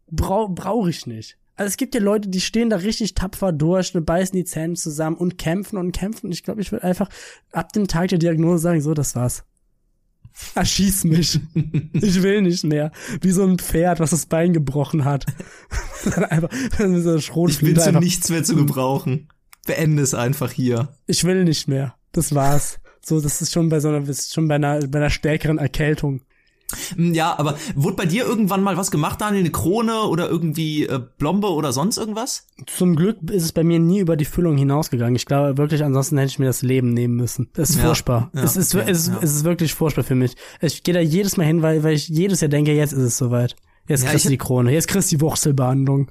brau, 0.07 0.49
brauche 0.49 0.89
ich 0.89 1.05
nicht. 1.07 1.37
Also 1.57 1.69
es 1.69 1.77
gibt 1.77 1.95
ja 1.95 2.01
Leute, 2.01 2.27
die 2.27 2.41
stehen 2.41 2.69
da 2.69 2.77
richtig 2.77 3.13
tapfer 3.13 3.53
durch, 3.53 3.93
ne, 3.93 4.01
beißen 4.01 4.35
die 4.35 4.43
Zähne 4.43 4.73
zusammen 4.73 5.15
und 5.15 5.37
kämpfen 5.37 5.77
und 5.77 5.93
kämpfen. 5.93 6.31
Ich 6.31 6.43
glaube, 6.43 6.61
ich 6.61 6.71
würde 6.71 6.83
einfach 6.83 7.09
ab 7.51 7.71
dem 7.71 7.87
Tag 7.87 8.09
der 8.09 8.17
Diagnose 8.17 8.61
sagen, 8.61 8.81
so, 8.81 8.93
das 8.93 9.15
war's. 9.15 9.45
Erschieß 10.53 11.05
mich. 11.05 11.39
Ich 11.93 12.21
will 12.21 12.41
nicht 12.41 12.63
mehr. 12.63 12.91
Wie 13.21 13.31
so 13.31 13.43
ein 13.43 13.57
Pferd, 13.57 13.99
was 13.99 14.09
das 14.09 14.25
Bein 14.25 14.53
gebrochen 14.53 15.05
hat. 15.05 15.25
Dann 16.03 16.25
einfach, 16.25 16.49
mit 16.79 17.03
so 17.03 17.15
ich 17.15 17.59
bin 17.59 17.77
zu 17.77 17.91
nichts 17.93 18.29
mehr 18.29 18.43
zu 18.43 18.55
gebrauchen. 18.55 19.29
Beende 19.65 20.03
es 20.03 20.13
einfach 20.13 20.51
hier. 20.51 20.89
ich 21.07 21.23
will 21.23 21.43
nicht 21.43 21.67
mehr. 21.67 21.95
Das 22.11 22.35
war's. 22.35 22.79
So, 23.03 23.21
das 23.21 23.41
ist 23.41 23.53
schon 23.53 23.69
bei 23.69 23.79
so 23.79 23.89
einer, 23.89 24.03
schon 24.13 24.47
bei 24.47 24.55
einer, 24.55 24.87
bei 24.87 24.99
einer 24.99 25.09
stärkeren 25.09 25.57
Erkältung. 25.57 26.21
Hm, 26.95 27.13
Ja, 27.13 27.37
aber 27.37 27.57
wurde 27.75 27.95
bei 27.95 28.05
dir 28.05 28.25
irgendwann 28.25 28.63
mal 28.63 28.75
was 28.77 28.91
gemacht, 28.91 29.21
Daniel? 29.21 29.41
Eine 29.41 29.51
Krone 29.51 30.03
oder 30.03 30.29
irgendwie 30.29 30.85
äh, 30.85 30.99
Blombe 31.17 31.47
oder 31.51 31.71
sonst 31.71 31.97
irgendwas? 31.97 32.47
Zum 32.65 32.95
Glück 32.95 33.17
ist 33.29 33.43
es 33.43 33.51
bei 33.51 33.63
mir 33.63 33.79
nie 33.79 33.99
über 33.99 34.15
die 34.17 34.25
Füllung 34.25 34.57
hinausgegangen. 34.57 35.15
Ich 35.15 35.25
glaube 35.25 35.57
wirklich, 35.57 35.83
ansonsten 35.83 36.17
hätte 36.17 36.29
ich 36.29 36.39
mir 36.39 36.45
das 36.47 36.61
Leben 36.63 36.89
nehmen 36.93 37.15
müssen. 37.15 37.49
Das 37.53 37.69
ist 37.69 37.77
Ja, 37.77 37.85
furchtbar. 37.85 38.31
ja, 38.33 38.43
es, 38.43 38.57
ist, 38.57 38.73
okay, 38.75 38.85
es, 38.89 38.99
ist, 39.01 39.07
ja. 39.09 39.19
es 39.21 39.35
ist 39.35 39.43
wirklich 39.43 39.73
furchtbar 39.73 40.03
für 40.03 40.15
mich. 40.15 40.35
Ich 40.61 40.83
gehe 40.83 40.93
da 40.93 40.99
jedes 40.99 41.37
Mal 41.37 41.45
hin, 41.45 41.61
weil, 41.61 41.83
weil 41.83 41.93
ich 41.93 42.07
jedes 42.07 42.41
Jahr 42.41 42.49
denke, 42.49 42.73
jetzt 42.73 42.93
ist 42.93 43.03
es 43.03 43.17
soweit. 43.17 43.55
Jetzt 43.87 44.05
kriegst 44.07 44.25
du 44.25 44.29
die 44.29 44.37
Krone, 44.37 44.71
jetzt 44.71 44.87
kriegst 44.87 45.11
du 45.11 45.17
die 45.17 45.21
Wurzelbehandlung. 45.21 46.09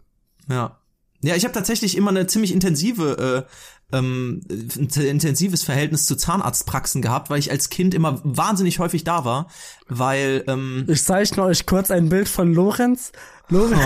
Ja. 0.49 0.79
Ja, 1.27 1.37
ich 1.37 1.45
habe 1.45 1.55
tatsächlich 1.55 1.97
immer 1.97 2.11
eine 2.11 2.27
ziemlich 2.27 2.53
intensive, 2.53 3.47
äh, 3.93 3.97
ähm, 3.97 4.41
intensives 4.49 5.63
Verhältnis 5.63 6.07
zu 6.07 6.17
Zahnarztpraxen 6.17 7.03
gehabt, 7.03 7.31
weil 7.31 7.39
ich 7.39 7.51
als 7.51 7.69
Kind 7.69 7.95
immer 7.95 8.21
wahnsinnig 8.25 8.79
häufig 8.79 9.05
da 9.05 9.25
war, 9.25 9.49
weil 9.89 10.45
ähm, 10.49 10.85
Ich 10.89 11.03
zeichne 11.03 11.45
euch 11.45 11.67
kurz 11.67 11.91
ein 11.91 12.09
Bild 12.09 12.29
von 12.29 12.53
Lorenz. 12.53 13.13
Lorenz, 13.49 13.81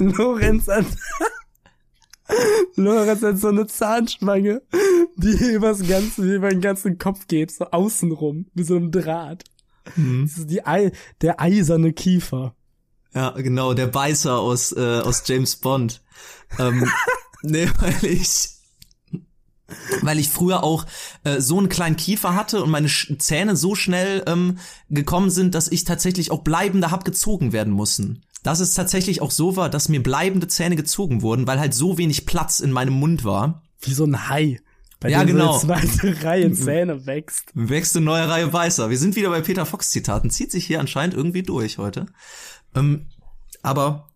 Oh. 0.00 0.04
Lorenz 0.04 0.66
hat, 0.68 0.86
Lorenz 2.76 3.22
hat 3.22 3.38
so 3.38 3.48
eine 3.48 3.66
Zahnspange, 3.66 4.62
die 5.16 5.52
übers 5.52 5.86
ganze, 5.86 6.22
über 6.34 6.50
den 6.50 6.60
ganzen 6.60 6.98
Kopf 6.98 7.26
geht, 7.26 7.50
so 7.50 7.66
außenrum, 7.66 8.46
wie 8.54 8.64
so 8.64 8.76
ein 8.76 8.90
Draht. 8.90 9.44
Mhm. 9.96 10.26
Das 10.26 10.38
ist 10.38 10.50
die 10.50 10.66
Ei, 10.66 10.92
der 11.22 11.40
eiserne 11.40 11.92
Kiefer. 11.92 12.54
Ja 13.14 13.30
genau 13.30 13.74
der 13.74 13.86
Beißer 13.86 14.38
aus 14.38 14.72
äh, 14.72 15.00
aus 15.00 15.22
James 15.26 15.56
Bond. 15.56 16.02
ähm, 16.58 16.90
nee, 17.42 17.68
weil 17.80 18.04
ich 18.04 18.50
weil 20.00 20.18
ich 20.18 20.28
früher 20.30 20.62
auch 20.64 20.86
äh, 21.24 21.40
so 21.40 21.58
einen 21.58 21.68
kleinen 21.68 21.96
Kiefer 21.96 22.34
hatte 22.34 22.62
und 22.62 22.70
meine 22.70 22.88
Sch 22.88 23.12
Zähne 23.18 23.54
so 23.54 23.74
schnell 23.74 24.22
ähm, 24.26 24.58
gekommen 24.88 25.30
sind, 25.30 25.54
dass 25.54 25.68
ich 25.70 25.84
tatsächlich 25.84 26.30
auch 26.30 26.42
bleibende 26.42 26.90
hab 26.90 27.04
gezogen 27.04 27.52
werden 27.52 27.72
mussten. 27.72 28.22
Dass 28.42 28.60
es 28.60 28.72
tatsächlich 28.74 29.20
auch 29.20 29.30
so 29.30 29.56
war, 29.56 29.68
dass 29.68 29.88
mir 29.88 30.02
bleibende 30.02 30.48
Zähne 30.48 30.76
gezogen 30.76 31.22
wurden, 31.22 31.46
weil 31.46 31.60
halt 31.60 31.74
so 31.74 31.98
wenig 31.98 32.24
Platz 32.24 32.60
in 32.60 32.70
meinem 32.72 32.94
Mund 32.94 33.24
war. 33.24 33.62
Wie 33.80 33.92
so 33.92 34.04
ein 34.04 34.28
Hai. 34.30 34.58
Bei 35.00 35.10
Ja, 35.10 35.22
dem 35.24 35.36
genau. 35.36 35.58
so 35.58 35.70
eine 35.70 35.86
zweite 35.86 36.22
Reihe 36.24 36.52
Zähne 36.52 37.04
wächst. 37.06 37.50
Wächst 37.54 37.94
eine 37.96 38.06
neue 38.06 38.28
Reihe 38.28 38.48
Beißer. 38.48 38.90
Wir 38.90 38.98
sind 38.98 39.16
wieder 39.16 39.28
bei 39.28 39.42
Peter 39.42 39.66
Fox 39.66 39.90
Zitaten. 39.90 40.30
Zieht 40.30 40.50
sich 40.50 40.66
hier 40.66 40.80
anscheinend 40.80 41.14
irgendwie 41.14 41.42
durch 41.42 41.78
heute. 41.78 42.06
Ähm, 42.74 43.06
aber 43.62 44.08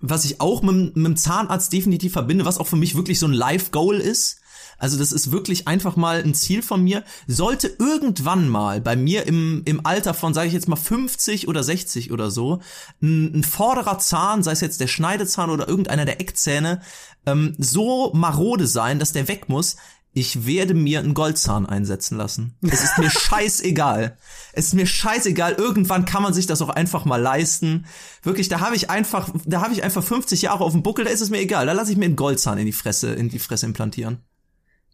was 0.00 0.24
ich 0.24 0.40
auch 0.40 0.62
mit, 0.62 0.96
mit 0.96 1.06
dem 1.06 1.16
Zahnarzt 1.16 1.72
definitiv 1.72 2.12
verbinde, 2.12 2.44
was 2.44 2.58
auch 2.58 2.66
für 2.66 2.76
mich 2.76 2.94
wirklich 2.94 3.18
so 3.18 3.26
ein 3.26 3.32
Life-Goal 3.32 3.96
ist, 3.96 4.40
also 4.78 4.96
das 4.96 5.10
ist 5.10 5.32
wirklich 5.32 5.66
einfach 5.66 5.96
mal 5.96 6.22
ein 6.22 6.34
Ziel 6.34 6.62
von 6.62 6.82
mir, 6.84 7.02
sollte 7.26 7.66
irgendwann 7.78 8.48
mal 8.48 8.80
bei 8.80 8.94
mir 8.94 9.26
im, 9.26 9.62
im 9.64 9.84
Alter 9.84 10.14
von, 10.14 10.34
sage 10.34 10.46
ich 10.46 10.54
jetzt 10.54 10.68
mal 10.68 10.76
50 10.76 11.48
oder 11.48 11.64
60 11.64 12.12
oder 12.12 12.30
so, 12.30 12.60
ein, 13.02 13.34
ein 13.34 13.44
vorderer 13.44 13.98
Zahn, 13.98 14.44
sei 14.44 14.52
es 14.52 14.60
jetzt 14.60 14.80
der 14.80 14.86
Schneidezahn 14.86 15.50
oder 15.50 15.68
irgendeiner 15.68 16.04
der 16.04 16.20
Eckzähne, 16.20 16.80
ähm, 17.26 17.56
so 17.58 18.12
marode 18.14 18.68
sein, 18.68 19.00
dass 19.00 19.12
der 19.12 19.26
weg 19.26 19.48
muss, 19.48 19.76
ich 20.18 20.46
werde 20.46 20.74
mir 20.74 20.98
einen 20.98 21.14
Goldzahn 21.14 21.66
einsetzen 21.66 22.16
lassen. 22.16 22.56
Es 22.62 22.82
ist 22.82 22.98
mir 22.98 23.10
scheißegal. 23.10 24.16
Es 24.52 24.66
ist 24.66 24.74
mir 24.74 24.86
scheißegal. 24.86 25.52
Irgendwann 25.54 26.04
kann 26.04 26.22
man 26.22 26.34
sich 26.34 26.46
das 26.46 26.60
auch 26.60 26.70
einfach 26.70 27.04
mal 27.04 27.20
leisten. 27.20 27.86
Wirklich, 28.22 28.48
da 28.48 28.60
habe 28.60 28.74
ich 28.74 28.90
einfach, 28.90 29.30
da 29.44 29.60
habe 29.60 29.74
ich 29.74 29.84
einfach 29.84 30.02
50 30.02 30.42
Jahre 30.42 30.64
auf 30.64 30.72
dem 30.72 30.82
Buckel, 30.82 31.04
da 31.04 31.10
ist 31.10 31.20
es 31.20 31.30
mir 31.30 31.40
egal. 31.40 31.66
Da 31.66 31.72
lasse 31.72 31.92
ich 31.92 31.98
mir 31.98 32.06
einen 32.06 32.16
Goldzahn 32.16 32.58
in 32.58 32.66
die 32.66 32.72
Fresse, 32.72 33.12
in 33.12 33.28
die 33.28 33.38
Fresse 33.38 33.66
implantieren. 33.66 34.18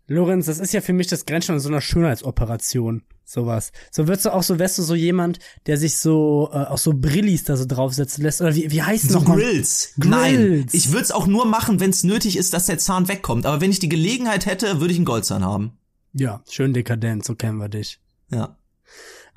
Lorenz, 0.06 0.46
das 0.46 0.58
ist 0.58 0.72
ja 0.72 0.80
für 0.80 0.92
mich 0.92 1.06
das 1.06 1.24
Grenzschnitt 1.26 1.60
so 1.60 1.68
einer 1.68 1.80
Schönheitsoperation. 1.80 3.02
Sowas. 3.26 3.72
So 3.90 4.06
wirst 4.06 4.26
du 4.26 4.34
auch 4.34 4.42
so, 4.42 4.58
wärst 4.58 4.76
du 4.76 4.82
so 4.82 4.94
jemand, 4.94 5.38
der 5.66 5.78
sich 5.78 5.96
so, 5.96 6.50
äh, 6.52 6.58
auch 6.58 6.76
so 6.78 6.92
Brillis 6.92 7.44
da 7.44 7.56
so 7.56 7.64
draufsetzen 7.64 8.22
lässt. 8.22 8.42
Oder 8.42 8.54
wie, 8.54 8.70
wie 8.70 8.82
heißt 8.82 9.08
So 9.10 9.20
noch? 9.20 9.34
Grills. 9.34 9.94
Grills. 9.98 10.10
Nein. 10.10 10.66
Ich 10.72 10.92
würde 10.92 11.04
es 11.04 11.10
auch 11.10 11.26
nur 11.26 11.46
machen, 11.46 11.80
wenn 11.80 11.88
es 11.88 12.04
nötig 12.04 12.36
ist, 12.36 12.52
dass 12.52 12.66
der 12.66 12.78
Zahn 12.78 13.08
wegkommt. 13.08 13.46
Aber 13.46 13.62
wenn 13.62 13.70
ich 13.70 13.78
die 13.78 13.88
Gelegenheit 13.88 14.44
hätte, 14.44 14.80
würde 14.80 14.92
ich 14.92 14.98
einen 14.98 15.06
Goldzahn 15.06 15.42
haben. 15.42 15.72
Ja, 16.12 16.42
schön 16.50 16.74
dekadent, 16.74 17.24
so 17.24 17.34
kennen 17.34 17.58
wir 17.58 17.68
dich. 17.70 17.98
Ja. 18.30 18.58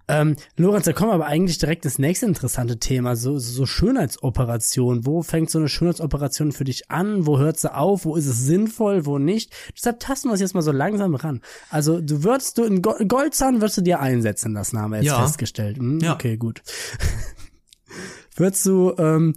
Ähm, 0.10 0.38
Lorenz, 0.56 0.86
da 0.86 0.94
kommen 0.94 1.10
wir 1.12 1.16
aber 1.16 1.26
eigentlich 1.26 1.58
direkt 1.58 1.84
ins 1.84 2.00
nächste 2.00 2.26
interessante 2.28 2.80
Thema, 2.80 3.16
so, 3.18 3.40
so 3.40 3.66
Schönheitsoperation. 3.66 5.06
Wo 5.06 5.22
fängt 5.22 5.50
so 5.50 5.60
eine 5.60 5.68
Schönheitsoperation 5.68 6.54
für 6.54 6.64
dich 6.64 6.90
an? 6.90 7.28
Wo 7.28 7.38
hört 7.40 7.60
sie 7.60 7.74
auf? 7.74 8.06
Wo 8.06 8.16
ist 8.16 8.26
es 8.28 8.40
sinnvoll? 8.46 9.06
Wo 9.06 9.18
nicht? 9.18 9.52
Deshalb 9.76 10.00
tasten 10.00 10.30
wir 10.30 10.32
uns 10.34 10.42
jetzt 10.42 10.54
mal 10.54 10.62
so 10.62 10.72
langsam 10.72 11.16
ran. 11.16 11.42
Also 11.70 12.00
du 12.00 12.24
würdest 12.24 12.58
du 12.58 12.64
in 12.64 12.82
Go 12.82 12.96
Goldzahn 13.08 13.56
würdest 13.62 13.78
du 13.78 13.82
dir 13.82 14.00
einsetzen 14.00 14.54
lassen, 14.54 14.80
haben 14.80 14.92
wir 14.92 14.98
jetzt 15.00 15.08
Ja. 15.08 15.22
festgestellt. 15.22 15.78
Hm, 15.78 16.00
Ja. 16.00 16.14
Okay, 16.14 16.38
gut. 16.38 16.62
würdest 18.36 18.66
du 18.66 18.94
ähm, 18.98 19.34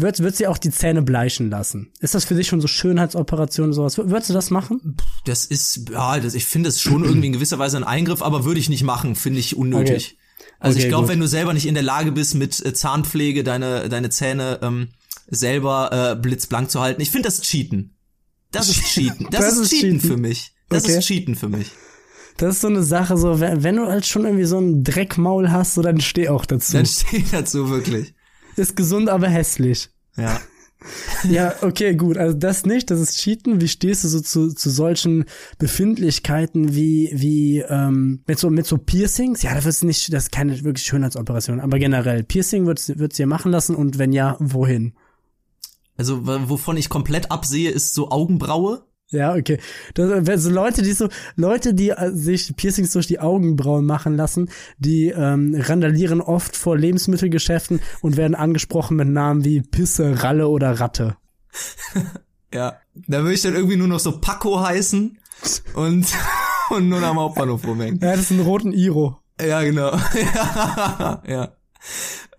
würdest, 0.00 0.22
würdest 0.22 0.40
du 0.40 0.48
auch 0.50 0.58
die 0.58 0.70
Zähne 0.70 1.02
bleichen 1.02 1.50
lassen? 1.50 1.92
Ist 2.00 2.14
das 2.14 2.24
für 2.24 2.34
dich 2.34 2.48
schon 2.48 2.60
so 2.60 2.68
Schönheitsoperation 2.68 3.72
sowas? 3.72 3.98
Würdest 3.98 4.30
du 4.30 4.34
das 4.34 4.50
machen? 4.50 4.96
Das 5.24 5.44
ist, 5.46 5.88
ja, 5.90 6.18
das, 6.20 6.34
ich 6.34 6.46
finde 6.46 6.68
es 6.68 6.80
schon 6.80 7.04
irgendwie 7.04 7.28
in 7.28 7.32
gewisser 7.32 7.58
Weise 7.58 7.76
ein 7.76 7.84
Eingriff, 7.84 8.22
aber 8.22 8.44
würde 8.44 8.60
ich 8.60 8.68
nicht 8.68 8.82
machen, 8.84 9.14
finde 9.16 9.40
ich 9.40 9.56
unnötig. 9.56 10.16
Also 10.60 10.76
Okay, 10.76 10.84
ich 10.86 10.88
glaube, 10.90 11.08
wenn 11.08 11.20
du 11.20 11.28
selber 11.28 11.52
nicht 11.52 11.66
in 11.66 11.74
der 11.74 11.82
Lage 11.82 12.12
bist, 12.12 12.34
mit 12.34 12.64
äh, 12.64 12.72
Zahnpflege 12.74 13.44
deine, 13.44 13.88
deine 13.88 14.10
Zähne 14.10 14.58
ähm, 14.62 14.88
selber 15.28 15.90
äh, 16.12 16.16
blitzblank 16.20 16.70
zu 16.70 16.80
halten, 16.80 17.00
ich 17.00 17.10
finde 17.10 17.28
das 17.28 17.42
Cheaten. 17.42 17.96
Das 18.50 18.68
ist 18.68 18.82
Cheaten. 18.92 19.28
Das, 19.30 19.40
Das 19.42 19.54
ist, 19.54 19.60
ist 19.60 19.70
Cheaten, 19.70 20.00
Cheaten. 20.00 20.08
für 20.10 20.16
mich. 20.16 20.52
Das 20.68 20.84
Okay. 20.84 20.98
ist 20.98 21.06
Cheaten 21.06 21.34
für 21.36 21.48
mich. 21.48 21.70
Das 22.38 22.54
ist 22.54 22.60
so 22.60 22.68
eine 22.68 22.82
Sache, 22.84 23.16
so 23.16 23.40
wenn, 23.40 23.62
wenn 23.64 23.76
du 23.76 23.86
halt 23.86 24.06
schon 24.06 24.24
irgendwie 24.24 24.44
so 24.44 24.58
ein 24.60 24.84
Dreckmaul 24.84 25.50
hast, 25.50 25.74
so 25.74 25.82
dann 25.82 26.00
steh 26.00 26.28
auch 26.28 26.46
dazu. 26.46 26.72
Dann 26.72 26.86
steht 26.86 27.32
dazu 27.32 27.68
wirklich. 27.68 28.14
Ist 28.58 28.76
gesund, 28.76 29.08
aber 29.08 29.28
hässlich. 29.28 29.90
Ja. 30.16 30.40
Ja, 31.28 31.54
okay, 31.62 31.96
gut. 31.96 32.16
Also 32.16 32.36
das 32.36 32.64
nicht, 32.64 32.90
das 32.92 33.00
ist 33.00 33.18
Cheaten. 33.18 33.60
Wie 33.60 33.66
stehst 33.66 34.04
du 34.04 34.08
so 34.08 34.20
zu, 34.20 34.54
zu 34.54 34.70
solchen 34.70 35.24
Befindlichkeiten 35.58 36.74
wie, 36.74 37.10
wie 37.12 37.58
ähm, 37.68 38.22
mit 38.26 38.38
so 38.38 38.48
mit 38.48 38.64
so 38.64 38.78
Piercings? 38.78 39.42
Ja, 39.42 39.54
das 39.56 39.66
ist 39.66 39.82
nicht, 39.82 40.12
das 40.12 40.24
ist 40.24 40.32
keine 40.32 40.62
wirklich 40.62 40.86
Schönheitsoperation, 40.86 41.58
aber 41.58 41.80
generell 41.80 42.22
Piercing 42.22 42.66
würdest 42.66 42.90
du 42.90 43.08
dir 43.08 43.26
machen 43.26 43.50
lassen 43.50 43.74
und 43.74 43.98
wenn 43.98 44.12
ja, 44.12 44.36
wohin? 44.38 44.94
Also 45.96 46.24
wovon 46.24 46.76
ich 46.76 46.88
komplett 46.88 47.32
absehe, 47.32 47.70
ist 47.70 47.92
so 47.92 48.10
Augenbraue. 48.10 48.84
Ja, 49.10 49.34
okay. 49.34 49.58
Das, 49.94 50.26
wenn 50.26 50.38
so 50.38 50.50
Leute, 50.50 50.82
die 50.82 50.92
so 50.92 51.08
Leute, 51.36 51.72
die 51.72 51.90
äh, 51.90 52.10
sich 52.12 52.54
Piercings 52.56 52.92
durch 52.92 53.06
die 53.06 53.20
Augenbrauen 53.20 53.86
machen 53.86 54.16
lassen, 54.16 54.50
die 54.78 55.08
ähm, 55.08 55.56
randalieren 55.58 56.20
oft 56.20 56.56
vor 56.56 56.76
Lebensmittelgeschäften 56.76 57.80
und 58.02 58.16
werden 58.16 58.34
angesprochen 58.34 58.96
mit 58.96 59.08
Namen 59.08 59.44
wie 59.44 59.62
Pisse, 59.62 60.22
Ralle 60.22 60.48
oder 60.48 60.80
Ratte. 60.80 61.16
Ja. 62.52 62.78
Da 62.94 63.18
würde 63.22 63.34
ich 63.34 63.42
dann 63.42 63.54
irgendwie 63.54 63.76
nur 63.76 63.88
noch 63.88 64.00
so 64.00 64.20
Paco 64.20 64.60
heißen 64.60 65.18
und, 65.74 66.06
und 66.70 66.88
nur 66.88 67.00
noch 67.00 67.08
am 67.08 67.18
Hauptbahnhof 67.18 67.66
rumhängen. 67.66 68.00
Ja, 68.00 68.12
das 68.12 68.20
ist 68.22 68.30
ein 68.30 68.40
roten 68.40 68.72
Iro. 68.72 69.18
Ja, 69.40 69.62
genau. 69.62 69.92
ja. 69.92 71.22
ja. 71.28 71.52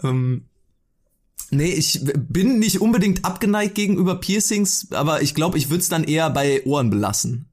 Ähm, 0.04 0.49
nee, 1.52 1.72
ich 1.72 2.02
bin 2.04 2.60
nicht 2.60 2.82
unbedingt 2.82 3.26
abgeneigt 3.26 3.76
gegenüber 3.76 4.16
Piercings, 4.16 4.88
aber 4.92 5.22
ich 5.22 5.36
glaube, 5.36 5.58
ich 5.58 5.70
würde 5.70 5.82
es 5.82 5.90
dann 5.90 6.04
eher 6.04 6.30
bei 6.30 6.66
Ohren 6.66 6.90
belassen. 6.90 7.46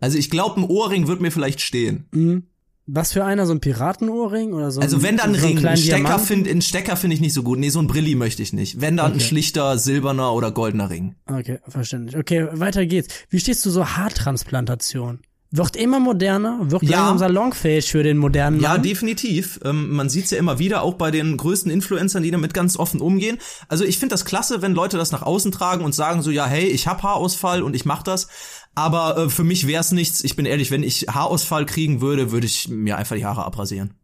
Also 0.00 0.18
ich 0.18 0.30
glaube, 0.30 0.60
ein 0.60 0.64
Ohrring 0.64 1.08
wird 1.08 1.20
mir 1.20 1.30
vielleicht 1.32 1.60
stehen. 1.60 2.06
Mhm. 2.12 2.44
Was 2.90 3.12
für 3.12 3.22
einer, 3.22 3.44
so 3.46 3.52
ein 3.52 3.60
Piratenohrring 3.60 4.54
oder 4.54 4.70
so? 4.70 4.80
Also 4.80 4.96
ein, 4.96 5.02
wenn 5.02 5.16
dann 5.18 5.34
ein 5.34 5.40
so 5.40 5.46
Ring, 5.46 5.66
ein 5.66 5.76
Stecker 5.76 6.18
finde 6.18 6.50
ein 6.50 6.62
Stecker 6.62 6.96
finde 6.96 7.14
ich 7.14 7.20
nicht 7.20 7.34
so 7.34 7.42
gut. 7.42 7.58
Nee, 7.58 7.68
so 7.68 7.80
ein 7.80 7.86
Brilli 7.86 8.14
möchte 8.14 8.42
ich 8.42 8.54
nicht. 8.54 8.80
Wenn 8.80 8.96
dann 8.96 9.12
ein 9.12 9.12
Okay. 9.16 9.24
schlichter 9.24 9.76
silberner 9.76 10.32
oder 10.32 10.52
goldener 10.52 10.88
Ring. 10.88 11.14
Okay, 11.26 11.58
verständlich. 11.68 12.16
Okay, 12.16 12.48
weiter 12.52 12.86
geht's. 12.86 13.08
Wie 13.28 13.40
stehst 13.40 13.66
du 13.66 13.70
so 13.70 13.86
Haartransplantation? 13.86 15.18
Wird 15.50 15.76
immer 15.76 15.98
moderner, 15.98 16.58
wird 16.70 16.82
Ja. 16.82 16.98
langsam 16.98 17.18
salonfähig 17.18 17.90
für 17.90 18.02
den 18.02 18.18
modernen 18.18 18.60
Ja, 18.60 18.72
Mann. 18.74 18.82
definitiv. 18.82 19.58
Ähm, 19.64 19.90
man 19.96 20.10
sieht's 20.10 20.30
ja 20.30 20.36
immer 20.36 20.58
wieder, 20.58 20.82
auch 20.82 20.94
bei 20.94 21.10
den 21.10 21.38
größten 21.38 21.70
Influencern, 21.72 22.22
die 22.22 22.30
damit 22.30 22.52
ganz 22.52 22.76
offen 22.76 23.00
umgehen. 23.00 23.38
Also 23.66 23.84
ich 23.84 23.98
finde 23.98 24.12
das 24.12 24.26
klasse, 24.26 24.60
wenn 24.60 24.74
Leute 24.74 24.98
das 24.98 25.10
nach 25.10 25.22
außen 25.22 25.50
tragen 25.50 25.84
und 25.86 25.94
sagen 25.94 26.20
so, 26.20 26.30
ja, 26.30 26.44
hey, 26.46 26.66
ich 26.66 26.86
hab 26.86 27.02
Haarausfall 27.02 27.62
und 27.62 27.74
ich 27.74 27.86
mach 27.86 28.02
das. 28.02 28.28
Aber 28.74 29.16
äh, 29.16 29.30
für 29.30 29.42
mich 29.42 29.66
wär's 29.66 29.90
nichts. 29.90 30.22
Ich 30.22 30.36
bin 30.36 30.44
ehrlich, 30.44 30.70
wenn 30.70 30.82
ich 30.82 31.06
Haarausfall 31.08 31.64
kriegen 31.64 32.02
würde, 32.02 32.30
würde 32.30 32.46
ich 32.46 32.68
mir 32.68 32.98
einfach 32.98 33.16
die 33.16 33.24
Haare 33.24 33.46
abrasieren. 33.46 33.94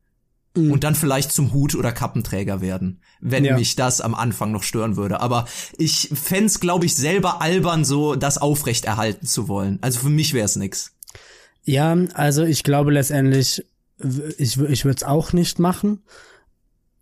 Mhm. 0.57 0.72
Und 0.72 0.83
dann 0.85 0.94
vielleicht 0.94 1.30
zum 1.30 1.52
Hut- 1.52 1.74
oder 1.74 1.92
Kappenträger 1.92 2.62
werden, 2.62 3.02
wenn 3.20 3.44
Ja. 3.44 3.54
mich 3.59 3.76
das 3.76 4.00
am 4.00 4.14
Anfang 4.14 4.50
noch 4.50 4.62
stören 4.62 4.96
würde. 4.96 5.20
Aber 5.20 5.44
ich 5.76 6.09
fänd's, 6.14 6.59
glaube 6.59 6.87
ich, 6.87 6.94
selber 6.94 7.42
albern, 7.42 7.85
so 7.85 8.14
das 8.14 8.38
aufrechterhalten 8.38 9.26
zu 9.26 9.46
wollen. 9.48 9.78
Also 9.83 10.00
für 10.00 10.09
mich 10.11 10.33
wär's 10.33 10.57
nix. 10.57 10.92
Ja, 11.64 11.96
also 12.14 12.44
ich 12.44 12.62
glaube 12.62 12.92
letztendlich, 12.92 13.64
ich, 14.38 14.61
ich 14.61 14.85
würde 14.85 14.96
es 14.96 15.03
auch 15.03 15.33
nicht 15.33 15.59
machen. 15.59 16.03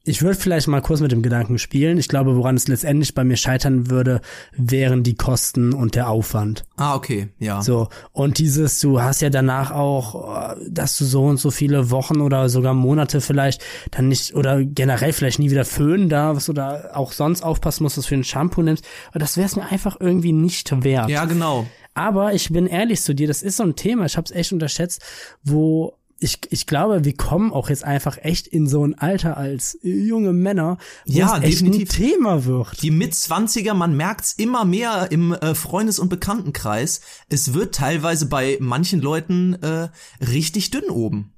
Ich 0.04 0.20
würde 0.20 0.36
vielleicht 0.36 0.66
mal 0.66 0.82
kurz 0.82 0.98
mit 0.98 1.12
dem 1.12 1.22
Gedanken 1.22 1.58
spielen. 1.58 1.96
Ich 1.96 2.08
glaube, 2.08 2.36
woran 2.36 2.56
es 2.56 2.66
letztendlich 2.66 3.14
bei 3.14 3.22
mir 3.22 3.36
scheitern 3.36 3.88
würde, 3.88 4.20
wären 4.56 5.04
die 5.04 5.14
Kosten 5.14 5.72
und 5.72 5.94
der 5.94 6.08
Aufwand. 6.08 6.64
Ah, 6.76 6.96
okay, 6.96 7.28
ja. 7.38 7.62
So, 7.62 7.88
und 8.10 8.38
dieses, 8.38 8.80
du 8.80 9.00
hast 9.00 9.22
ja 9.22 9.30
danach 9.30 9.70
auch, 9.70 10.56
äh, 10.56 10.56
dass 10.68 10.98
du 10.98 11.04
so 11.04 11.26
und 11.26 11.36
so 11.36 11.52
viele 11.52 11.92
Wochen 11.92 12.20
oder 12.20 12.48
sogar 12.48 12.74
Monate 12.74 13.20
vielleicht 13.20 13.62
dann 13.92 14.08
nicht, 14.08 14.34
oder 14.34 14.64
generell 14.64 15.12
vielleicht 15.12 15.38
nie 15.38 15.52
wieder 15.52 15.64
föhnen 15.64 16.08
darfst 16.08 16.48
oder 16.48 16.90
auch 16.94 17.12
sonst 17.12 17.44
aufpassen 17.44 17.84
musst, 17.84 17.96
was 17.96 18.06
für 18.06 18.16
ein 18.16 18.24
Shampoo 18.24 18.62
nimmst. 18.62 18.84
Und 19.14 19.22
das 19.22 19.36
wäre 19.36 19.46
es 19.46 19.54
mir 19.54 19.70
einfach 19.70 19.98
irgendwie 20.00 20.32
nicht 20.32 20.82
wert. 20.82 21.10
Ja, 21.10 21.26
genau. 21.26 21.64
Aber 21.94 22.32
ich 22.34 22.50
bin 22.50 22.66
ehrlich 22.66 23.02
zu 23.02 23.14
dir, 23.14 23.28
das 23.28 23.42
ist 23.42 23.56
so 23.58 23.62
ein 23.64 23.76
Thema, 23.76 24.06
ich 24.06 24.16
habe 24.16 24.24
es 24.24 24.30
echt 24.30 24.52
unterschätzt, 24.52 25.02
wo 25.42 25.98
ich, 26.18 26.38
ich 26.50 26.66
glaube, 26.68 27.04
wir 27.04 27.16
kommen 27.16 27.52
auch 27.52 27.68
jetzt 27.68 27.82
einfach 27.82 28.16
echt 28.22 28.46
in 28.46 28.68
so 28.68 28.84
ein 28.86 28.96
Alter 28.96 29.36
als 29.36 29.76
junge 29.82 30.32
Männer, 30.32 30.78
wo 31.04 31.12
Ja, 31.18 31.36
es 31.38 31.42
echt 31.42 31.60
definitiv. 31.62 31.90
ein 31.90 31.96
Thema 31.96 32.44
wird. 32.44 32.80
Die 32.80 32.92
Mitzwanziger, 32.92 33.74
man 33.74 33.96
merkt's 33.96 34.32
immer 34.34 34.64
mehr 34.64 35.08
im 35.10 35.32
äh, 35.32 35.56
Freundes- 35.56 35.98
und 35.98 36.10
Bekanntenkreis. 36.10 37.00
Es 37.28 37.54
wird 37.54 37.74
teilweise 37.74 38.26
bei 38.26 38.56
manchen 38.60 39.00
Leuten 39.00 39.54
äh, 39.62 39.88
richtig 40.24 40.70
dünn 40.70 40.90
oben. 40.90 41.32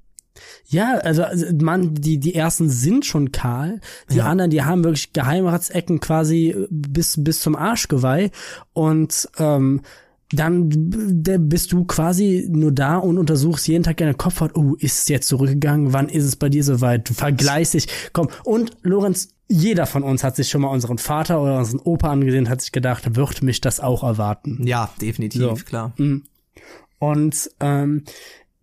Ja, 0.66 0.94
also, 0.98 1.22
also 1.22 1.46
man, 1.62 1.94
die, 1.94 2.18
die 2.18 2.34
ersten 2.34 2.68
sind 2.68 3.06
schon 3.06 3.32
kahl, 3.32 3.80
die 4.10 4.16
Ja. 4.16 4.24
anderen, 4.26 4.50
die 4.50 4.64
haben 4.64 4.84
wirklich 4.84 5.12
Geheimratsecken 5.14 6.00
quasi 6.00 6.48
äh, 6.50 6.66
bis, 6.70 7.22
bis 7.22 7.40
zum 7.40 7.56
Arschgeweih 7.56 8.30
und 8.74 9.28
ähm, 9.38 9.80
dann 10.34 10.68
bist 10.70 11.72
du 11.72 11.84
quasi 11.84 12.46
nur 12.50 12.72
da 12.72 12.96
und 12.98 13.18
untersuchst 13.18 13.66
jeden 13.68 13.84
Tag 13.84 13.96
deine 13.98 14.14
Kopfhaut. 14.14 14.56
Oh, 14.56 14.74
ist 14.78 15.02
es 15.02 15.08
jetzt 15.08 15.28
zurückgegangen? 15.28 15.92
Wann 15.92 16.08
ist 16.08 16.24
es 16.24 16.36
bei 16.36 16.48
dir 16.48 16.64
soweit? 16.64 17.08
Du 17.08 17.14
vergleichst 17.14 17.74
dich. 17.74 17.86
Komm. 18.12 18.28
Und 18.44 18.72
Lorenz, 18.82 19.28
jeder 19.48 19.86
von 19.86 20.02
uns 20.02 20.24
hat 20.24 20.36
sich 20.36 20.48
schon 20.48 20.62
mal 20.62 20.68
unseren 20.68 20.98
Vater 20.98 21.42
oder 21.42 21.58
unseren 21.58 21.80
Opa 21.80 22.10
angesehen, 22.10 22.48
hat 22.48 22.60
sich 22.62 22.72
gedacht, 22.72 23.16
wird 23.16 23.42
mich 23.42 23.60
das 23.60 23.80
auch 23.80 24.02
erwarten. 24.02 24.66
Ja, 24.66 24.90
definitiv, 25.00 25.40
So. 25.42 25.54
klar. 25.54 25.92
Und 26.98 27.50
ähm, 27.60 28.04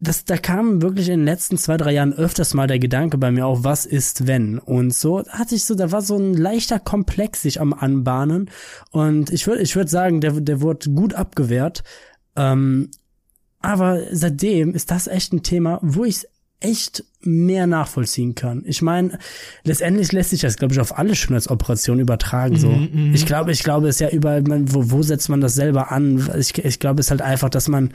das, 0.03 0.25
da 0.25 0.35
kam 0.35 0.81
wirklich 0.81 1.09
in 1.09 1.19
den 1.19 1.25
letzten 1.25 1.57
zwei, 1.57 1.77
drei 1.77 1.93
Jahren 1.93 2.13
öfters 2.13 2.55
mal 2.55 2.65
der 2.65 2.79
Gedanke 2.79 3.19
bei 3.19 3.29
mir 3.29 3.45
auf, 3.45 3.63
was 3.63 3.85
ist 3.85 4.25
wenn? 4.25 4.57
Und 4.57 4.95
so 4.95 5.23
hatte 5.29 5.53
ich 5.53 5.63
so, 5.63 5.75
da 5.75 5.91
war 5.91 6.01
so 6.01 6.17
ein 6.17 6.33
leichter 6.33 6.79
Komplex 6.79 7.43
sich 7.43 7.61
am 7.61 7.71
Anbahnen. 7.71 8.49
Und 8.89 9.29
ich 9.29 9.45
würde, 9.45 9.61
ich 9.61 9.75
würde 9.75 9.91
sagen, 9.91 10.19
der, 10.19 10.41
der 10.41 10.59
wurde 10.59 10.89
gut 10.89 11.13
abgewehrt. 11.13 11.83
Ähm, 12.35 12.89
aber 13.61 14.01
seitdem 14.11 14.73
ist 14.73 14.89
das 14.89 15.05
echt 15.05 15.33
ein 15.33 15.43
Thema, 15.43 15.77
wo 15.83 16.03
ich 16.03 16.25
echt 16.61 17.03
mehr 17.21 17.67
nachvollziehen 17.67 18.33
kann. 18.33 18.63
Ich 18.65 18.81
meine, 18.81 19.19
letztendlich 19.63 20.11
lässt 20.11 20.31
sich 20.31 20.41
das, 20.41 20.57
glaube 20.57 20.73
ich, 20.73 20.79
auf 20.79 20.97
alle 20.97 21.15
Schönheitsoperationen 21.15 22.01
übertragen. 22.01 22.57
So, 22.57 22.71
ich 23.13 23.27
glaube, 23.27 23.51
ich 23.51 23.63
glaube, 23.63 23.87
es 23.87 23.97
ist 23.97 23.99
ja 24.01 24.09
überall, 24.09 24.41
man, 24.41 24.73
wo, 24.73 24.89
wo 24.89 25.03
setzt 25.03 25.29
man 25.29 25.41
das 25.41 25.53
selber 25.53 25.91
an? 25.91 26.27
Ich, 26.39 26.57
ich 26.57 26.79
glaube, 26.79 27.01
es 27.01 27.07
ist 27.07 27.11
halt 27.11 27.21
einfach, 27.21 27.49
dass 27.49 27.67
man 27.67 27.91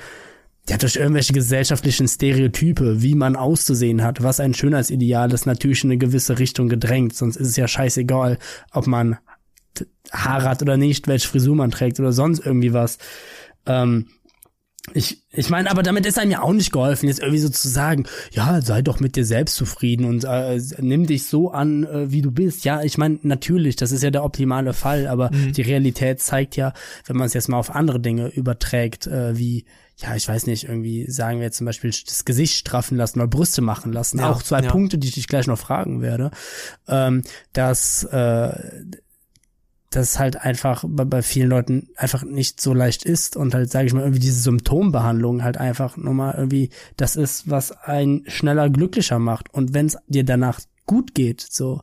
ja, 0.68 0.76
durch 0.76 0.96
irgendwelche 0.96 1.32
gesellschaftlichen 1.32 2.08
Stereotype, 2.08 3.02
wie 3.02 3.14
man 3.14 3.36
auszusehen 3.36 4.02
hat, 4.02 4.22
was 4.22 4.40
ein 4.40 4.54
Schönheitsideal 4.54 5.32
ist, 5.32 5.46
natürlich 5.46 5.84
in 5.84 5.90
eine 5.90 5.98
gewisse 5.98 6.38
Richtung 6.38 6.68
gedrängt. 6.68 7.14
Sonst 7.14 7.36
ist 7.36 7.48
es 7.48 7.56
ja 7.56 7.68
scheißegal, 7.68 8.38
ob 8.72 8.86
man 8.86 9.18
Haare 10.10 10.48
hat 10.48 10.62
oder 10.62 10.76
nicht, 10.76 11.06
welche 11.06 11.28
Frisur 11.28 11.54
man 11.54 11.70
trägt 11.70 12.00
oder 12.00 12.12
sonst 12.12 12.44
irgendwie 12.44 12.72
was. 12.72 12.98
Ähm, 13.66 14.06
ich, 14.94 15.24
ich 15.32 15.50
meine, 15.50 15.70
aber 15.70 15.82
damit 15.82 16.06
ist 16.06 16.18
einem 16.18 16.30
ja 16.30 16.42
auch 16.42 16.52
nicht 16.52 16.72
geholfen, 16.72 17.08
jetzt 17.08 17.18
irgendwie 17.18 17.40
so 17.40 17.48
zu 17.48 17.68
sagen, 17.68 18.06
ja, 18.30 18.60
sei 18.60 18.82
doch 18.82 19.00
mit 19.00 19.16
dir 19.16 19.24
selbst 19.24 19.56
zufrieden 19.56 20.04
und 20.04 20.24
äh, 20.24 20.60
nimm 20.78 21.06
dich 21.06 21.26
so 21.26 21.50
an, 21.50 21.84
äh, 21.84 22.12
wie 22.12 22.22
du 22.22 22.30
bist. 22.30 22.64
Ja, 22.64 22.82
ich 22.82 22.96
meine, 22.96 23.18
natürlich, 23.22 23.74
das 23.74 23.90
ist 23.90 24.04
ja 24.04 24.10
der 24.10 24.22
optimale 24.22 24.72
Fall, 24.72 25.08
aber 25.08 25.30
die 25.30 25.62
Realität 25.62 26.20
zeigt 26.20 26.54
ja, 26.54 26.72
wenn 27.06 27.16
man 27.16 27.26
es 27.26 27.34
jetzt 27.34 27.48
mal 27.48 27.58
auf 27.58 27.74
andere 27.74 27.98
Dinge 27.98 28.28
überträgt, 28.28 29.08
äh, 29.08 29.36
wie, 29.36 29.64
ja, 29.98 30.14
ich 30.14 30.28
weiß 30.28 30.46
nicht, 30.46 30.64
irgendwie 30.64 31.10
sagen 31.10 31.38
wir 31.38 31.46
jetzt 31.46 31.56
zum 31.56 31.64
Beispiel 31.64 31.90
das 31.90 32.24
Gesicht 32.24 32.58
straffen 32.58 32.98
lassen 32.98 33.18
oder 33.18 33.28
Brüste 33.28 33.62
machen 33.62 33.92
lassen. 33.92 34.18
Ja, 34.18 34.30
auch 34.30 34.42
zwei 34.42 34.60
ja. 34.60 34.70
Punkte, 34.70 34.98
die 34.98 35.08
ich 35.08 35.14
dich 35.14 35.28
gleich 35.28 35.46
noch 35.46 35.58
fragen 35.58 36.02
werde, 36.02 36.30
ähm, 36.86 37.22
dass 37.54 38.04
äh, 38.04 38.52
dass 39.90 40.10
es 40.10 40.18
halt 40.18 40.36
einfach 40.36 40.84
bei, 40.86 41.04
bei 41.04 41.22
vielen 41.22 41.48
Leuten 41.48 41.88
einfach 41.96 42.22
nicht 42.22 42.60
so 42.60 42.74
leicht 42.74 43.04
ist 43.04 43.36
und 43.36 43.54
halt, 43.54 43.70
sage 43.70 43.86
ich 43.86 43.94
mal, 43.94 44.00
irgendwie 44.00 44.20
diese 44.20 44.40
Symptombehandlung 44.40 45.42
halt 45.42 45.56
einfach 45.56 45.96
nur 45.96 46.12
mal 46.12 46.34
irgendwie 46.36 46.68
das 46.98 47.16
ist, 47.16 47.48
was 47.48 47.72
einen 47.72 48.28
schneller 48.28 48.68
glücklicher 48.68 49.18
macht. 49.18 49.52
Und 49.54 49.72
wenn 49.72 49.86
es 49.86 49.96
dir 50.06 50.24
danach 50.24 50.60
gut 50.84 51.14
geht, 51.14 51.40
so 51.40 51.80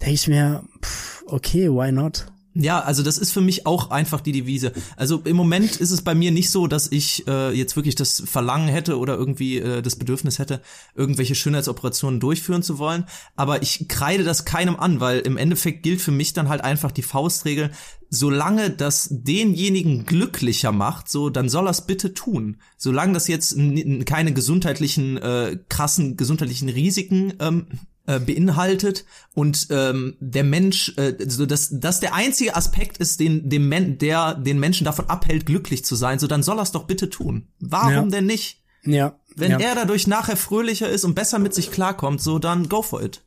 denke 0.00 0.14
ich 0.14 0.26
mir, 0.26 0.64
pff, 0.82 1.22
okay, 1.26 1.68
why 1.68 1.92
not? 1.92 2.31
Ja, 2.54 2.80
also 2.80 3.02
das 3.02 3.16
ist 3.16 3.32
für 3.32 3.40
mich 3.40 3.66
auch 3.66 3.90
einfach 3.90 4.20
die 4.20 4.32
Devise. 4.32 4.72
Also 4.96 5.22
im 5.24 5.36
Moment 5.36 5.76
ist 5.76 5.90
es 5.90 6.02
bei 6.02 6.14
mir 6.14 6.30
nicht 6.30 6.50
so, 6.50 6.66
dass 6.66 6.92
ich 6.92 7.26
äh, 7.26 7.50
jetzt 7.52 7.76
wirklich 7.76 7.94
das 7.94 8.22
Verlangen 8.26 8.68
hätte 8.68 8.98
oder 8.98 9.16
irgendwie 9.16 9.58
äh, 9.58 9.80
das 9.80 9.96
Bedürfnis 9.96 10.38
hätte, 10.38 10.60
irgendwelche 10.94 11.34
Schönheitsoperationen 11.34 12.20
durchführen 12.20 12.62
zu 12.62 12.78
wollen. 12.78 13.04
Aber 13.36 13.62
ich 13.62 13.88
kreide 13.88 14.24
das 14.24 14.44
keinem 14.44 14.76
an, 14.76 15.00
weil 15.00 15.20
im 15.20 15.38
Endeffekt 15.38 15.82
gilt 15.82 16.02
für 16.02 16.10
mich 16.10 16.34
dann 16.34 16.50
halt 16.50 16.62
einfach 16.62 16.92
die 16.92 17.02
Faustregel, 17.02 17.70
solange 18.10 18.68
das 18.68 19.08
denjenigen 19.10 20.04
glücklicher 20.04 20.72
macht, 20.72 21.08
so 21.08 21.30
dann 21.30 21.48
soll 21.48 21.66
er 21.66 21.72
bitte 21.86 22.12
tun. 22.12 22.58
Solange 22.76 23.14
das 23.14 23.28
jetzt 23.28 23.56
keine 24.04 24.34
gesundheitlichen, 24.34 25.16
äh, 25.16 25.58
krassen 25.70 26.18
gesundheitlichen 26.18 26.68
Risiken 26.68 27.32
ähm, 27.40 27.66
äh, 28.06 28.18
beinhaltet 28.18 29.04
und 29.34 29.68
ähm, 29.70 30.16
der 30.20 30.44
Mensch, 30.44 30.92
äh, 30.96 31.14
so 31.26 31.46
dass 31.46 31.68
das 31.72 32.00
der 32.00 32.14
einzige 32.14 32.56
Aspekt 32.56 32.98
ist, 32.98 33.20
den 33.20 33.48
dem 33.48 33.68
Men 33.68 33.98
der 33.98 34.34
den 34.34 34.58
Menschen 34.58 34.84
davon 34.84 35.08
abhält, 35.08 35.46
glücklich 35.46 35.84
zu 35.84 35.94
sein, 35.94 36.18
so 36.18 36.26
dann 36.26 36.42
soll 36.42 36.58
er 36.58 36.62
es 36.62 36.72
doch 36.72 36.84
bitte 36.84 37.10
tun. 37.10 37.48
Warum 37.60 37.92
Ja. 37.92 38.02
denn 38.06 38.26
nicht? 38.26 38.62
Ja. 38.84 39.18
Wenn 39.36 39.52
ja. 39.52 39.58
er 39.60 39.74
dadurch 39.74 40.06
nachher 40.06 40.36
fröhlicher 40.36 40.88
ist 40.88 41.04
und 41.04 41.14
besser 41.14 41.38
mit 41.38 41.54
sich 41.54 41.70
klarkommt, 41.70 42.20
so 42.20 42.38
dann 42.38 42.68
go 42.68 42.82
for 42.82 43.02
it. 43.02 43.22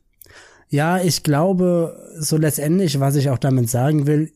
Ja, 0.68 0.98
ich 1.00 1.22
glaube, 1.22 2.12
so 2.18 2.36
letztendlich, 2.36 3.00
was 3.00 3.16
ich 3.16 3.30
auch 3.30 3.38
damit 3.38 3.70
sagen 3.70 4.06
will, 4.06 4.32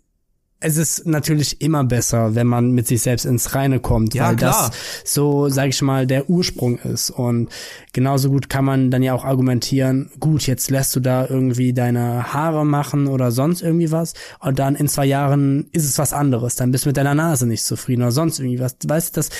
es 0.62 0.76
ist 0.76 1.06
natürlich 1.06 1.62
immer 1.62 1.84
besser, 1.84 2.34
wenn 2.34 2.46
man 2.46 2.72
mit 2.72 2.86
sich 2.86 3.00
selbst 3.00 3.24
ins 3.24 3.54
Reine 3.54 3.80
kommt, 3.80 4.14
Ja, 4.14 4.28
weil 4.28 4.36
klar. 4.36 4.70
das 4.70 5.10
so, 5.10 5.48
sag 5.48 5.68
ich 5.70 5.80
mal, 5.80 6.06
der 6.06 6.28
Ursprung 6.28 6.78
ist. 6.78 7.08
Und 7.10 7.48
genauso 7.94 8.28
gut 8.28 8.50
kann 8.50 8.66
man 8.66 8.90
dann 8.90 9.02
ja 9.02 9.14
auch 9.14 9.24
argumentieren, 9.24 10.10
gut, 10.20 10.46
jetzt 10.46 10.70
lässt 10.70 10.94
du 10.94 11.00
da 11.00 11.26
irgendwie 11.26 11.72
deine 11.72 12.32
Haare 12.34 12.66
machen 12.66 13.06
oder 13.06 13.30
sonst 13.32 13.62
irgendwie 13.62 13.90
was 13.90 14.12
und 14.40 14.58
dann 14.58 14.74
in 14.74 14.86
zwei 14.86 15.06
Jahren 15.06 15.68
ist 15.72 15.84
es 15.86 15.98
was 15.98 16.12
anderes. 16.12 16.56
Dann 16.56 16.70
bist 16.72 16.84
du 16.84 16.90
mit 16.90 16.96
deiner 16.98 17.14
Nase 17.14 17.46
nicht 17.46 17.64
zufrieden 17.64 18.02
oder 18.02 18.12
sonst 18.12 18.38
irgendwie 18.38 18.60
was. 18.60 18.76
Weißt 18.86 19.16
du, 19.16 19.20
das 19.20 19.30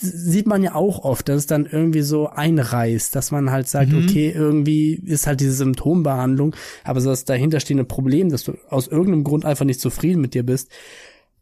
sieht 0.00 0.46
man 0.46 0.62
ja 0.62 0.74
auch 0.74 1.04
oft, 1.04 1.28
dass 1.28 1.36
es 1.36 1.46
dann 1.46 1.66
irgendwie 1.66 2.02
so 2.02 2.28
einreißt, 2.28 3.14
dass 3.14 3.30
man 3.30 3.50
halt 3.50 3.68
sagt, 3.68 3.92
okay, 3.92 4.32
irgendwie 4.34 4.94
ist 4.94 5.26
halt 5.26 5.40
diese 5.40 5.52
Symptombehandlung, 5.52 6.54
aber 6.84 7.00
so 7.00 7.10
das 7.10 7.24
dahinterstehende 7.24 7.84
Problem, 7.84 8.30
dass 8.30 8.44
du 8.44 8.54
aus 8.68 8.88
irgendeinem 8.88 9.24
Grund 9.24 9.44
einfach 9.44 9.64
nicht 9.64 9.80
zufrieden 9.80 10.20
mit 10.20 10.34
dir 10.34 10.44
bist, 10.44 10.70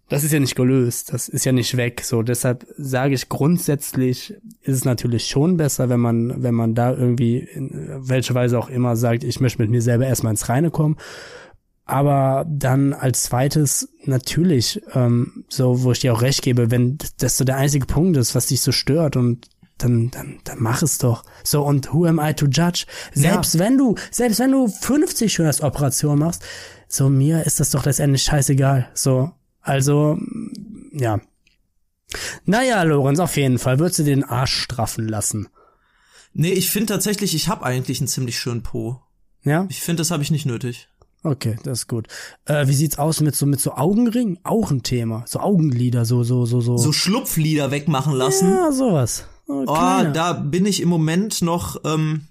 das 0.09 0.25
ist 0.25 0.33
ja 0.33 0.41
nicht 0.41 0.57
gelöst, 0.57 1.13
das 1.13 1.29
ist 1.29 1.45
ja 1.45 1.53
nicht 1.53 1.77
weg. 1.77 2.01
So, 2.03 2.23
deshalb 2.23 2.67
sage 2.79 3.15
ich 3.15 3.29
grundsätzlich 3.29 4.35
ist 4.63 4.77
es 4.77 4.85
natürlich 4.85 5.27
schon 5.27 5.59
besser, 5.59 5.91
wenn 5.91 6.01
man, 6.01 6.43
wenn 6.43 6.55
man 6.55 6.75
da 6.75 6.93
irgendwie 6.93 7.39
in 7.39 7.71
welcher 7.99 8.35
Weise 8.35 8.59
auch 8.59 8.71
immer 8.71 8.97
sagt, 8.97 9.23
ich 9.23 9.41
möchte 9.41 9.61
mit 9.61 9.71
mir 9.71 9.83
selber 9.83 10.07
erstmal 10.07 10.33
ins 10.33 10.49
Reine 10.49 10.71
kommen. 10.71 10.97
Aber 11.89 12.45
dann 12.47 12.93
als 12.93 13.22
zweites 13.22 13.89
natürlich, 14.05 14.82
ähm, 14.93 15.45
so 15.49 15.82
wo 15.84 15.93
ich 15.93 16.01
dir 16.01 16.12
auch 16.12 16.20
recht 16.20 16.43
gebe, 16.43 16.70
wenn 16.70 16.99
das 17.18 17.39
so 17.39 17.45
der 17.45 17.57
einzige 17.57 17.86
Punkt 17.86 18.18
ist, 18.18 18.34
was 18.34 18.45
dich 18.45 18.61
so 18.61 18.72
stört 18.72 19.16
und 19.16 19.49
dann, 19.78 20.11
dann, 20.11 20.39
dann 20.45 20.59
mach 20.61 20.82
es 20.82 20.99
doch. 20.99 21.24
So, 21.45 21.64
und 21.64 21.95
who 21.95 22.05
am 22.05 22.20
I 22.22 22.34
to 22.34 22.45
judge? 22.45 22.84
Selbst 23.14 23.59
wenn 23.59 23.78
du, 23.78 23.95
selbst 24.11 24.39
wenn 24.39 24.53
du 24.53 24.68
50 24.68 25.32
Schönheitsoperationen 25.32 26.18
machst, 26.18 26.45
so 26.89 27.09
mir 27.09 27.47
ist 27.47 27.59
das 27.59 27.70
doch 27.70 27.86
letztendlich 27.86 28.22
scheißegal. 28.22 28.91
So, 28.93 29.30
also, 29.62 30.18
ja. 30.93 31.22
Naja, 32.45 32.82
Lorenz, 32.82 33.18
auf 33.18 33.39
jeden 33.39 33.59
Fall. 33.59 33.78
Würdest 33.78 34.01
du 34.01 34.05
den 34.05 34.24
Arsch 34.24 34.53
straffen 34.61 35.09
lassen? 35.09 35.49
Nee, 36.34 36.53
ich 36.53 36.70
finde 36.70 36.93
tatsächlich, 36.93 37.34
ich 37.34 37.49
habe 37.49 37.64
eigentlich 37.64 38.01
einen 38.01 38.09
ziemlich 38.09 38.39
schönen 38.39 38.62
Po. 38.62 39.01
Ja? 39.43 39.64
Ich 39.70 39.80
finde, 39.80 40.03
das 40.03 40.11
habe 40.11 40.22
ich 40.22 40.30
nicht 40.30 40.45
nötig. 40.45 40.91
Okay, 41.25 41.57
das 41.64 41.81
ist 41.81 41.89
gut. 41.89 42.07
Äh, 42.45 42.69
wie 42.69 42.75
sieht's 42.75 42.99
aus 42.99 43.21
mit 43.21 43.35
so, 43.35 43.45
mit 43.45 43.61
so 43.61 43.73
Augenringen? 43.73 44.39
Auch 44.45 44.71
ein 44.71 44.83
Thema. 44.83 45.25
So 45.27 45.41
Augenlider, 45.41 46.05
so, 46.05 46.23
so, 46.23 46.47
so, 46.47 46.61
so. 46.61 46.77
So 46.77 46.93
Schlupflider 46.93 47.71
wegmachen 47.71 48.12
lassen. 48.14 48.51
Ja, 48.51 48.71
sowas. 48.71 49.25
Oh, 49.49 49.64
Oh, 49.66 50.05
da 50.12 50.33
bin 50.35 50.66
ich 50.66 50.81
im 50.81 50.89
Moment 50.89 51.43
noch, 51.43 51.81
ähm, 51.85 52.27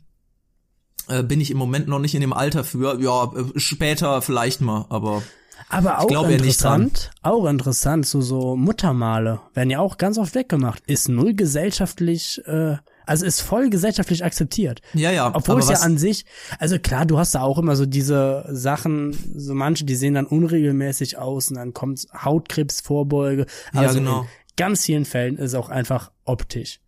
äh, 1.10 1.24
bin 1.24 1.42
ich 1.42 1.52
im 1.52 1.58
Moment 1.58 1.88
noch 1.88 2.00
nicht 2.00 2.16
in 2.16 2.22
dem 2.22 2.34
Alter 2.34 2.64
für. 2.64 3.00
Ja, 3.02 3.26
äh, 3.26 3.60
später 3.60 4.22
vielleicht 4.22 4.62
mal, 4.62 4.86
aber 4.90 5.24
Aber 5.70 6.00
auch 6.00 6.30
interessant, 6.30 7.12
auch 7.24 7.46
interessant, 7.46 8.06
so, 8.06 8.22
so 8.22 8.56
Muttermale 8.56 9.42
werden 9.54 9.70
ja 9.70 9.80
auch 9.80 9.98
ganz 9.98 10.18
oft 10.18 10.34
weggemacht. 10.36 10.84
Ist 10.88 11.10
null 11.10 11.34
gesellschaftlich, 11.34 12.42
äh, 12.46 12.78
also 13.08 13.26
ist 13.26 13.42
voll 13.42 13.70
gesellschaftlich 13.70 14.24
akzeptiert. 14.24 14.82
ja, 14.94 15.12
ja. 15.12 15.34
Obwohl 15.34 15.60
es 15.60 15.70
ja 15.70 15.78
an 15.80 15.98
sich, 15.98 16.26
also 16.60 16.78
klar, 16.80 17.06
du 17.06 17.18
hast 17.18 17.34
da 17.36 17.42
auch 17.42 17.58
immer 17.58 17.76
so 17.76 17.86
diese 17.86 18.46
Sachen, 18.52 19.18
so 19.36 19.54
manche, 19.56 19.86
die 19.86 19.96
sehen 19.96 20.14
dann 20.14 20.26
unregelmäßig 20.26 21.18
aus 21.18 21.50
und 21.50 21.56
dann 21.56 21.74
kommt 21.74 22.06
Hautkrebsvorbeuge. 22.14 23.46
Ja, 23.74 23.82
Also 23.82 24.00
genau. 24.00 24.22
in 24.22 24.28
ganz 24.56 24.86
vielen 24.86 25.06
Fällen 25.06 25.38
ist 25.38 25.56
auch 25.56 25.70
einfach 25.70 26.12
optisch. 26.26 26.80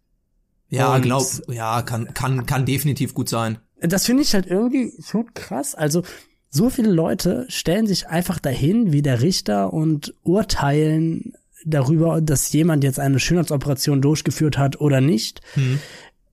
Ja, 0.70 0.96
Und- 0.96 1.02
glaub, 1.02 1.26
ja, 1.48 1.82
kann, 1.82 2.14
kann, 2.14 2.46
kann 2.46 2.66
definitiv 2.66 3.14
gut 3.14 3.30
sein. 3.30 3.60
Das 3.82 4.06
finde 4.06 4.24
ich 4.24 4.34
halt 4.34 4.46
irgendwie 4.46 4.92
schon 5.02 5.34
krass. 5.34 5.74
Also 5.74 6.04
so 6.50 6.70
viele 6.70 6.92
Leute 6.92 7.46
stellen 7.48 7.88
sich 7.88 8.08
einfach 8.08 8.40
dahin 8.40 8.92
wie 8.92 9.02
der 9.02 9.22
Richter 9.22 9.72
und 9.72 10.14
urteilen 10.24 11.34
darüber, 11.66 12.22
dass 12.22 12.52
jemand 12.54 12.84
jetzt 12.84 13.00
eine 13.00 13.20
Schönheitsoperation 13.20 14.02
durchgeführt 14.02 14.58
hat 14.58 14.80
oder 14.82 15.02
nicht. 15.02 15.42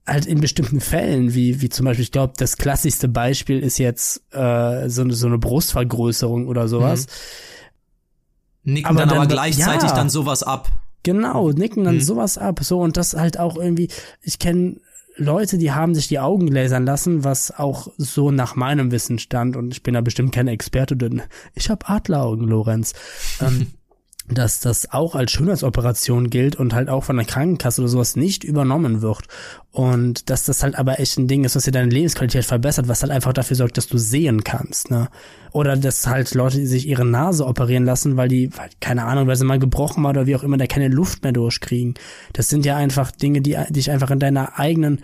Halt 0.07 0.27
in 0.27 0.41
bestimmten 0.41 0.81
Fällen, 0.81 1.35
wie, 1.35 1.61
wie 1.61 1.69
zum 1.69 1.85
Beispiel, 1.85 2.05
ich 2.05 2.13
glaube, 2.13 2.35
das 2.37 2.57
klassischste 2.57 3.09
Beispiel 3.09 3.59
ist 3.61 3.79
jetzt 3.79 4.23
äh, 4.33 4.89
so, 4.89 5.03
eine, 5.03 5.13
so 5.15 5.27
eine 5.27 5.39
Brustvergrößerung 5.39 6.47
oder 6.47 6.69
sowas. 6.69 7.07
Nicken 8.63 8.87
Aber 8.87 9.01
dann, 9.01 9.11
aber 9.11 9.19
dann- 9.21 9.29
gleichzeitig 9.29 9.91
ja. 9.91 9.95
dann 9.97 10.09
sowas 10.11 10.43
ab. 10.43 10.69
Genau, 11.03 11.51
nicken 11.51 11.83
Mhm. 11.83 11.87
dann 11.87 12.01
sowas 12.01 12.37
ab. 12.39 12.61
So, 12.63 12.81
und 12.81 12.97
das 12.97 13.15
halt 13.15 13.39
auch 13.39 13.57
irgendwie, 13.57 13.89
ich 14.23 14.39
kenne 14.39 14.77
Leute, 15.17 15.57
die 15.57 15.73
haben 15.73 15.95
sich 15.95 16.09
die 16.09 16.19
Augen 16.19 16.49
lasern 16.49 16.85
lassen, 16.85 17.25
was 17.25 17.51
auch 17.57 17.89
so 17.97 18.31
nach 18.31 18.55
meinem 18.55 18.91
Wissen 18.91 19.19
stand, 19.19 19.57
und 19.57 19.73
ich 19.73 19.83
bin 19.83 19.95
da 19.95 20.01
bestimmt 20.03 20.33
kein 20.35 20.47
Experte, 20.49 20.97
denn 20.97 21.23
ich 21.55 21.71
habe 21.71 21.89
Adleraugen, 21.89 22.47
Lorenz. 22.49 22.93
ähm, 23.41 23.69
dass 24.29 24.61
das 24.61 24.93
auch 24.93 25.15
als 25.15 25.31
Schönheitsoperation 25.31 26.31
gilt 26.31 26.57
und 26.57 26.75
halt 26.75 26.89
auch 26.89 27.05
von 27.05 27.17
der 27.17 27.27
Krankenkasse 27.27 27.81
oder 27.81 27.89
sowas 27.89 28.17
nicht 28.17 28.45
übernommen 28.45 29.01
wird. 29.03 29.25
Und 29.71 30.31
dass 30.31 30.45
das 30.45 30.63
halt 30.63 30.77
aber 30.77 30.99
echt 30.99 31.19
ein 31.19 31.29
Ding 31.29 31.45
ist, 31.45 31.55
was 31.55 31.65
dir 31.65 31.71
deine 31.71 31.91
Lebensqualität 31.91 32.45
verbessert, 32.45 32.89
was 32.89 33.03
halt 33.03 33.13
einfach 33.13 33.33
dafür 33.33 33.57
sorgt, 33.57 33.77
dass 33.77 33.87
du 33.87 33.99
sehen 33.99 34.43
kannst, 34.43 34.91
ne? 34.91 35.09
Oder 35.53 35.77
dass 35.77 36.07
halt 36.07 36.35
Leute, 36.35 36.67
sich 36.67 36.89
ihre 36.89 37.05
Nase 37.05 37.47
operieren 37.47 37.85
lassen, 37.85 38.17
weil 38.17 38.29
die, 38.29 38.51
keine 38.81 39.05
Ahnung, 39.05 39.27
weil 39.27 39.37
sie 39.37 39.45
mal 39.45 39.59
gebrochen 39.59 40.03
war 40.03 40.11
oder 40.11 40.27
wie 40.27 40.35
auch 40.37 40.43
immer, 40.43 40.57
da 40.57 40.67
keine 40.67 40.89
Luft 40.89 41.23
mehr 41.23 41.33
durchkriegen. 41.33 41.95
Das 42.33 42.49
sind 42.49 42.67
ja 42.67 42.77
einfach 42.77 43.11
Dinge, 43.11 43.41
die 43.41 43.57
dich 43.71 43.91
einfach 43.91 44.11
in 44.11 44.19
deiner 44.19 44.59
eigenen 44.59 45.01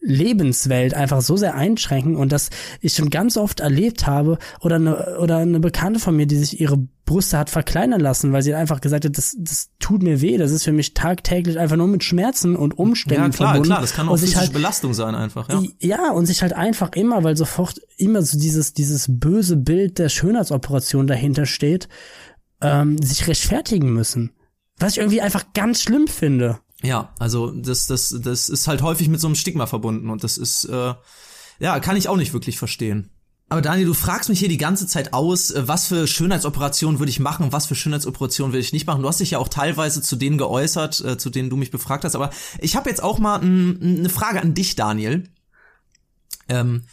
Lebenswelt 0.00 0.94
einfach 0.94 1.20
so 1.20 1.36
sehr 1.36 1.54
einschränken 1.54 2.16
und 2.16 2.30
dass 2.30 2.50
ich 2.80 2.94
schon 2.94 3.10
ganz 3.10 3.36
oft 3.36 3.60
erlebt 3.60 4.06
habe 4.06 4.38
oder 4.60 4.76
eine, 4.76 5.18
oder 5.18 5.38
eine 5.38 5.58
Bekannte 5.60 5.98
von 5.98 6.16
mir, 6.16 6.26
die 6.26 6.36
sich 6.36 6.60
ihre 6.60 6.78
Brüste 7.04 7.38
hat 7.38 7.50
verkleinern 7.50 8.00
lassen, 8.00 8.32
weil 8.32 8.42
sie 8.42 8.54
einfach 8.54 8.80
gesagt 8.80 9.06
hat, 9.06 9.18
das, 9.18 9.34
das 9.38 9.70
tut 9.80 10.02
mir 10.02 10.20
weh, 10.20 10.36
das 10.36 10.52
ist 10.52 10.64
für 10.64 10.72
mich 10.72 10.94
tagtäglich 10.94 11.58
einfach 11.58 11.76
nur 11.76 11.88
mit 11.88 12.04
Schmerzen 12.04 12.54
und 12.54 12.78
Umständen 12.78 13.24
Ja, 13.24 13.28
klar, 13.30 13.48
verbunden. 13.48 13.70
klar, 13.70 13.80
das 13.80 13.94
kann 13.94 14.08
auch 14.08 14.16
physische 14.16 14.38
halt, 14.38 14.52
Belastung 14.52 14.94
sein 14.94 15.14
einfach, 15.14 15.48
ja. 15.48 15.62
ja, 15.80 16.10
und 16.12 16.26
sich 16.26 16.42
halt 16.42 16.52
einfach 16.52 16.92
immer, 16.92 17.24
weil 17.24 17.36
sofort 17.36 17.80
immer 17.96 18.22
so 18.22 18.38
dieses, 18.38 18.74
dieses 18.74 19.06
böse 19.08 19.56
Bild 19.56 19.98
der 19.98 20.10
Schönheitsoperation 20.10 21.06
dahinter 21.06 21.46
steht, 21.46 21.88
ähm, 22.60 22.98
sich 22.98 23.26
rechtfertigen 23.26 23.92
müssen. 23.92 24.32
Was 24.78 24.92
ich 24.92 24.98
irgendwie 24.98 25.22
einfach 25.22 25.46
ganz 25.54 25.82
schlimm 25.82 26.06
finde. 26.06 26.60
Ja, 26.82 27.12
also 27.18 27.50
das, 27.50 27.86
das, 27.86 28.14
das 28.20 28.48
ist 28.48 28.68
halt 28.68 28.82
häufig 28.82 29.08
mit 29.08 29.20
so 29.20 29.26
einem 29.26 29.34
Stigma 29.34 29.66
verbunden 29.66 30.10
und 30.10 30.22
das 30.22 30.38
ist, 30.38 30.64
äh, 30.64 30.94
ja, 31.58 31.80
kann 31.80 31.96
ich 31.96 32.08
auch 32.08 32.16
nicht 32.16 32.32
wirklich 32.32 32.58
verstehen. 32.58 33.10
Aber 33.50 33.62
Daniel, 33.62 33.86
du 33.86 33.94
fragst 33.94 34.28
mich 34.28 34.38
hier 34.38 34.50
die 34.50 34.58
ganze 34.58 34.86
Zeit 34.86 35.14
aus, 35.14 35.50
äh, 35.50 35.66
was 35.66 35.86
für 35.86 36.06
Schönheitsoperationen 36.06 36.98
würde 36.98 37.10
ich 37.10 37.18
machen 37.18 37.44
und 37.44 37.52
was 37.52 37.66
für 37.66 37.74
Schönheitsoperationen 37.74 38.52
würde 38.52 38.60
ich 38.60 38.72
nicht 38.72 38.86
machen. 38.86 39.02
Du 39.02 39.08
hast 39.08 39.20
dich 39.20 39.32
ja 39.32 39.38
auch 39.38 39.48
teilweise 39.48 40.02
zu 40.02 40.16
denen 40.16 40.38
geäußert, 40.38 41.00
äh, 41.00 41.18
zu 41.18 41.30
denen 41.30 41.50
du 41.50 41.56
mich 41.56 41.70
befragt 41.70 42.04
hast. 42.04 42.14
Aber 42.14 42.30
ich 42.60 42.76
habe 42.76 42.90
jetzt 42.90 43.02
auch 43.02 43.18
mal 43.18 43.40
eine 43.40 44.10
Frage 44.10 44.40
an 44.42 44.54
dich, 44.54 44.76
Daniel. 44.76 45.24
Ähm, 46.48 46.84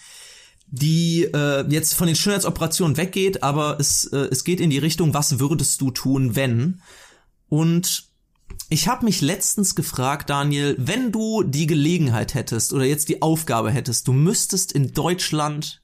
die 0.67 1.23
äh, 1.25 1.65
jetzt 1.69 1.93
von 1.93 2.07
den 2.07 2.15
Schönheitsoperationen 2.15 2.97
weggeht, 2.97 3.43
aber 3.43 3.77
es, 3.79 4.05
äh, 4.05 4.27
es 4.31 4.43
geht 4.43 4.59
in 4.59 4.69
die 4.69 4.77
Richtung, 4.77 5.13
was 5.13 5.39
würdest 5.39 5.79
du 5.79 5.91
tun, 5.91 6.35
wenn? 6.35 6.81
Und 7.47 8.04
ich 8.69 8.87
habe 8.87 9.05
mich 9.05 9.21
letztens 9.21 9.75
gefragt, 9.75 10.29
Daniel, 10.29 10.75
wenn 10.79 11.11
du 11.11 11.43
die 11.43 11.67
Gelegenheit 11.67 12.33
hättest 12.33 12.73
oder 12.73 12.83
jetzt 12.85 13.09
die 13.09 13.21
Aufgabe 13.21 13.71
hättest, 13.71 14.07
du 14.07 14.13
müsstest 14.13 14.71
in 14.71 14.93
Deutschland 14.93 15.81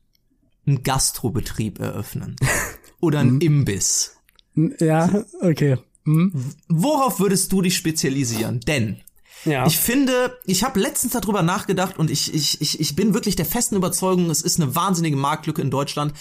einen 0.66 0.84
Gastrobetrieb 0.84 1.80
eröffnen 1.80 2.36
oder 3.00 3.20
einen 3.20 3.42
Imbiss. 3.42 4.18
Ja, 4.56 5.26
okay. 5.42 5.78
Hm? 6.06 6.34
Worauf 6.68 7.20
würdest 7.20 7.52
du 7.52 7.62
dich 7.62 7.78
spezialisieren? 7.78 8.60
Denn 8.62 8.98
Ja. 9.46 9.66
ich 9.68 9.78
finde, 9.78 10.38
ich 10.46 10.64
habe 10.64 10.80
letztens 10.80 11.14
darüber 11.14 11.44
nachgedacht 11.44 11.98
und 12.00 12.10
ich, 12.10 12.34
ich, 12.34 12.62
ich, 12.62 12.80
ich 12.80 12.96
bin 12.96 13.14
wirklich 13.14 13.36
der 13.36 13.46
festen 13.46 13.76
Überzeugung, 13.76 14.30
es 14.30 14.42
ist 14.42 14.60
eine 14.60 14.76
wahnsinnige 14.76 15.18
Marktlücke 15.18 15.62
in 15.62 15.70
Deutschland. 15.72 16.14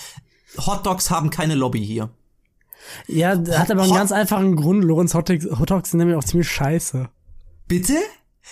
Hotdogs 0.59 1.11
haben 1.11 1.31
keine 1.31 1.55
Lobby 1.55 1.85
hier. 1.85 2.11
Ja, 3.07 3.31
hat 3.31 3.71
aber 3.71 3.83
einen 3.83 3.95
ganz 3.95 4.13
einfachen 4.13 4.57
Grund. 4.57 4.85
Lorenz 4.85 5.15
Hotdogs, 5.15 5.47
Hotdogs 5.59 5.91
sind 5.91 5.99
nämlich 5.99 6.17
auch 6.17 6.25
ziemlich 6.25 6.49
scheiße. 6.51 7.09
Bitte? 7.69 7.95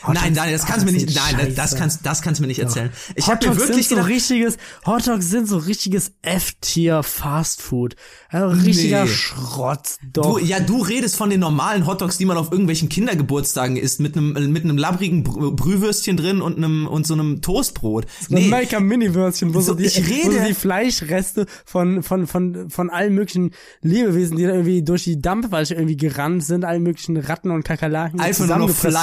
Hotdogs- 0.03 0.21
nein, 0.23 0.33
nein, 0.35 0.53
das 0.53 0.65
kannst 0.67 0.83
du 0.83 0.87
mir 0.87 0.93
nicht, 0.93 1.15
nein, 1.17 1.55
das 1.57 1.71
scheiße. 1.71 1.77
kannst, 1.77 2.07
das 2.07 2.23
kannst 2.23 2.39
du 2.39 2.43
mir 2.43 2.47
nicht 2.49 2.61
erzählen. 2.61 2.91
Ich 3.17 3.27
habe 3.27 3.45
mir 3.47 3.51
Hotdogs 3.53 3.69
wirklich 3.69 3.89
sind 3.89 3.89
so 3.89 3.95
gedacht, 3.97 4.11
richtiges, 4.11 4.57
Hotdogs 4.87 5.31
sind 5.31 5.49
so 5.49 5.57
richtiges 5.59 6.13
F-Tier 6.23 7.03
Fast 7.03 7.63
Food. 7.63 7.97
Also 8.29 8.55
richtiger 8.65 9.05
Nee. 9.05 9.11
Schrott. 9.11 9.97
Doch. 10.13 10.39
Du, 10.39 10.45
ja, 10.45 10.61
du 10.61 10.83
redest 10.83 11.17
von 11.17 11.31
den 11.31 11.41
normalen 11.41 11.87
Hotdogs, 11.87 12.17
die 12.19 12.27
man 12.27 12.37
auf 12.37 12.53
irgendwelchen 12.53 12.89
Kindergeburtstagen 12.89 13.77
isst, 13.77 13.99
mit 14.01 14.17
einem 14.17 14.53
mit 14.53 14.63
einem 14.65 14.77
labbrigen 14.79 15.25
Brü- 15.25 15.57
Brühwürstchen 15.57 16.17
drin 16.17 16.43
und 16.43 16.59
einem 16.59 16.87
und 16.87 17.07
so 17.07 17.15
einem 17.15 17.41
Toastbrot. 17.43 18.07
Nee. 18.29 18.47
Amerika 18.47 18.79
Mini-Würstchen, 18.81 19.53
wo 19.55 19.61
so, 19.61 19.69
So, 19.69 19.75
die, 19.75 19.87
ich 19.87 19.97
wo 19.99 20.03
so 20.31 20.31
rede- 20.37 20.45
die 20.49 20.55
Fleischreste 20.55 21.47
von, 21.65 22.03
von, 22.03 22.27
von, 22.27 22.71
von 22.71 22.91
allen 22.91 23.15
möglichen 23.15 23.51
Lebewesen, 23.83 24.37
die 24.37 24.45
da 24.45 24.51
irgendwie 24.51 24.83
durch 24.83 25.05
die 25.05 25.21
Dampfwalze 25.21 25.75
irgendwie 25.75 25.97
gerannt 25.97 26.45
sind, 26.45 26.65
allen 26.65 26.83
möglichen 26.83 27.17
Ratten 27.17 27.51
und 27.51 27.65
Kakerlaken. 27.65 28.21
Einfach 28.21 28.47
nur 28.47 28.57
noch 28.59 28.67
zusammengepresst 28.69 28.97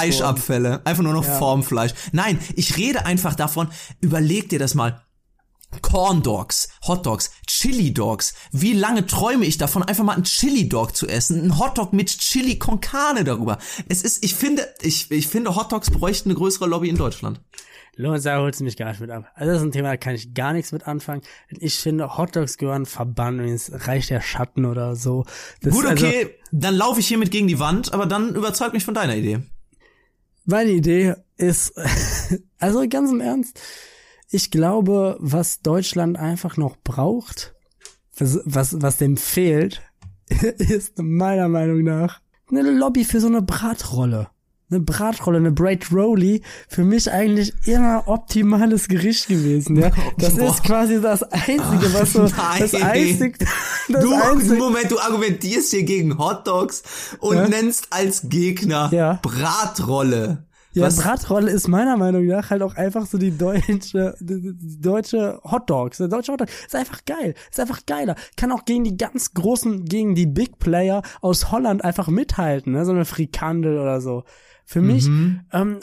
einfach 0.84 1.02
nur 1.02 1.12
noch 1.12 1.24
Formfleisch. 1.24 1.92
Nein, 2.12 2.38
ich 2.54 2.76
rede 2.76 3.06
einfach 3.06 3.34
davon, 3.34 3.68
überleg 4.00 4.48
dir 4.48 4.58
das 4.58 4.74
mal. 4.74 5.02
Corn 5.82 6.22
Dogs, 6.22 6.68
Hot 6.86 7.04
Dogs, 7.06 7.30
Chili 7.46 7.92
Dogs. 7.92 8.34
Wie 8.52 8.72
lange 8.72 9.06
träume 9.06 9.44
ich 9.44 9.58
davon, 9.58 9.82
einfach 9.82 10.04
mal 10.04 10.14
einen 10.14 10.24
Chili 10.24 10.68
Dog 10.68 10.96
zu 10.96 11.06
essen? 11.08 11.42
Ein 11.44 11.58
Hotdog 11.58 11.92
mit 11.92 12.08
Chili 12.18 12.58
con 12.58 12.80
Carne 12.80 13.24
darüber. 13.24 13.58
Es 13.88 14.02
ist, 14.02 14.24
ich 14.24 14.34
finde, 14.34 14.66
ich, 14.80 15.10
ich 15.10 15.26
finde 15.26 15.56
Hot 15.56 15.72
Dogs 15.72 15.90
bräuchten 15.90 16.30
eine 16.30 16.38
größere 16.38 16.66
Lobby 16.66 16.88
in 16.88 16.96
Deutschland. 16.96 17.40
Lorenz, 17.98 18.24
da 18.24 18.38
holst 18.38 18.60
du 18.60 18.64
mich 18.64 18.76
gar 18.76 18.90
nicht 18.90 19.00
mit 19.00 19.10
ab. 19.10 19.30
Also 19.34 19.52
das 19.52 19.60
ist 19.62 19.66
ein 19.68 19.72
Thema, 19.72 19.88
da 19.88 19.96
kann 19.96 20.14
ich 20.14 20.34
gar 20.34 20.52
nichts 20.52 20.70
mit 20.70 20.86
anfangen. 20.86 21.22
Ich 21.48 21.76
finde, 21.76 22.16
Hotdogs 22.18 22.58
gehören 22.58 22.84
verbannt 22.84 23.40
und 23.40 23.48
es 23.48 23.70
reicht 23.86 24.10
der 24.10 24.20
Schatten 24.20 24.66
oder 24.66 24.94
so. 24.96 25.24
Das 25.62 25.72
Gut, 25.74 25.86
also- 25.86 26.06
okay, 26.06 26.34
dann 26.52 26.74
laufe 26.74 27.00
ich 27.00 27.08
hiermit 27.08 27.30
gegen 27.30 27.48
die 27.48 27.58
Wand, 27.58 27.94
aber 27.94 28.06
dann 28.06 28.34
überzeug 28.34 28.74
mich 28.74 28.84
von 28.84 28.94
deiner 28.94 29.16
Idee. 29.16 29.40
Meine 30.46 30.70
Idee 30.70 31.16
ist, 31.36 31.74
also 32.58 32.88
ganz 32.88 33.10
im 33.10 33.20
Ernst, 33.20 33.60
ich 34.30 34.50
glaube, 34.50 35.16
was 35.18 35.60
Deutschland 35.60 36.16
einfach 36.16 36.56
noch 36.56 36.76
braucht, 36.76 37.54
was, 38.16 38.40
was, 38.44 38.80
was 38.80 38.96
dem 38.96 39.16
fehlt, 39.16 39.82
ist 40.28 40.98
meiner 40.98 41.48
Meinung 41.48 41.82
nach 41.82 42.20
eine 42.48 42.62
Lobby 42.62 43.04
für 43.04 43.20
so 43.20 43.26
eine 43.26 43.42
Bratrolle. 43.42 44.28
Eine 44.68 44.80
Bratrolle, 44.80 45.38
eine 45.38 45.52
Braid 45.52 45.92
Rolly, 45.92 46.42
für 46.68 46.82
mich 46.82 47.10
eigentlich 47.12 47.52
immer 47.66 48.02
optimales 48.06 48.88
Gericht 48.88 49.28
gewesen, 49.28 49.76
ja. 49.76 49.90
Das 50.18 50.34
Boah. 50.36 50.48
ist 50.50 50.64
quasi 50.64 51.00
das 51.00 51.22
Einzige, 51.22 51.94
was 51.94 52.12
so, 52.14 52.22
das 52.58 52.72
nein. 52.72 52.82
Einzige, 52.82 53.38
das 53.88 54.02
Du, 54.02 54.12
Einzige, 54.12 54.56
Moment, 54.56 54.90
du 54.90 54.98
argumentierst 54.98 55.70
hier 55.70 55.84
gegen 55.84 56.18
Hot 56.18 56.46
Dogs 56.48 56.82
und 57.20 57.36
Ja. 57.36 57.46
nennst 57.48 57.86
als 57.92 58.28
Gegner 58.28 58.88
Ja. 58.92 59.20
Bratrolle. 59.22 60.44
Ja, 60.72 60.82
Was- 60.86 60.96
Bratrolle 60.96 61.50
ist 61.50 61.68
meiner 61.68 61.96
Meinung 61.96 62.26
nach 62.26 62.50
halt 62.50 62.60
auch 62.62 62.74
einfach 62.74 63.06
so 63.06 63.16
die 63.16 63.30
deutsche, 63.36 64.14
die 64.20 64.52
die 64.54 64.80
deutsche 64.80 65.40
Hotdogs. 65.44 65.98
Der 65.98 66.08
deutsche 66.08 66.32
Hotdog 66.32 66.48
ist 66.66 66.74
einfach 66.76 67.02
geil. 67.06 67.34
Ist 67.50 67.60
einfach 67.60 67.80
geiler. 67.86 68.14
Kann 68.36 68.52
auch 68.52 68.64
gegen 68.66 68.84
die 68.84 68.96
ganz 68.96 69.32
großen, 69.32 69.86
gegen 69.86 70.14
die 70.14 70.26
Big 70.26 70.58
Player 70.58 71.00
aus 71.22 71.50
Holland 71.50 71.82
einfach 71.82 72.08
mithalten, 72.08 72.72
ne? 72.74 72.84
So 72.84 72.92
eine 72.92 73.06
Frikandel 73.06 73.78
oder 73.78 74.00
so. 74.02 74.24
Für 74.68 74.82
mich 74.82 75.06
Mhm. 75.08 75.40
ähm, 75.52 75.78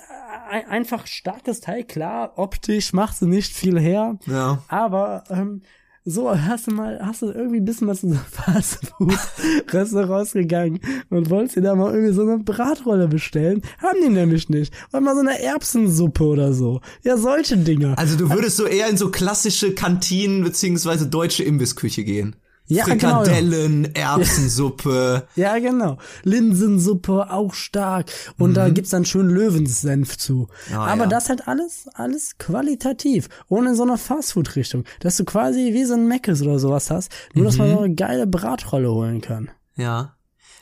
ein, 0.52 0.68
einfach 0.68 1.08
starkes 1.08 1.62
Teil, 1.62 1.84
klar, 1.86 2.34
optisch 2.36 2.92
machst 2.94 3.22
du 3.22 3.28
nicht 3.28 3.54
viel 3.56 3.80
her, 3.80 4.20
Ja. 4.28 4.62
aber 4.68 5.24
ähm, 5.30 5.62
so 6.06 6.30
hast 6.38 6.68
du 6.68 6.72
mal, 6.72 7.00
hast 7.02 7.22
du 7.22 7.28
irgendwie 7.28 7.62
ein 7.62 7.66
bisschen 7.66 7.88
was 7.88 8.02
zu 8.02 8.10
so 8.10 8.16
Fastfood-Restaurants 8.32 10.34
gegangen 10.34 10.80
und 11.10 11.30
wolltest 11.30 11.56
dir 11.56 11.62
da 11.62 11.76
mal 11.76 11.94
irgendwie 11.94 12.14
so 12.14 12.24
eine 12.24 12.40
Bratrolle 12.40 13.08
bestellen. 13.08 13.62
Haben 13.82 14.00
die 14.04 14.10
nämlich 14.10 14.50
nicht. 14.50 14.74
Und 14.92 15.04
mal 15.04 15.14
so 15.16 15.22
eine 15.22 15.42
Erbsensuppe 15.42 16.24
oder 16.26 16.54
so. 16.54 16.82
Ja, 17.04 17.18
solche 17.18 17.58
Dinge. 17.58 17.98
Also 17.98 18.18
du 18.18 18.30
würdest 18.30 18.58
so 18.58 18.66
eher 18.66 18.90
in 18.90 18.98
so 18.98 19.12
klassische 19.12 19.74
Kantinen 19.74 20.44
beziehungsweise 20.44 21.08
deutsche 21.08 21.44
Imbissküche 21.44 22.04
gehen. 22.04 22.36
Ja, 22.68 22.86
genau, 22.86 23.24
Frikadellen, 23.24 23.94
Erbsensuppe. 23.94 25.28
Ja, 25.36 25.60
genau. 25.60 25.98
Linsensuppe 26.24 27.30
auch 27.32 27.54
stark. 27.54 28.08
Und 28.38 28.54
da 28.56 28.70
gibt's 28.70 28.92
dann 28.92 29.06
schön 29.06 29.28
Löwensenf 29.30 30.18
zu. 30.18 30.48
Mhm. 30.70 30.76
Ah, 30.76 30.88
Aber 30.88 31.04
ja. 31.04 31.08
das 31.10 31.30
halt 31.30 31.48
alles, 31.48 31.88
alles 31.94 32.38
qualitativ. 32.38 33.30
Ohne 33.50 33.76
so 33.76 33.84
eine 33.84 33.98
Fastfood-Richtung. 33.98 34.84
Dass 35.02 35.18
du 35.18 35.26
quasi 35.26 35.74
wie 35.74 35.84
so 35.86 35.94
ein 35.96 36.08
Meckes 36.08 36.42
oder 36.42 36.60
sowas 36.60 36.90
hast. 36.90 37.12
Nur, 37.34 37.46
dass 37.46 37.58
man 37.58 37.70
Mhm. 37.70 37.74
so 37.74 37.80
eine 37.80 37.96
geile 37.96 38.28
Bratrolle 38.28 38.92
holen 38.92 39.22
kann. 39.22 39.50
Ja. 39.76 40.13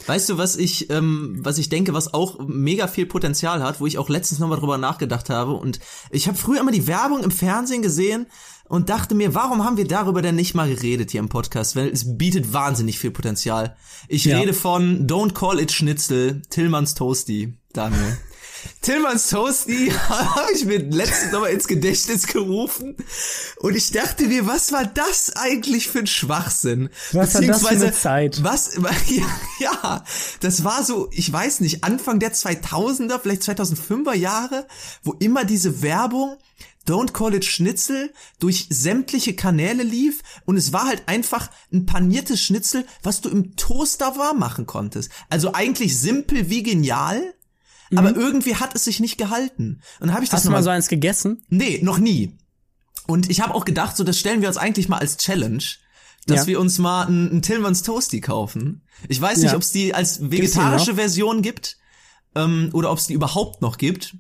Weißt 0.08 0.30
du, 0.30 0.38
was 0.38 0.56
ich, 0.56 0.90
ähm, 0.90 1.40
was 1.44 1.58
ich 1.58 1.70
denke, 1.70 1.94
was 1.94 2.14
auch 2.14 2.40
mega 2.48 2.88
viel 2.88 3.06
Potenzial 3.06 3.62
hat, 3.64 3.80
wo 3.80 3.86
ich 3.86 3.98
auch 3.98 4.10
letztens 4.10 4.40
nochmal 4.40 4.60
drüber 4.60 4.78
nachgedacht 4.78 5.30
habe. 5.30 5.54
Und 5.54 5.80
ich 6.10 6.28
habe 6.28 6.38
früher 6.38 6.60
immer 6.60 6.72
die 6.72 6.88
Werbung 6.88 7.24
im 7.24 7.32
Fernsehen 7.32 7.82
gesehen 7.82 8.26
und 8.68 8.90
dachte 8.90 9.16
mir, 9.16 9.36
warum 9.36 9.64
haben 9.64 9.78
wir 9.78 9.88
darüber 9.88 10.22
denn 10.22 10.36
nicht 10.36 10.56
mal 10.56 10.70
geredet 10.74 11.12
hier 11.12 11.20
im 11.20 11.30
Podcast? 11.30 11.76
Weil 11.76 11.90
es 11.90 12.18
bietet 12.18 12.52
wahnsinnig 12.54 12.98
viel 13.00 13.12
Potenzial. 13.12 13.76
Ich 14.08 14.26
Ja. 14.26 14.40
rede 14.40 14.54
von 14.54 15.08
Don't 15.08 15.34
Call 15.34 15.60
It 15.60 15.72
Schnitzel, 15.72 16.42
Tillmanns 16.50 16.96
Toasty, 16.96 17.54
Daniel. 17.74 18.18
Tillmanns 18.82 19.28
Toasty 19.30 19.92
habe 20.10 20.52
ich 20.54 20.66
mir 20.66 20.80
letztens 20.80 21.32
nochmal 21.32 21.52
ins 21.52 21.68
Gedächtnis 21.68 22.28
gerufen 22.28 22.96
und 23.58 23.76
ich 23.76 23.92
dachte 23.92 24.26
mir, 24.26 24.48
was 24.48 24.72
war 24.72 24.86
das 24.86 25.36
eigentlich 25.36 25.88
für 25.88 26.00
ein 26.00 26.08
Schwachsinn? 26.08 26.90
Was 27.12 27.36
war 27.36 27.42
das 27.42 27.62
für 27.62 27.70
eine 27.70 27.94
Zeit? 27.94 28.44
Was, 28.44 28.76
ja, 29.08 29.26
ja, 29.60 30.04
das 30.40 30.64
war 30.64 30.84
so, 30.84 31.10
ich 31.12 31.32
weiß 31.32 31.62
nicht, 31.62 31.84
Anfang 31.84 32.20
der 32.20 32.34
2000er, 32.34 33.20
vielleicht 33.20 33.44
2005er 33.44 34.14
Jahre, 34.14 34.68
wo 35.04 35.14
immer 35.14 35.46
diese 35.46 35.82
Werbung 35.82 36.38
Don't 36.88 37.14
Call 37.14 37.36
It 37.36 37.46
Schnitzel 37.46 38.12
durch 38.40 38.68
sämtliche 38.70 39.36
Kanäle 39.36 39.84
lief 39.84 40.22
und 40.46 40.58
es 40.58 40.74
war 40.74 40.88
halt 40.88 41.04
einfach 41.06 41.50
ein 41.72 41.86
paniertes 41.86 42.42
Schnitzel, 42.42 42.86
was 43.04 43.22
du 43.22 43.30
im 43.30 43.56
Toaster 43.56 44.18
warm 44.18 44.40
machen 44.40 44.66
konntest. 44.66 45.12
Also 45.30 45.54
eigentlich 45.54 46.00
simpel 46.00 46.50
wie 46.50 46.64
genial, 46.64 47.36
aber 47.98 48.16
irgendwie 48.16 48.56
hat 48.56 48.76
es 48.76 48.84
sich 48.86 49.00
nicht 49.00 49.18
gehalten. 49.18 49.82
Und 50.00 50.08
dann 50.08 50.14
habe 50.14 50.24
ich 50.24 50.30
das 50.30 50.32
Mhm. 50.32 50.38
Hast 50.38 50.46
du 50.46 50.50
noch 50.50 50.58
mal 50.58 50.64
so 50.64 50.70
eins 50.70 50.88
gegessen? 50.88 51.44
Nee, 51.50 51.80
noch 51.84 51.98
nie. 51.98 52.38
Und 53.08 53.30
ich 53.30 53.42
habe 53.42 53.54
auch 53.54 53.66
gedacht, 53.66 53.98
so 53.98 54.04
das 54.04 54.18
stellen 54.20 54.42
wir 54.42 54.48
uns 54.48 54.58
eigentlich 54.58 54.88
mal 54.90 55.00
als 55.00 55.18
Challenge, 55.18 55.64
dass 56.28 56.42
Ja. 56.42 56.48
wir 56.48 56.60
uns 56.60 56.78
mal 56.78 57.08
einen, 57.08 57.42
Tillmanns 57.42 57.84
Toasty 57.84 58.22
kaufen. 58.22 58.84
Ich 59.10 59.20
weiß 59.20 59.40
nicht, 59.40 59.52
Ja. 59.52 59.56
ob 59.56 59.62
es 59.64 59.72
die 59.72 59.94
als 59.94 60.30
vegetarische 60.32 60.96
Version 60.96 61.42
gibt 61.42 61.78
ähm, 62.36 62.70
oder 62.74 62.92
ob 62.92 63.00
es 63.00 63.08
die 63.08 63.14
überhaupt 63.14 63.62
noch 63.62 63.78
gibt. 63.78 64.16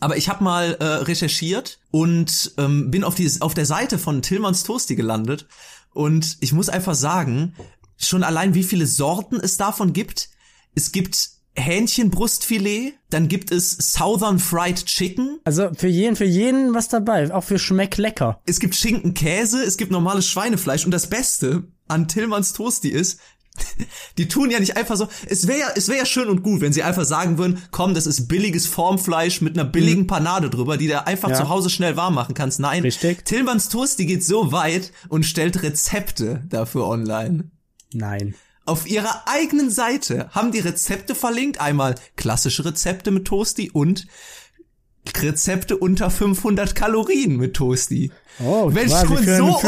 Aber 0.00 0.16
ich 0.16 0.28
habe 0.28 0.44
mal 0.44 0.74
äh, 0.78 0.84
recherchiert 0.84 1.80
und 1.90 2.52
ähm, 2.58 2.90
bin 2.90 3.02
auf, 3.04 3.14
die, 3.14 3.30
auf 3.40 3.54
der 3.54 3.66
Seite 3.66 3.98
von 3.98 4.22
Tillmanns 4.22 4.62
Toasty 4.62 4.94
gelandet. 4.96 5.46
Und 5.92 6.36
ich 6.40 6.52
muss 6.52 6.68
einfach 6.68 6.94
sagen, 6.94 7.54
schon 7.96 8.22
allein 8.22 8.54
wie 8.54 8.62
viele 8.62 8.86
Sorten 8.86 9.40
es 9.40 9.56
davon 9.56 9.92
gibt. 9.92 10.28
Es 10.74 10.92
gibt 10.92 11.30
Hähnchenbrustfilet, 11.58 12.94
dann 13.10 13.28
gibt 13.28 13.50
es 13.50 13.72
Southern 13.92 14.38
Fried 14.38 14.84
Chicken, 14.86 15.38
Also 15.44 15.70
für 15.74 15.88
jeden, 15.88 16.16
für 16.16 16.24
jeden 16.24 16.74
was 16.74 16.88
dabei. 16.88 17.32
Auch 17.32 17.44
für 17.44 17.58
Schmeck 17.58 17.96
lecker. 17.96 18.40
es 18.46 18.60
gibt 18.60 18.74
Schinken, 18.74 19.14
Käse, 19.14 19.62
es 19.62 19.76
gibt 19.76 19.90
normales 19.92 20.26
Schweinefleisch 20.28 20.84
und 20.84 20.90
das 20.92 21.08
Beste 21.08 21.64
an 21.88 22.08
Tillmanns 22.08 22.52
Toasty 22.52 22.88
ist, 22.88 23.18
die 24.18 24.28
tun 24.28 24.50
ja 24.50 24.60
nicht 24.60 24.76
einfach 24.76 24.96
so, 24.96 25.08
es 25.26 25.48
wäre 25.48 25.58
ja, 25.58 25.66
es 25.74 25.88
wäre 25.88 25.98
ja 25.98 26.06
schön 26.06 26.28
und 26.28 26.42
gut, 26.44 26.60
wenn 26.60 26.72
sie 26.72 26.84
einfach 26.84 27.04
sagen 27.04 27.38
würden, 27.38 27.60
komm, 27.72 27.92
das 27.94 28.06
ist 28.06 28.28
billiges 28.28 28.66
Formfleisch 28.66 29.40
mit 29.40 29.58
einer 29.58 29.68
billigen 29.68 30.06
Panade 30.06 30.48
drüber, 30.48 30.76
die 30.76 30.86
du 30.86 31.04
einfach 31.06 31.30
Ja. 31.30 31.34
zu 31.34 31.48
Hause 31.48 31.68
schnell 31.70 31.96
warm 31.96 32.14
machen 32.14 32.34
kannst. 32.34 32.60
Nein, 32.60 32.82
Richtig. 32.82 33.24
Tillmanns 33.24 33.68
Toasty 33.68 34.06
geht 34.06 34.24
so 34.24 34.52
weit 34.52 34.92
und 35.08 35.24
stellt 35.26 35.62
Rezepte 35.62 36.44
dafür 36.48 36.86
online. 36.86 37.50
Nein. 37.92 38.34
Auf 38.68 38.86
ihrer 38.86 39.22
eigenen 39.26 39.70
Seite 39.70 40.28
haben 40.32 40.52
die 40.52 40.58
Rezepte 40.58 41.14
verlinkt. 41.14 41.58
Einmal 41.58 41.94
klassische 42.16 42.66
Rezepte 42.66 43.10
mit 43.10 43.24
Toasty 43.24 43.70
und 43.70 44.06
Rezepte 45.16 45.78
unter 45.78 46.10
500 46.10 46.74
Kalorien 46.74 47.38
mit 47.38 47.54
Toasty. 47.54 48.12
Oh, 48.44 48.68
wenn 48.74 48.88
quasi 48.88 49.06
schon 49.06 49.24
so 49.24 49.58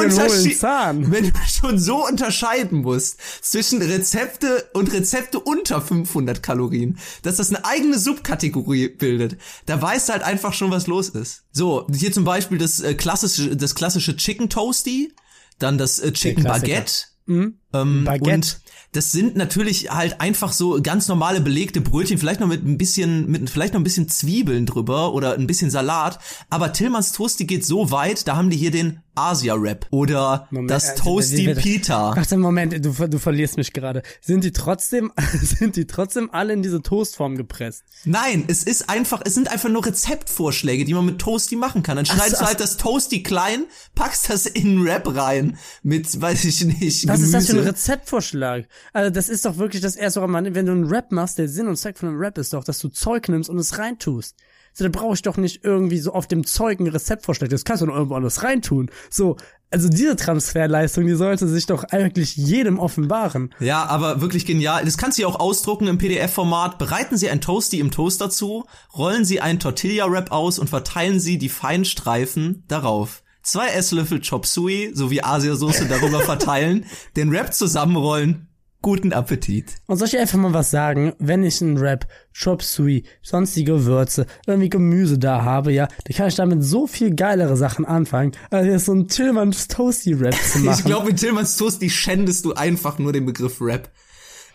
wenn 1.10 1.24
du 1.24 1.32
schon 1.48 1.78
so 1.78 2.06
unterscheiden 2.06 2.82
musst 2.82 3.16
zwischen 3.40 3.80
Rezepte 3.80 4.68
und 4.74 4.92
Rezepte 4.92 5.40
unter 5.40 5.80
500 5.80 6.42
Kalorien, 6.42 6.98
dass 7.22 7.36
das 7.36 7.48
eine 7.48 7.64
eigene 7.64 7.98
Subkategorie 7.98 8.90
bildet, 8.90 9.38
da 9.64 9.80
weißt 9.80 10.10
du 10.10 10.12
halt 10.12 10.24
einfach 10.24 10.52
schon, 10.52 10.70
was 10.70 10.88
los 10.88 11.08
ist. 11.08 11.44
So, 11.52 11.86
hier 11.90 12.12
zum 12.12 12.24
Beispiel 12.24 12.58
das 12.58 12.80
äh, 12.80 12.92
klassische, 12.92 13.56
das 13.56 13.74
klassische 13.74 14.14
Chicken 14.14 14.50
Toasty, 14.50 15.14
dann 15.58 15.78
das 15.78 16.00
äh, 16.00 16.12
Chicken. 16.12 16.44
Baguette, 16.44 17.06
Mhm. 17.30 17.59
Ähm, 17.72 18.04
Baguette. 18.04 18.34
Und 18.34 18.60
das 18.92 19.12
sind 19.12 19.36
natürlich 19.36 19.90
halt 19.90 20.20
einfach 20.20 20.52
so 20.52 20.80
ganz 20.82 21.06
normale 21.06 21.40
belegte 21.40 21.80
Brötchen, 21.80 22.18
vielleicht 22.18 22.40
noch 22.40 22.48
mit 22.48 22.66
ein 22.66 22.76
bisschen, 22.76 23.30
mit 23.30 23.48
vielleicht 23.48 23.72
noch 23.74 23.80
ein 23.80 23.84
bisschen 23.84 24.08
Zwiebeln 24.08 24.66
drüber 24.66 25.14
oder 25.14 25.34
ein 25.34 25.46
bisschen 25.46 25.70
Salat. 25.70 26.18
Aber 26.50 26.72
Tillmanns 26.72 27.12
Toasty 27.12 27.44
geht 27.44 27.64
so 27.64 27.92
weit, 27.92 28.26
da 28.26 28.36
haben 28.36 28.50
die 28.50 28.56
hier 28.56 28.72
den 28.72 29.00
Asia-Rap 29.14 29.86
oder 29.90 30.48
Moment, 30.50 30.70
das 30.70 30.90
äh, 30.90 30.94
Toasty 30.96 31.46
wie- 31.48 31.54
Pita. 31.54 32.16
Warte, 32.16 32.36
Moment, 32.36 32.72
du, 32.84 32.90
du 33.08 33.18
verlierst 33.18 33.56
mich 33.58 33.72
gerade. 33.72 34.02
Sind 34.20 34.42
die 34.44 34.52
trotzdem, 34.52 35.12
sind 35.40 35.76
die 35.76 35.86
trotzdem 35.86 36.30
alle 36.32 36.52
in 36.52 36.62
diese 36.62 36.82
Toastform 36.82 37.36
gepresst? 37.36 37.84
Nein, 38.04 38.44
es 38.48 38.64
ist 38.64 38.88
einfach, 38.88 39.20
es 39.24 39.34
sind 39.34 39.50
einfach 39.52 39.68
nur 39.68 39.84
Rezeptvorschläge, 39.84 40.84
die 40.84 40.94
man 40.94 41.04
mit 41.06 41.18
Toasty 41.20 41.56
machen 41.56 41.82
kann. 41.82 41.96
Dann 41.96 42.06
schneidest 42.06 42.36
so, 42.38 42.40
du 42.42 42.46
halt 42.46 42.60
das 42.60 42.76
Toasty 42.76 43.22
klein, 43.22 43.64
packst 43.94 44.30
das 44.30 44.46
in 44.46 44.80
Rap 44.82 45.14
rein 45.14 45.58
mit, 45.82 46.20
weiß 46.20 46.44
ich 46.44 46.64
nicht, 46.64 47.06
Was 47.06 47.20
ist 47.20 47.34
das 47.34 47.46
für 47.46 47.58
ein 47.58 47.59
Gemüse. 47.60 47.74
Rezeptvorschlag? 47.74 48.66
Also 48.92 49.10
das 49.10 49.28
ist 49.28 49.44
doch 49.44 49.58
wirklich 49.58 49.82
das 49.82 49.96
erste, 49.96 50.20
woran 50.20 50.30
man, 50.30 50.54
wenn 50.54 50.66
du 50.66 50.72
einen 50.72 50.86
Rap 50.86 51.12
machst, 51.12 51.38
der 51.38 51.48
Sinn 51.48 51.68
und 51.68 51.76
Zweck 51.76 51.98
von 51.98 52.08
einem 52.08 52.18
Rap 52.18 52.38
ist 52.38 52.52
doch, 52.52 52.64
dass 52.64 52.78
du 52.78 52.88
Zeug 52.88 53.28
nimmst 53.28 53.50
und 53.50 53.58
es 53.58 53.78
reintust. 53.78 54.36
So, 54.72 54.84
da 54.84 54.90
brauche 54.90 55.14
ich 55.14 55.22
doch 55.22 55.36
nicht 55.36 55.64
irgendwie 55.64 55.98
so 55.98 56.12
auf 56.12 56.26
dem 56.26 56.46
Zeug 56.46 56.80
ein 56.80 56.86
Rezeptvorschlag. 56.86 57.50
Das 57.50 57.64
kannst 57.64 57.82
du 57.82 57.86
noch 57.86 57.94
irgendwo 57.96 58.14
anders 58.14 58.42
reintun. 58.42 58.90
So, 59.10 59.36
also 59.70 59.88
diese 59.88 60.16
Transferleistung, 60.16 61.06
die 61.06 61.14
sollte 61.14 61.48
sich 61.48 61.66
doch 61.66 61.84
eigentlich 61.84 62.36
jedem 62.36 62.78
offenbaren. 62.78 63.54
Ja, 63.60 63.84
aber 63.86 64.20
wirklich 64.20 64.46
genial. 64.46 64.84
Das 64.84 64.98
kannst 64.98 65.18
du 65.18 65.22
ja 65.22 65.28
auch 65.28 65.38
ausdrucken 65.38 65.86
im 65.86 65.98
PDF-Format. 65.98 66.78
Bereiten 66.78 67.16
Sie 67.16 67.30
ein 67.30 67.40
Toasty 67.40 67.78
im 67.80 67.90
Toaster 67.90 68.30
zu, 68.30 68.64
rollen 68.96 69.24
Sie 69.24 69.40
einen 69.40 69.60
Tortilla-Wrap 69.60 70.32
aus 70.32 70.58
und 70.58 70.70
verteilen 70.70 71.20
Sie 71.20 71.38
die 71.38 71.48
feinen 71.48 71.84
Streifen 71.84 72.64
darauf. 72.68 73.22
Zwei 73.50 73.70
Esslöffel 73.70 74.20
Chop 74.20 74.46
Suey 74.46 74.92
sowie 74.94 75.22
Asiasoße 75.22 75.86
darüber 75.86 76.20
verteilen, 76.24 76.86
den 77.16 77.32
Wrap 77.32 77.52
zusammenrollen. 77.52 78.46
Guten 78.80 79.12
Appetit. 79.12 79.74
Und 79.86 79.96
soll 79.96 80.06
ich 80.06 80.16
einfach 80.16 80.38
mal 80.38 80.54
was 80.54 80.70
sagen, 80.70 81.14
wenn 81.18 81.42
ich 81.42 81.60
einen 81.60 81.76
Rap, 81.76 82.06
Chop 82.32 82.62
Suey, 82.62 83.02
sonstige 83.22 83.72
Gewürze, 83.72 84.26
irgendwie 84.46 84.70
Gemüse 84.70 85.18
da 85.18 85.42
habe, 85.42 85.72
ja, 85.72 85.88
dann 86.04 86.16
kann 86.16 86.28
ich 86.28 86.36
damit 86.36 86.62
so 86.62 86.86
viel 86.86 87.12
geilere 87.16 87.56
Sachen 87.56 87.84
anfangen, 87.84 88.36
als 88.50 88.68
jetzt 88.68 88.84
so 88.84 88.92
einen 88.92 89.08
Tillmanns 89.08 89.66
Toasty 89.66 90.12
Rap 90.12 90.36
zu 90.36 90.58
machen. 90.60 90.78
Ich 90.78 90.84
glaube, 90.84 91.06
mit 91.06 91.18
Tillmanns 91.18 91.56
Toasty 91.56 91.90
schändest 91.90 92.44
du 92.44 92.54
einfach 92.54 93.00
nur 93.00 93.12
den 93.12 93.26
Begriff 93.26 93.60
Rap. 93.60 93.90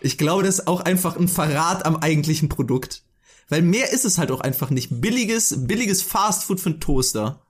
Ich 0.00 0.16
glaube, 0.16 0.42
das 0.42 0.60
ist 0.60 0.68
auch 0.68 0.80
einfach 0.80 1.18
ein 1.18 1.28
Verrat 1.28 1.84
am 1.84 1.96
eigentlichen 1.96 2.48
Produkt. 2.48 3.02
Weil 3.50 3.60
mehr 3.60 3.92
ist 3.92 4.06
es 4.06 4.16
halt 4.16 4.30
auch 4.30 4.40
einfach 4.40 4.70
nicht. 4.70 5.02
Billiges, 5.02 5.66
billiges 5.66 6.00
Fastfood 6.00 6.60
für 6.60 6.70
einen 6.70 6.80
Toaster. 6.80 7.45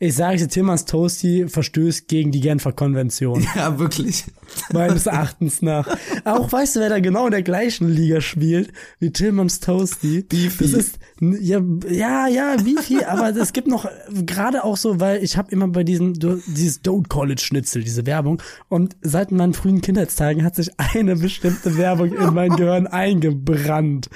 Ich 0.00 0.14
sage 0.16 0.38
dir, 0.38 0.48
Tillmanns 0.48 0.84
Toasty 0.86 1.46
verstößt 1.48 2.08
gegen 2.08 2.32
die 2.32 2.40
Genfer 2.40 2.72
Konvention. 2.72 3.46
Ja, 3.56 3.78
wirklich. 3.78 4.24
meines 4.72 5.06
Erachtens 5.06 5.62
nach. 5.62 5.86
Auch 6.24 6.50
weißt 6.52 6.76
du, 6.76 6.80
wer 6.80 6.88
da 6.88 6.98
genau 7.00 7.26
in 7.26 7.30
der 7.30 7.42
gleichen 7.42 7.88
Liga 7.88 8.20
spielt 8.20 8.72
wie 8.98 9.10
Tillmanns 9.12 9.60
Toasty? 9.60 10.22
Beefy. 10.22 10.64
Das 10.64 10.72
ist 10.72 10.98
ja 11.20 11.62
ja 11.88 12.26
ja 12.28 12.56
Beefy, 12.56 13.04
aber 13.04 13.34
es 13.36 13.52
gibt 13.52 13.68
noch 13.68 13.88
gerade 14.26 14.64
auch 14.64 14.76
so, 14.76 14.98
weil 15.00 15.22
ich 15.22 15.36
habe 15.36 15.50
immer 15.52 15.68
bei 15.68 15.84
diesem 15.84 16.12
dieses 16.14 16.82
Don't 16.82 17.30
It 17.30 17.40
Schnitzel 17.40 17.82
diese 17.84 18.04
Werbung 18.06 18.42
und 18.68 18.96
seit 19.00 19.30
meinen 19.30 19.54
frühen 19.54 19.80
Kindheitstagen 19.80 20.42
hat 20.44 20.56
sich 20.56 20.70
eine 20.78 21.16
bestimmte 21.16 21.76
Werbung 21.78 22.12
in 22.12 22.34
mein 22.34 22.56
Gehirn 22.56 22.86
eingebrannt 22.86 24.10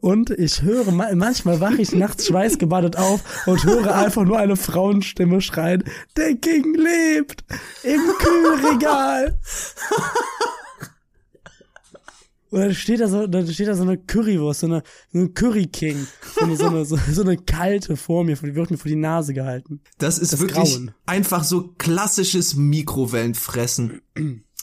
und 0.00 0.30
ich 0.30 0.62
höre 0.62 0.90
ma- 0.92 1.14
manchmal 1.14 1.60
wache 1.60 1.80
ich 1.82 1.92
nachts 1.94 2.26
schweißgebadet 2.26 2.96
auf 2.96 3.20
und 3.46 3.64
höre 3.64 3.94
einfach 3.94 4.24
nur 4.24 4.38
eine 4.38 4.56
Frauenstimme 4.56 5.13
schreien: 5.40 5.84
Der 6.16 6.34
King 6.36 6.74
lebt 6.74 7.44
im 7.82 8.00
Kühlregal. 8.18 9.38
Und 12.50 12.60
dann 12.60 12.74
steht 12.74 13.00
da 13.00 13.08
so, 13.08 13.26
dann 13.26 13.48
steht 13.52 13.66
da 13.66 13.74
so 13.74 13.82
eine 13.82 13.98
Currywurst, 13.98 14.60
so 14.60 14.66
eine, 14.66 14.84
so 15.12 15.18
eine 15.18 15.28
Curry 15.30 15.66
King, 15.66 16.06
so 16.36 16.42
eine, 16.44 16.56
so 16.56 16.66
eine, 16.66 16.84
so 16.84 17.22
eine 17.22 17.36
kalte 17.36 17.96
vor 17.96 18.22
mir, 18.22 18.36
die 18.36 18.54
wird 18.54 18.70
mir 18.70 18.76
vor 18.76 18.88
die 18.88 18.94
Nase 18.94 19.34
gehalten. 19.34 19.80
Das 19.98 20.20
ist 20.20 20.34
Das 20.34 20.40
wirklich 20.40 20.72
Grauen. 20.74 20.94
einfach 21.04 21.42
so 21.42 21.74
klassisches 21.78 22.54
Mikrowellenfressen. 22.54 24.02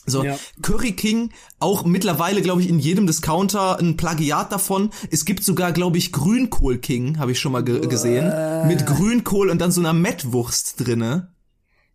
So, 0.05 0.23
Ja. 0.23 0.37
Curry 0.61 0.93
King, 0.93 1.31
auch 1.59 1.85
mittlerweile, 1.85 2.41
glaube 2.41 2.61
ich, 2.61 2.69
in 2.69 2.79
jedem 2.79 3.05
Discounter 3.07 3.79
ein 3.79 3.97
Plagiat 3.97 4.51
davon. 4.51 4.89
Es 5.11 5.25
gibt 5.25 5.43
sogar, 5.43 5.71
glaube 5.71 5.97
ich, 5.97 6.11
Grünkohl 6.11 6.79
King, 6.79 7.19
habe 7.19 7.31
ich 7.31 7.39
schon 7.39 7.51
mal 7.51 7.63
ge 7.63 7.87
gesehen. 7.87 8.67
Mit 8.67 8.85
Grünkohl 8.85 9.49
und 9.49 9.59
dann 9.59 9.71
so 9.71 9.79
einer 9.81 9.93
Mettwurst 9.93 10.85
drinne. 10.85 11.33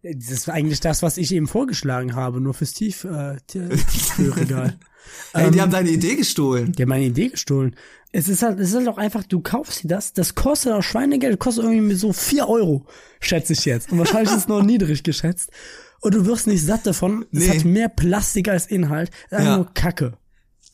Das 0.02 0.30
ist 0.30 0.48
eigentlich 0.48 0.78
das, 0.80 1.02
was 1.02 1.16
ich 1.16 1.32
eben 1.34 1.48
vorgeschlagen 1.48 2.14
habe, 2.14 2.40
nur 2.40 2.54
fürs 2.54 2.72
Tief, 2.74 3.02
äh, 3.04 3.38
Tiefkühlregal. 3.48 4.78
Ey, 5.32 5.46
Ähm, 5.46 5.52
die 5.52 5.60
haben 5.60 5.70
deine 5.70 5.90
Idee 5.90 6.16
gestohlen. 6.16 6.72
Die 6.72 6.82
haben 6.82 6.88
meine 6.88 7.04
Idee 7.04 7.28
gestohlen. 7.28 7.76
Es 8.12 8.28
ist 8.28 8.42
halt, 8.42 8.58
es 8.60 8.70
ist 8.70 8.76
halt 8.76 8.88
auch 8.88 8.98
einfach, 8.98 9.24
du 9.24 9.40
kaufst 9.40 9.84
dir 9.84 9.88
das, 9.88 10.12
das 10.12 10.34
kostet 10.34 10.72
auch 10.72 10.82
Schweinegeld, 10.82 11.38
kostet 11.38 11.64
irgendwie 11.64 11.94
so 11.94 12.12
vier 12.12 12.48
Euro, 12.48 12.86
schätze 13.20 13.52
ich 13.52 13.64
jetzt. 13.64 13.90
Und 13.92 13.98
wahrscheinlich 13.98 14.30
ist 14.30 14.38
es 14.42 14.48
noch 14.48 14.62
niedrig 14.64 15.02
geschätzt. 15.02 15.50
Und 16.00 16.14
du 16.14 16.26
wirst 16.26 16.46
nicht 16.46 16.64
satt 16.64 16.86
davon. 16.86 17.24
Es 17.32 17.38
Nee. 17.40 17.48
hat 17.50 17.64
mehr 17.64 17.88
Plastik 17.88 18.48
als 18.48 18.66
Inhalt. 18.66 19.10
Einfach 19.30 19.44
Ja. 19.46 19.56
nur 19.56 19.72
Kacke. 19.74 20.16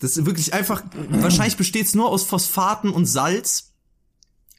Das 0.01 0.17
ist 0.17 0.27
wirklich 0.27 0.53
einfach, 0.53 0.83
wahrscheinlich 1.11 1.57
besteht's 1.57 1.95
nur 1.95 2.09
aus 2.09 2.25
Phosphaten 2.25 2.91
und 2.91 3.07
Salz. 3.07 3.73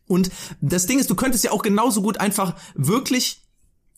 Und 0.07 0.31
das 0.61 0.85
Ding 0.85 0.99
ist, 0.99 1.09
du 1.09 1.15
könntest 1.15 1.43
ja 1.43 1.51
auch 1.51 1.61
genauso 1.63 2.01
gut 2.01 2.19
einfach 2.19 2.55
wirklich 2.75 3.41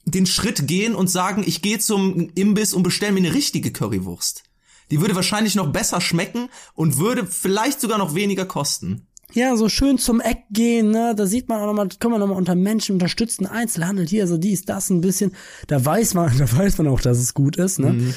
den 0.06 0.26
Schritt 0.26 0.68
gehen 0.68 0.96
und 0.96 1.08
sagen, 1.10 1.44
ich 1.46 1.62
gehe 1.62 1.80
zum 1.80 2.30
Imbiss 2.36 2.74
und 2.74 2.84
bestell 2.84 3.12
mir 3.12 3.20
eine 3.20 3.34
richtige 3.34 3.72
Currywurst. 3.72 4.44
Die 4.92 5.02
würde 5.02 5.16
wahrscheinlich 5.16 5.56
noch 5.56 5.72
besser 5.72 6.00
schmecken 6.02 6.50
und 6.76 6.98
würde 6.98 7.26
vielleicht 7.26 7.82
sogar 7.82 7.98
noch 7.98 8.14
weniger 8.14 8.46
kosten. 8.46 9.08
Ja, 9.36 9.56
so 9.58 9.70
schön 9.70 9.98
zum 9.98 10.22
Eck 10.22 10.40
gehen, 10.50 10.92
ne? 10.92 11.14
Da 11.16 11.26
sieht 11.28 11.50
man 11.50 11.60
auch 11.62 11.66
nochmal, 11.68 11.90
können 12.00 12.14
wir 12.14 12.20
nochmal 12.20 12.38
unter 12.38 12.56
Menschen 12.56 12.94
unterstützen, 12.94 13.46
Einzelhandel 13.46 14.08
hier, 14.08 14.28
so 14.28 14.38
dies, 14.38 14.64
das 14.64 14.90
ein 14.90 15.02
bisschen. 15.02 15.34
Da 15.68 15.84
weiß 15.84 16.14
man, 16.14 16.36
da 16.38 16.52
weiß 16.58 16.78
man 16.78 16.88
auch, 16.88 17.02
dass 17.02 17.18
es 17.20 17.34
gut 17.34 17.58
ist, 17.58 17.80
ne? 17.80 18.14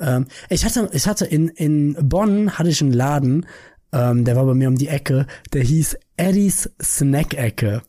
Ähm, 0.00 0.26
ich 0.48 0.64
hatte, 0.64 0.88
ich 0.92 1.08
hatte 1.08 1.24
in, 1.24 1.48
in 1.48 1.96
Bonn 2.00 2.58
hatte 2.58 2.68
ich 2.68 2.80
einen 2.82 2.92
Laden, 2.92 3.46
ähm, 3.92 4.24
der 4.24 4.36
war 4.36 4.44
bei 4.44 4.54
mir 4.54 4.68
um 4.68 4.76
die 4.76 4.88
Ecke, 4.88 5.26
der 5.52 5.62
hieß 5.62 5.96
Eddies 6.16 6.70
Snack-Ecke. 6.80 7.82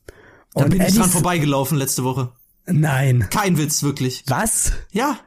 Da 0.56 0.64
bin 0.64 0.82
ich 0.82 0.88
dran 0.96 1.04
Eddies- 1.04 1.12
vorbeigelaufen 1.12 1.78
letzte 1.78 2.04
Woche. 2.04 2.32
Nein. 2.66 3.28
Kein 3.30 3.58
Witz, 3.58 3.84
wirklich. 3.84 4.24
Was? 4.28 4.72
Ja, 4.92 5.20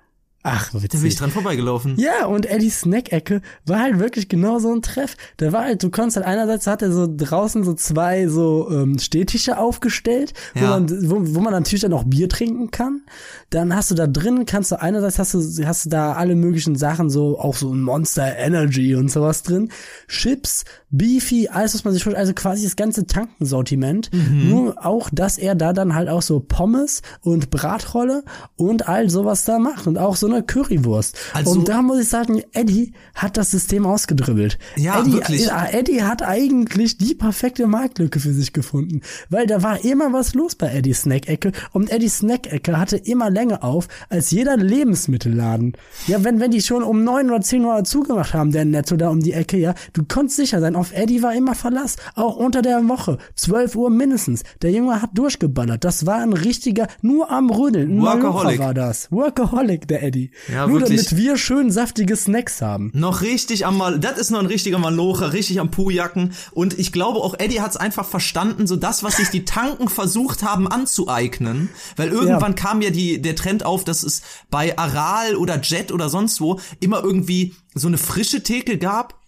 Ach, 0.44 0.70
da 0.72 0.78
bin 0.78 0.88
ich 0.92 1.02
witzig. 1.02 1.16
dran 1.18 1.30
vorbeigelaufen. 1.30 1.94
Ja, 1.98 2.26
und 2.26 2.46
Eddies 2.46 2.80
Snack-Ecke 2.80 3.42
war 3.64 3.78
halt 3.80 4.00
wirklich 4.00 4.28
genau 4.28 4.58
so 4.58 4.72
ein 4.74 4.82
Treff. 4.82 5.16
Da 5.36 5.52
war 5.52 5.62
halt, 5.64 5.82
du 5.84 5.90
konntest 5.90 6.16
halt 6.16 6.26
einerseits 6.26 6.66
hat 6.66 6.82
er 6.82 6.90
so 6.90 7.06
draußen 7.08 7.62
so 7.62 7.74
zwei 7.74 8.26
so 8.26 8.68
ähm, 8.70 8.98
Stehtische 8.98 9.56
aufgestellt, 9.58 10.32
wo, 10.54 10.60
Ja. 10.64 10.70
man, 10.70 11.10
wo, 11.10 11.34
wo 11.36 11.40
man 11.40 11.52
natürlich 11.52 11.82
dann 11.82 11.92
auch 11.92 12.02
Bier 12.04 12.28
trinken 12.28 12.72
kann. 12.72 13.02
Dann 13.50 13.74
hast 13.76 13.92
du 13.92 13.94
da 13.94 14.08
drin, 14.08 14.44
kannst 14.44 14.72
du 14.72 14.80
einerseits 14.80 15.20
hast 15.20 15.34
du, 15.34 15.66
hast 15.66 15.84
du 15.86 15.90
da 15.90 16.14
alle 16.14 16.34
möglichen 16.34 16.74
Sachen, 16.74 17.08
so 17.08 17.38
auch 17.38 17.54
so 17.54 17.72
ein 17.72 17.80
Monster 17.80 18.36
Energy 18.36 18.96
und 18.96 19.10
sowas 19.12 19.44
drin. 19.44 19.68
Chips, 20.08 20.64
Beefy, 20.90 21.48
alles, 21.48 21.74
was 21.74 21.84
man 21.84 21.94
sich 21.94 22.02
vorstellt, 22.02 22.20
also 22.20 22.32
quasi 22.34 22.64
das 22.64 22.74
ganze 22.76 23.06
Tankensortiment. 23.06 24.10
Mhm. 24.12 24.48
Nur 24.48 24.84
auch, 24.86 25.08
dass 25.12 25.38
er 25.38 25.54
da 25.54 25.72
dann 25.72 25.94
halt 25.94 26.08
auch 26.08 26.22
so 26.22 26.40
Pommes 26.40 27.02
und 27.20 27.50
Bratrolle 27.50 28.24
und 28.56 28.88
all 28.88 29.08
sowas 29.08 29.44
da 29.44 29.58
macht 29.58 29.86
und 29.86 29.98
auch 29.98 30.16
so 30.16 30.31
eine 30.32 30.42
Currywurst. 30.42 31.16
Also- 31.32 31.52
und 31.52 31.68
da 31.68 31.82
muss 31.82 32.00
ich 32.00 32.08
sagen, 32.08 32.42
Eddie 32.52 32.92
hat 33.14 33.36
das 33.36 33.50
System 33.50 33.86
ausgedribbelt. 33.86 34.58
Ja, 34.76 35.00
Eddie, 35.00 35.12
wirklich. 35.12 35.48
Eddie 35.72 36.02
hat 36.02 36.22
eigentlich 36.22 36.98
die 36.98 37.14
perfekte 37.14 37.66
Marktlücke 37.66 38.20
für 38.20 38.32
sich 38.32 38.52
gefunden, 38.52 39.00
weil 39.30 39.46
da 39.46 39.62
war 39.62 39.84
immer 39.84 40.12
was 40.12 40.34
los 40.34 40.54
bei 40.54 40.72
Eddie 40.72 40.94
Snack-Ecke 40.94 41.52
und 41.72 41.90
Eddie 41.90 42.08
Snack-Ecke 42.08 42.78
hatte 42.78 42.96
immer 42.96 43.30
länger 43.30 43.64
auf 43.64 43.88
als 44.08 44.30
jeder 44.30 44.56
Lebensmittelladen. 44.56 45.76
Ja, 46.06 46.24
wenn, 46.24 46.40
wenn 46.40 46.50
die 46.50 46.62
schon 46.62 46.82
um 46.82 47.04
neun 47.04 47.30
oder 47.30 47.40
zehn 47.40 47.64
Uhr 47.64 47.82
zugemacht 47.84 48.34
haben, 48.34 48.52
der 48.52 48.64
Netto 48.64 48.96
da 48.96 49.10
um 49.10 49.20
die 49.20 49.32
Ecke, 49.32 49.56
ja, 49.56 49.74
du 49.92 50.02
konntest 50.06 50.36
sicher 50.36 50.60
sein, 50.60 50.76
auf 50.76 50.92
Eddie 50.92 51.22
war 51.22 51.34
immer 51.34 51.54
Verlass, 51.54 51.96
auch 52.14 52.36
unter 52.36 52.62
der 52.62 52.88
Woche, 52.88 53.18
12 53.36 53.76
Uhr 53.76 53.90
mindestens. 53.90 54.42
Der 54.62 54.70
Junge 54.70 55.02
hat 55.02 55.10
durchgeballert, 55.14 55.84
das 55.84 56.06
war 56.06 56.18
ein 56.18 56.32
richtiger, 56.32 56.88
nur 57.00 57.30
am 57.30 57.50
Rödeln, 57.50 57.98
ein 57.98 58.02
Workaholic. 58.02 58.58
Malocher 58.58 58.58
war 58.58 58.74
das. 58.74 59.10
Workaholic, 59.10 59.88
der 59.88 60.02
Eddie. 60.02 60.21
Ja, 60.52 60.66
nur 60.66 60.80
wirklich. 60.80 61.06
damit 61.06 61.16
wir 61.16 61.36
schön 61.36 61.70
saftige 61.70 62.14
Snacks 62.16 62.62
haben. 62.62 62.90
Noch 62.94 63.22
richtig 63.22 63.66
am 63.66 63.76
Mal, 63.78 63.98
das 63.98 64.18
ist 64.18 64.30
noch 64.30 64.38
ein 64.40 64.46
richtiger 64.46 64.78
Malocher, 64.78 65.32
richtig 65.32 65.58
am 65.60 65.70
Puhjacken. 65.70 66.32
Und 66.52 66.78
ich 66.78 66.92
glaube 66.92 67.18
auch 67.20 67.34
Eddie 67.38 67.60
hat 67.60 67.72
es 67.72 67.76
einfach 67.76 68.06
verstanden, 68.06 68.66
so 68.66 68.76
das, 68.76 69.02
was 69.02 69.16
sich 69.16 69.28
die 69.28 69.44
Tanken 69.44 69.88
versucht 69.88 70.42
haben 70.42 70.68
anzueignen. 70.68 71.68
Weil 71.96 72.08
irgendwann 72.10 72.52
Ja. 72.52 72.56
kam 72.58 72.82
ja 72.82 72.90
die, 72.90 73.20
der 73.20 73.36
Trend 73.36 73.64
auf, 73.64 73.84
dass 73.84 74.02
es 74.02 74.22
bei 74.50 74.76
Aral 74.78 75.36
oder 75.36 75.60
Jet 75.60 75.92
oder 75.92 76.08
sonst 76.08 76.40
wo 76.40 76.60
immer 76.80 77.02
irgendwie 77.02 77.54
so 77.74 77.88
eine 77.88 77.98
frische 77.98 78.42
Theke 78.42 78.78
gab. 78.78 79.21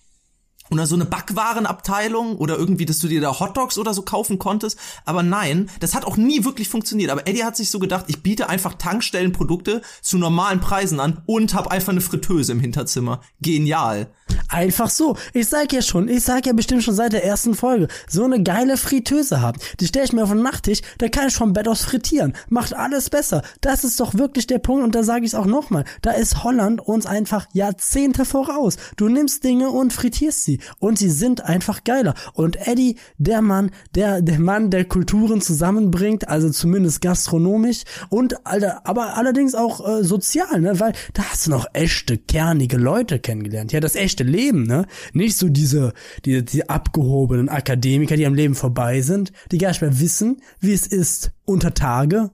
Oder 0.70 0.86
so 0.86 0.94
eine 0.94 1.04
Backwarenabteilung 1.04 2.36
oder 2.36 2.56
irgendwie, 2.56 2.86
dass 2.86 2.98
du 2.98 3.08
dir 3.08 3.20
da 3.20 3.38
Hotdogs 3.38 3.78
oder 3.78 3.94
so 3.94 4.02
kaufen 4.02 4.38
konntest. 4.38 4.78
Aber 5.04 5.22
nein, 5.22 5.70
das 5.80 5.94
hat 5.94 6.04
auch 6.04 6.16
nie 6.16 6.44
wirklich 6.44 6.68
funktioniert. 6.68 7.10
Aber 7.10 7.26
Eddie 7.26 7.44
hat 7.44 7.56
sich 7.56 7.70
so 7.70 7.78
gedacht, 7.78 8.06
ich 8.08 8.22
biete 8.22 8.48
einfach 8.48 8.74
Tankstellenprodukte 8.74 9.82
zu 10.00 10.18
normalen 10.18 10.60
Preisen 10.60 11.00
an 11.00 11.22
und 11.26 11.54
habe 11.54 11.70
einfach 11.70 11.92
eine 11.92 12.00
Fritteuse 12.00 12.52
im 12.52 12.60
Hinterzimmer. 12.60 13.20
Genial. 13.40 14.10
Einfach 14.48 14.88
so. 14.88 15.16
Ich 15.32 15.48
sag 15.48 15.72
ja 15.72 15.82
schon, 15.82 16.08
ich 16.08 16.22
sag 16.22 16.46
ja 16.46 16.52
bestimmt 16.52 16.82
schon 16.82 16.94
seit 16.94 17.12
der 17.12 17.24
ersten 17.24 17.54
Folge, 17.54 17.88
so 18.08 18.24
eine 18.24 18.42
geile 18.42 18.76
Fritteuse 18.76 19.40
haben. 19.40 19.58
Die 19.80 19.86
stelle 19.86 20.04
ich 20.04 20.12
mir 20.12 20.22
auf 20.22 20.30
den 20.30 20.42
Nachttisch, 20.42 20.80
da 20.98 21.08
kann 21.08 21.28
ich 21.28 21.34
vom 21.34 21.52
Bett 21.52 21.66
aus 21.66 21.82
frittieren. 21.82 22.34
Macht 22.48 22.74
alles 22.74 23.10
besser. 23.10 23.42
Das 23.60 23.82
ist 23.82 23.98
doch 23.98 24.14
wirklich 24.14 24.46
der 24.46 24.60
Punkt 24.60 24.84
und 24.84 24.94
da 24.94 25.02
sage 25.02 25.24
ich 25.24 25.32
es 25.32 25.34
auch 25.34 25.46
nochmal. 25.46 25.84
Da 26.02 26.12
ist 26.12 26.44
Holland 26.44 26.80
uns 26.80 27.04
einfach 27.04 27.46
Jahrzehnte 27.52 28.24
voraus. 28.24 28.76
Du 28.96 29.08
nimmst 29.08 29.42
Dinge 29.42 29.70
und 29.70 29.92
frittierst 29.92 30.44
sie 30.44 30.60
und 30.78 30.98
sie 30.98 31.10
sind 31.10 31.44
einfach 31.44 31.82
geiler. 31.82 32.14
Und 32.34 32.56
Eddie, 32.68 32.96
der 33.18 33.42
Mann, 33.42 33.72
der, 33.96 34.22
der 34.22 34.38
Mann, 34.38 34.70
der 34.70 34.84
Kulturen 34.84 35.40
zusammenbringt, 35.40 36.28
also 36.28 36.48
zumindest 36.50 37.00
gastronomisch 37.00 37.82
und, 38.08 38.46
Alter, 38.46 38.86
aber 38.86 39.16
allerdings 39.16 39.56
auch 39.56 39.84
äh, 39.84 40.04
sozial, 40.04 40.60
ne, 40.60 40.78
weil 40.78 40.92
da 41.12 41.24
hast 41.24 41.46
du 41.46 41.50
noch 41.50 41.66
echte, 41.72 42.18
kernige 42.18 42.76
Leute 42.76 43.18
kennengelernt. 43.18 43.72
Ja, 43.72 43.80
das 43.80 43.96
echte 43.96 44.13
Leben, 44.22 44.62
ne? 44.62 44.86
Nicht 45.12 45.36
so 45.36 45.48
diese, 45.48 45.92
diese, 46.24 46.44
die 46.44 46.68
abgehobenen 46.68 47.48
Akademiker, 47.48 48.16
die 48.16 48.26
am 48.26 48.34
Leben 48.34 48.54
vorbei 48.54 49.00
sind, 49.00 49.32
die 49.50 49.58
gar 49.58 49.70
nicht 49.70 49.82
mehr 49.82 49.98
wissen, 49.98 50.40
wie 50.60 50.72
es 50.72 50.86
ist 50.86 51.32
unter 51.44 51.74
Tage. 51.74 52.30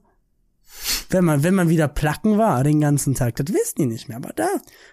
Wenn 1.09 1.25
man, 1.25 1.43
wenn 1.43 1.55
man 1.55 1.69
wieder 1.69 1.87
placken 1.87 2.37
war 2.37 2.63
den 2.63 2.79
ganzen 2.79 3.15
Tag, 3.15 3.35
das 3.37 3.47
wissen 3.47 3.79
die 3.79 3.85
nicht 3.87 4.07
mehr. 4.07 4.17
Aber 4.17 4.33
da, 4.33 4.47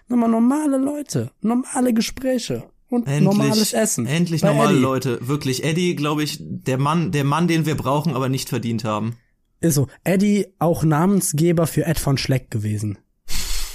nochmal 0.07 0.29
normale 0.29 0.77
Leute, 0.77 1.31
normale 1.41 1.93
Gespräche 1.93 2.69
und 2.89 3.07
Endlich, 3.07 3.23
normales 3.23 3.73
Essen. 3.73 4.05
Endlich 4.05 4.41
normale 4.41 4.71
Eddie. 4.71 4.81
Leute. 4.81 5.27
Wirklich. 5.27 5.63
Eddie, 5.63 5.95
glaube 5.95 6.23
ich, 6.23 6.37
der 6.41 6.77
Mann, 6.77 7.11
der 7.11 7.23
Mann, 7.23 7.47
den 7.47 7.65
wir 7.65 7.75
brauchen, 7.75 8.15
aber 8.15 8.29
nicht 8.29 8.49
verdient 8.49 8.83
haben. 8.83 9.15
Ist 9.61 9.75
so. 9.75 9.87
Eddie 10.03 10.47
auch 10.57 10.83
Namensgeber 10.83 11.67
für 11.67 11.85
Ed 11.85 11.99
von 11.99 12.17
Schleck 12.17 12.49
gewesen. 12.49 12.97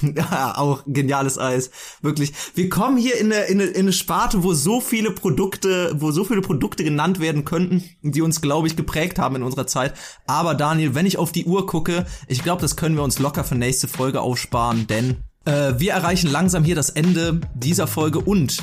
Ja, 0.02 0.54
auch 0.56 0.82
geniales 0.86 1.38
Eis. 1.38 1.70
Wirklich. 2.02 2.32
Wir 2.54 2.68
kommen 2.68 2.96
hier 2.96 3.18
in 3.18 3.32
eine, 3.32 3.44
in, 3.44 3.60
eine, 3.60 3.70
in 3.70 3.82
eine 3.82 3.92
Sparte, 3.92 4.42
wo 4.42 4.54
so 4.54 4.80
viele 4.80 5.10
Produkte, 5.10 5.94
wo 5.96 6.10
so 6.10 6.24
viele 6.24 6.40
Produkte 6.40 6.84
genannt 6.84 7.20
werden 7.20 7.44
könnten, 7.44 7.84
die 8.02 8.22
uns, 8.22 8.40
glaube 8.40 8.66
ich, 8.66 8.76
geprägt 8.76 9.18
haben 9.18 9.36
in 9.36 9.42
unserer 9.42 9.66
Zeit. 9.66 9.94
Aber 10.26 10.54
Daniel, 10.54 10.94
wenn 10.94 11.06
ich 11.06 11.18
auf 11.18 11.32
die 11.32 11.44
Uhr 11.44 11.66
gucke, 11.66 12.06
ich 12.28 12.42
glaube, 12.42 12.62
das 12.62 12.76
können 12.76 12.96
wir 12.96 13.02
uns 13.02 13.18
locker 13.18 13.44
für 13.44 13.54
nächste 13.54 13.88
Folge 13.88 14.20
aufsparen, 14.20 14.86
denn 14.86 15.16
äh, 15.44 15.74
wir 15.78 15.92
erreichen 15.92 16.30
langsam 16.30 16.64
hier 16.64 16.74
das 16.74 16.90
Ende 16.90 17.40
dieser 17.54 17.86
Folge 17.86 18.20
und 18.20 18.58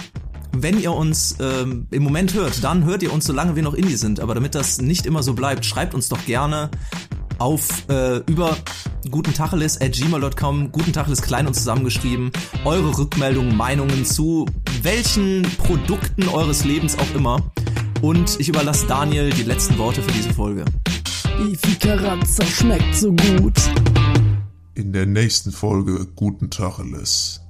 wenn 0.53 0.79
ihr 0.79 0.91
uns 0.91 1.37
ähm, 1.39 1.87
im 1.91 2.03
Moment 2.03 2.33
hört, 2.33 2.63
dann 2.63 2.83
hört 2.83 3.03
ihr 3.03 3.13
uns, 3.13 3.25
solange 3.25 3.55
wir 3.55 3.63
noch 3.63 3.73
Indie 3.73 3.95
sind. 3.95 4.19
Aber 4.19 4.35
damit 4.35 4.53
das 4.53 4.81
nicht 4.81 5.05
immer 5.05 5.23
so 5.23 5.33
bleibt, 5.33 5.65
schreibt 5.65 5.93
uns 5.93 6.09
doch 6.09 6.25
gerne 6.25 6.69
auf 7.41 7.89
äh, 7.89 8.17
über 8.27 8.55
gutentacheles 9.09 9.81
at 9.81 9.93
gmail.com, 9.93 10.71
gutentacheles 10.71 11.21
klein 11.21 11.47
und 11.47 11.55
zusammengeschrieben, 11.55 12.31
eure 12.65 12.97
Rückmeldungen, 12.97 13.57
Meinungen 13.57 14.05
zu 14.05 14.45
welchen 14.83 15.41
Produkten 15.57 16.27
eures 16.27 16.63
Lebens 16.65 16.97
auch 16.97 17.15
immer. 17.15 17.51
Und 18.01 18.39
ich 18.39 18.49
überlasse 18.49 18.85
Daniel 18.85 19.31
die 19.31 19.43
letzten 19.43 19.77
Worte 19.77 20.01
für 20.01 20.11
diese 20.11 20.33
Folge. 20.33 20.65
Die 21.39 21.55
Fikarazza 21.55 22.45
schmeckt 22.45 22.95
so 22.95 23.11
gut. 23.11 23.57
In 24.75 24.93
der 24.93 25.05
nächsten 25.05 25.51
Folge 25.51 26.07
Guten 26.15 26.49
Tacheles. 26.49 27.41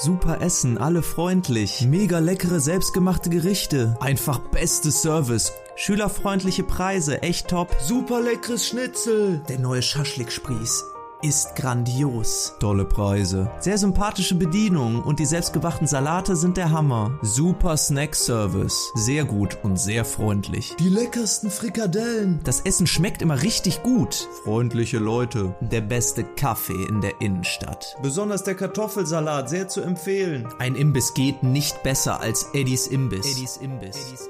Super 0.00 0.40
Essen, 0.42 0.78
alle 0.78 1.02
freundlich, 1.02 1.84
mega 1.84 2.20
leckere 2.20 2.60
selbstgemachte 2.60 3.30
Gerichte, 3.30 3.96
einfach 3.98 4.38
beste 4.38 4.92
Service, 4.92 5.52
schülerfreundliche 5.78 6.64
Preise, 6.64 7.22
echt 7.22 7.48
top, 7.48 7.74
super 7.80 8.20
leckeres 8.20 8.66
Schnitzel, 8.66 9.40
der 9.48 9.58
neue 9.58 9.82
Schaschlik-Spieß 9.82 10.84
ist 11.22 11.56
grandios. 11.56 12.54
Tolle 12.60 12.84
Preise, 12.84 13.50
sehr 13.58 13.78
sympathische 13.78 14.34
Bedienung 14.34 15.02
und 15.02 15.18
die 15.18 15.26
selbstgemachten 15.26 15.86
Salate 15.86 16.36
sind 16.36 16.56
der 16.56 16.70
Hammer. 16.70 17.18
Super 17.22 17.76
Snack-Service, 17.76 18.92
sehr 18.94 19.24
gut 19.24 19.58
und 19.62 19.78
sehr 19.78 20.04
freundlich. 20.04 20.76
Die 20.78 20.88
leckersten 20.88 21.50
Frikadellen. 21.50 22.40
Das 22.44 22.60
Essen 22.60 22.86
schmeckt 22.86 23.22
immer 23.22 23.42
richtig 23.42 23.82
gut. 23.82 24.28
Freundliche 24.44 24.98
Leute. 24.98 25.56
Der 25.60 25.80
beste 25.80 26.24
Kaffee 26.24 26.84
in 26.88 27.00
der 27.00 27.20
Innenstadt. 27.20 27.96
Besonders 28.02 28.44
der 28.44 28.54
Kartoffelsalat, 28.54 29.48
sehr 29.48 29.68
zu 29.68 29.80
empfehlen. 29.80 30.48
Ein 30.58 30.76
Imbiss 30.76 31.14
geht 31.14 31.42
nicht 31.42 31.82
besser 31.82 32.20
als 32.20 32.48
Eddies 32.52 32.86
Imbiss. 32.86 33.26
Eddies 33.26 33.56
Imbiss. 33.56 34.28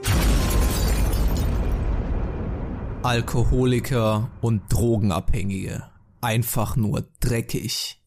Alkoholiker 3.02 4.28
und 4.40 4.62
Drogenabhängige. 4.72 5.84
Einfach 6.20 6.74
nur 6.74 7.04
dreckig. 7.20 8.02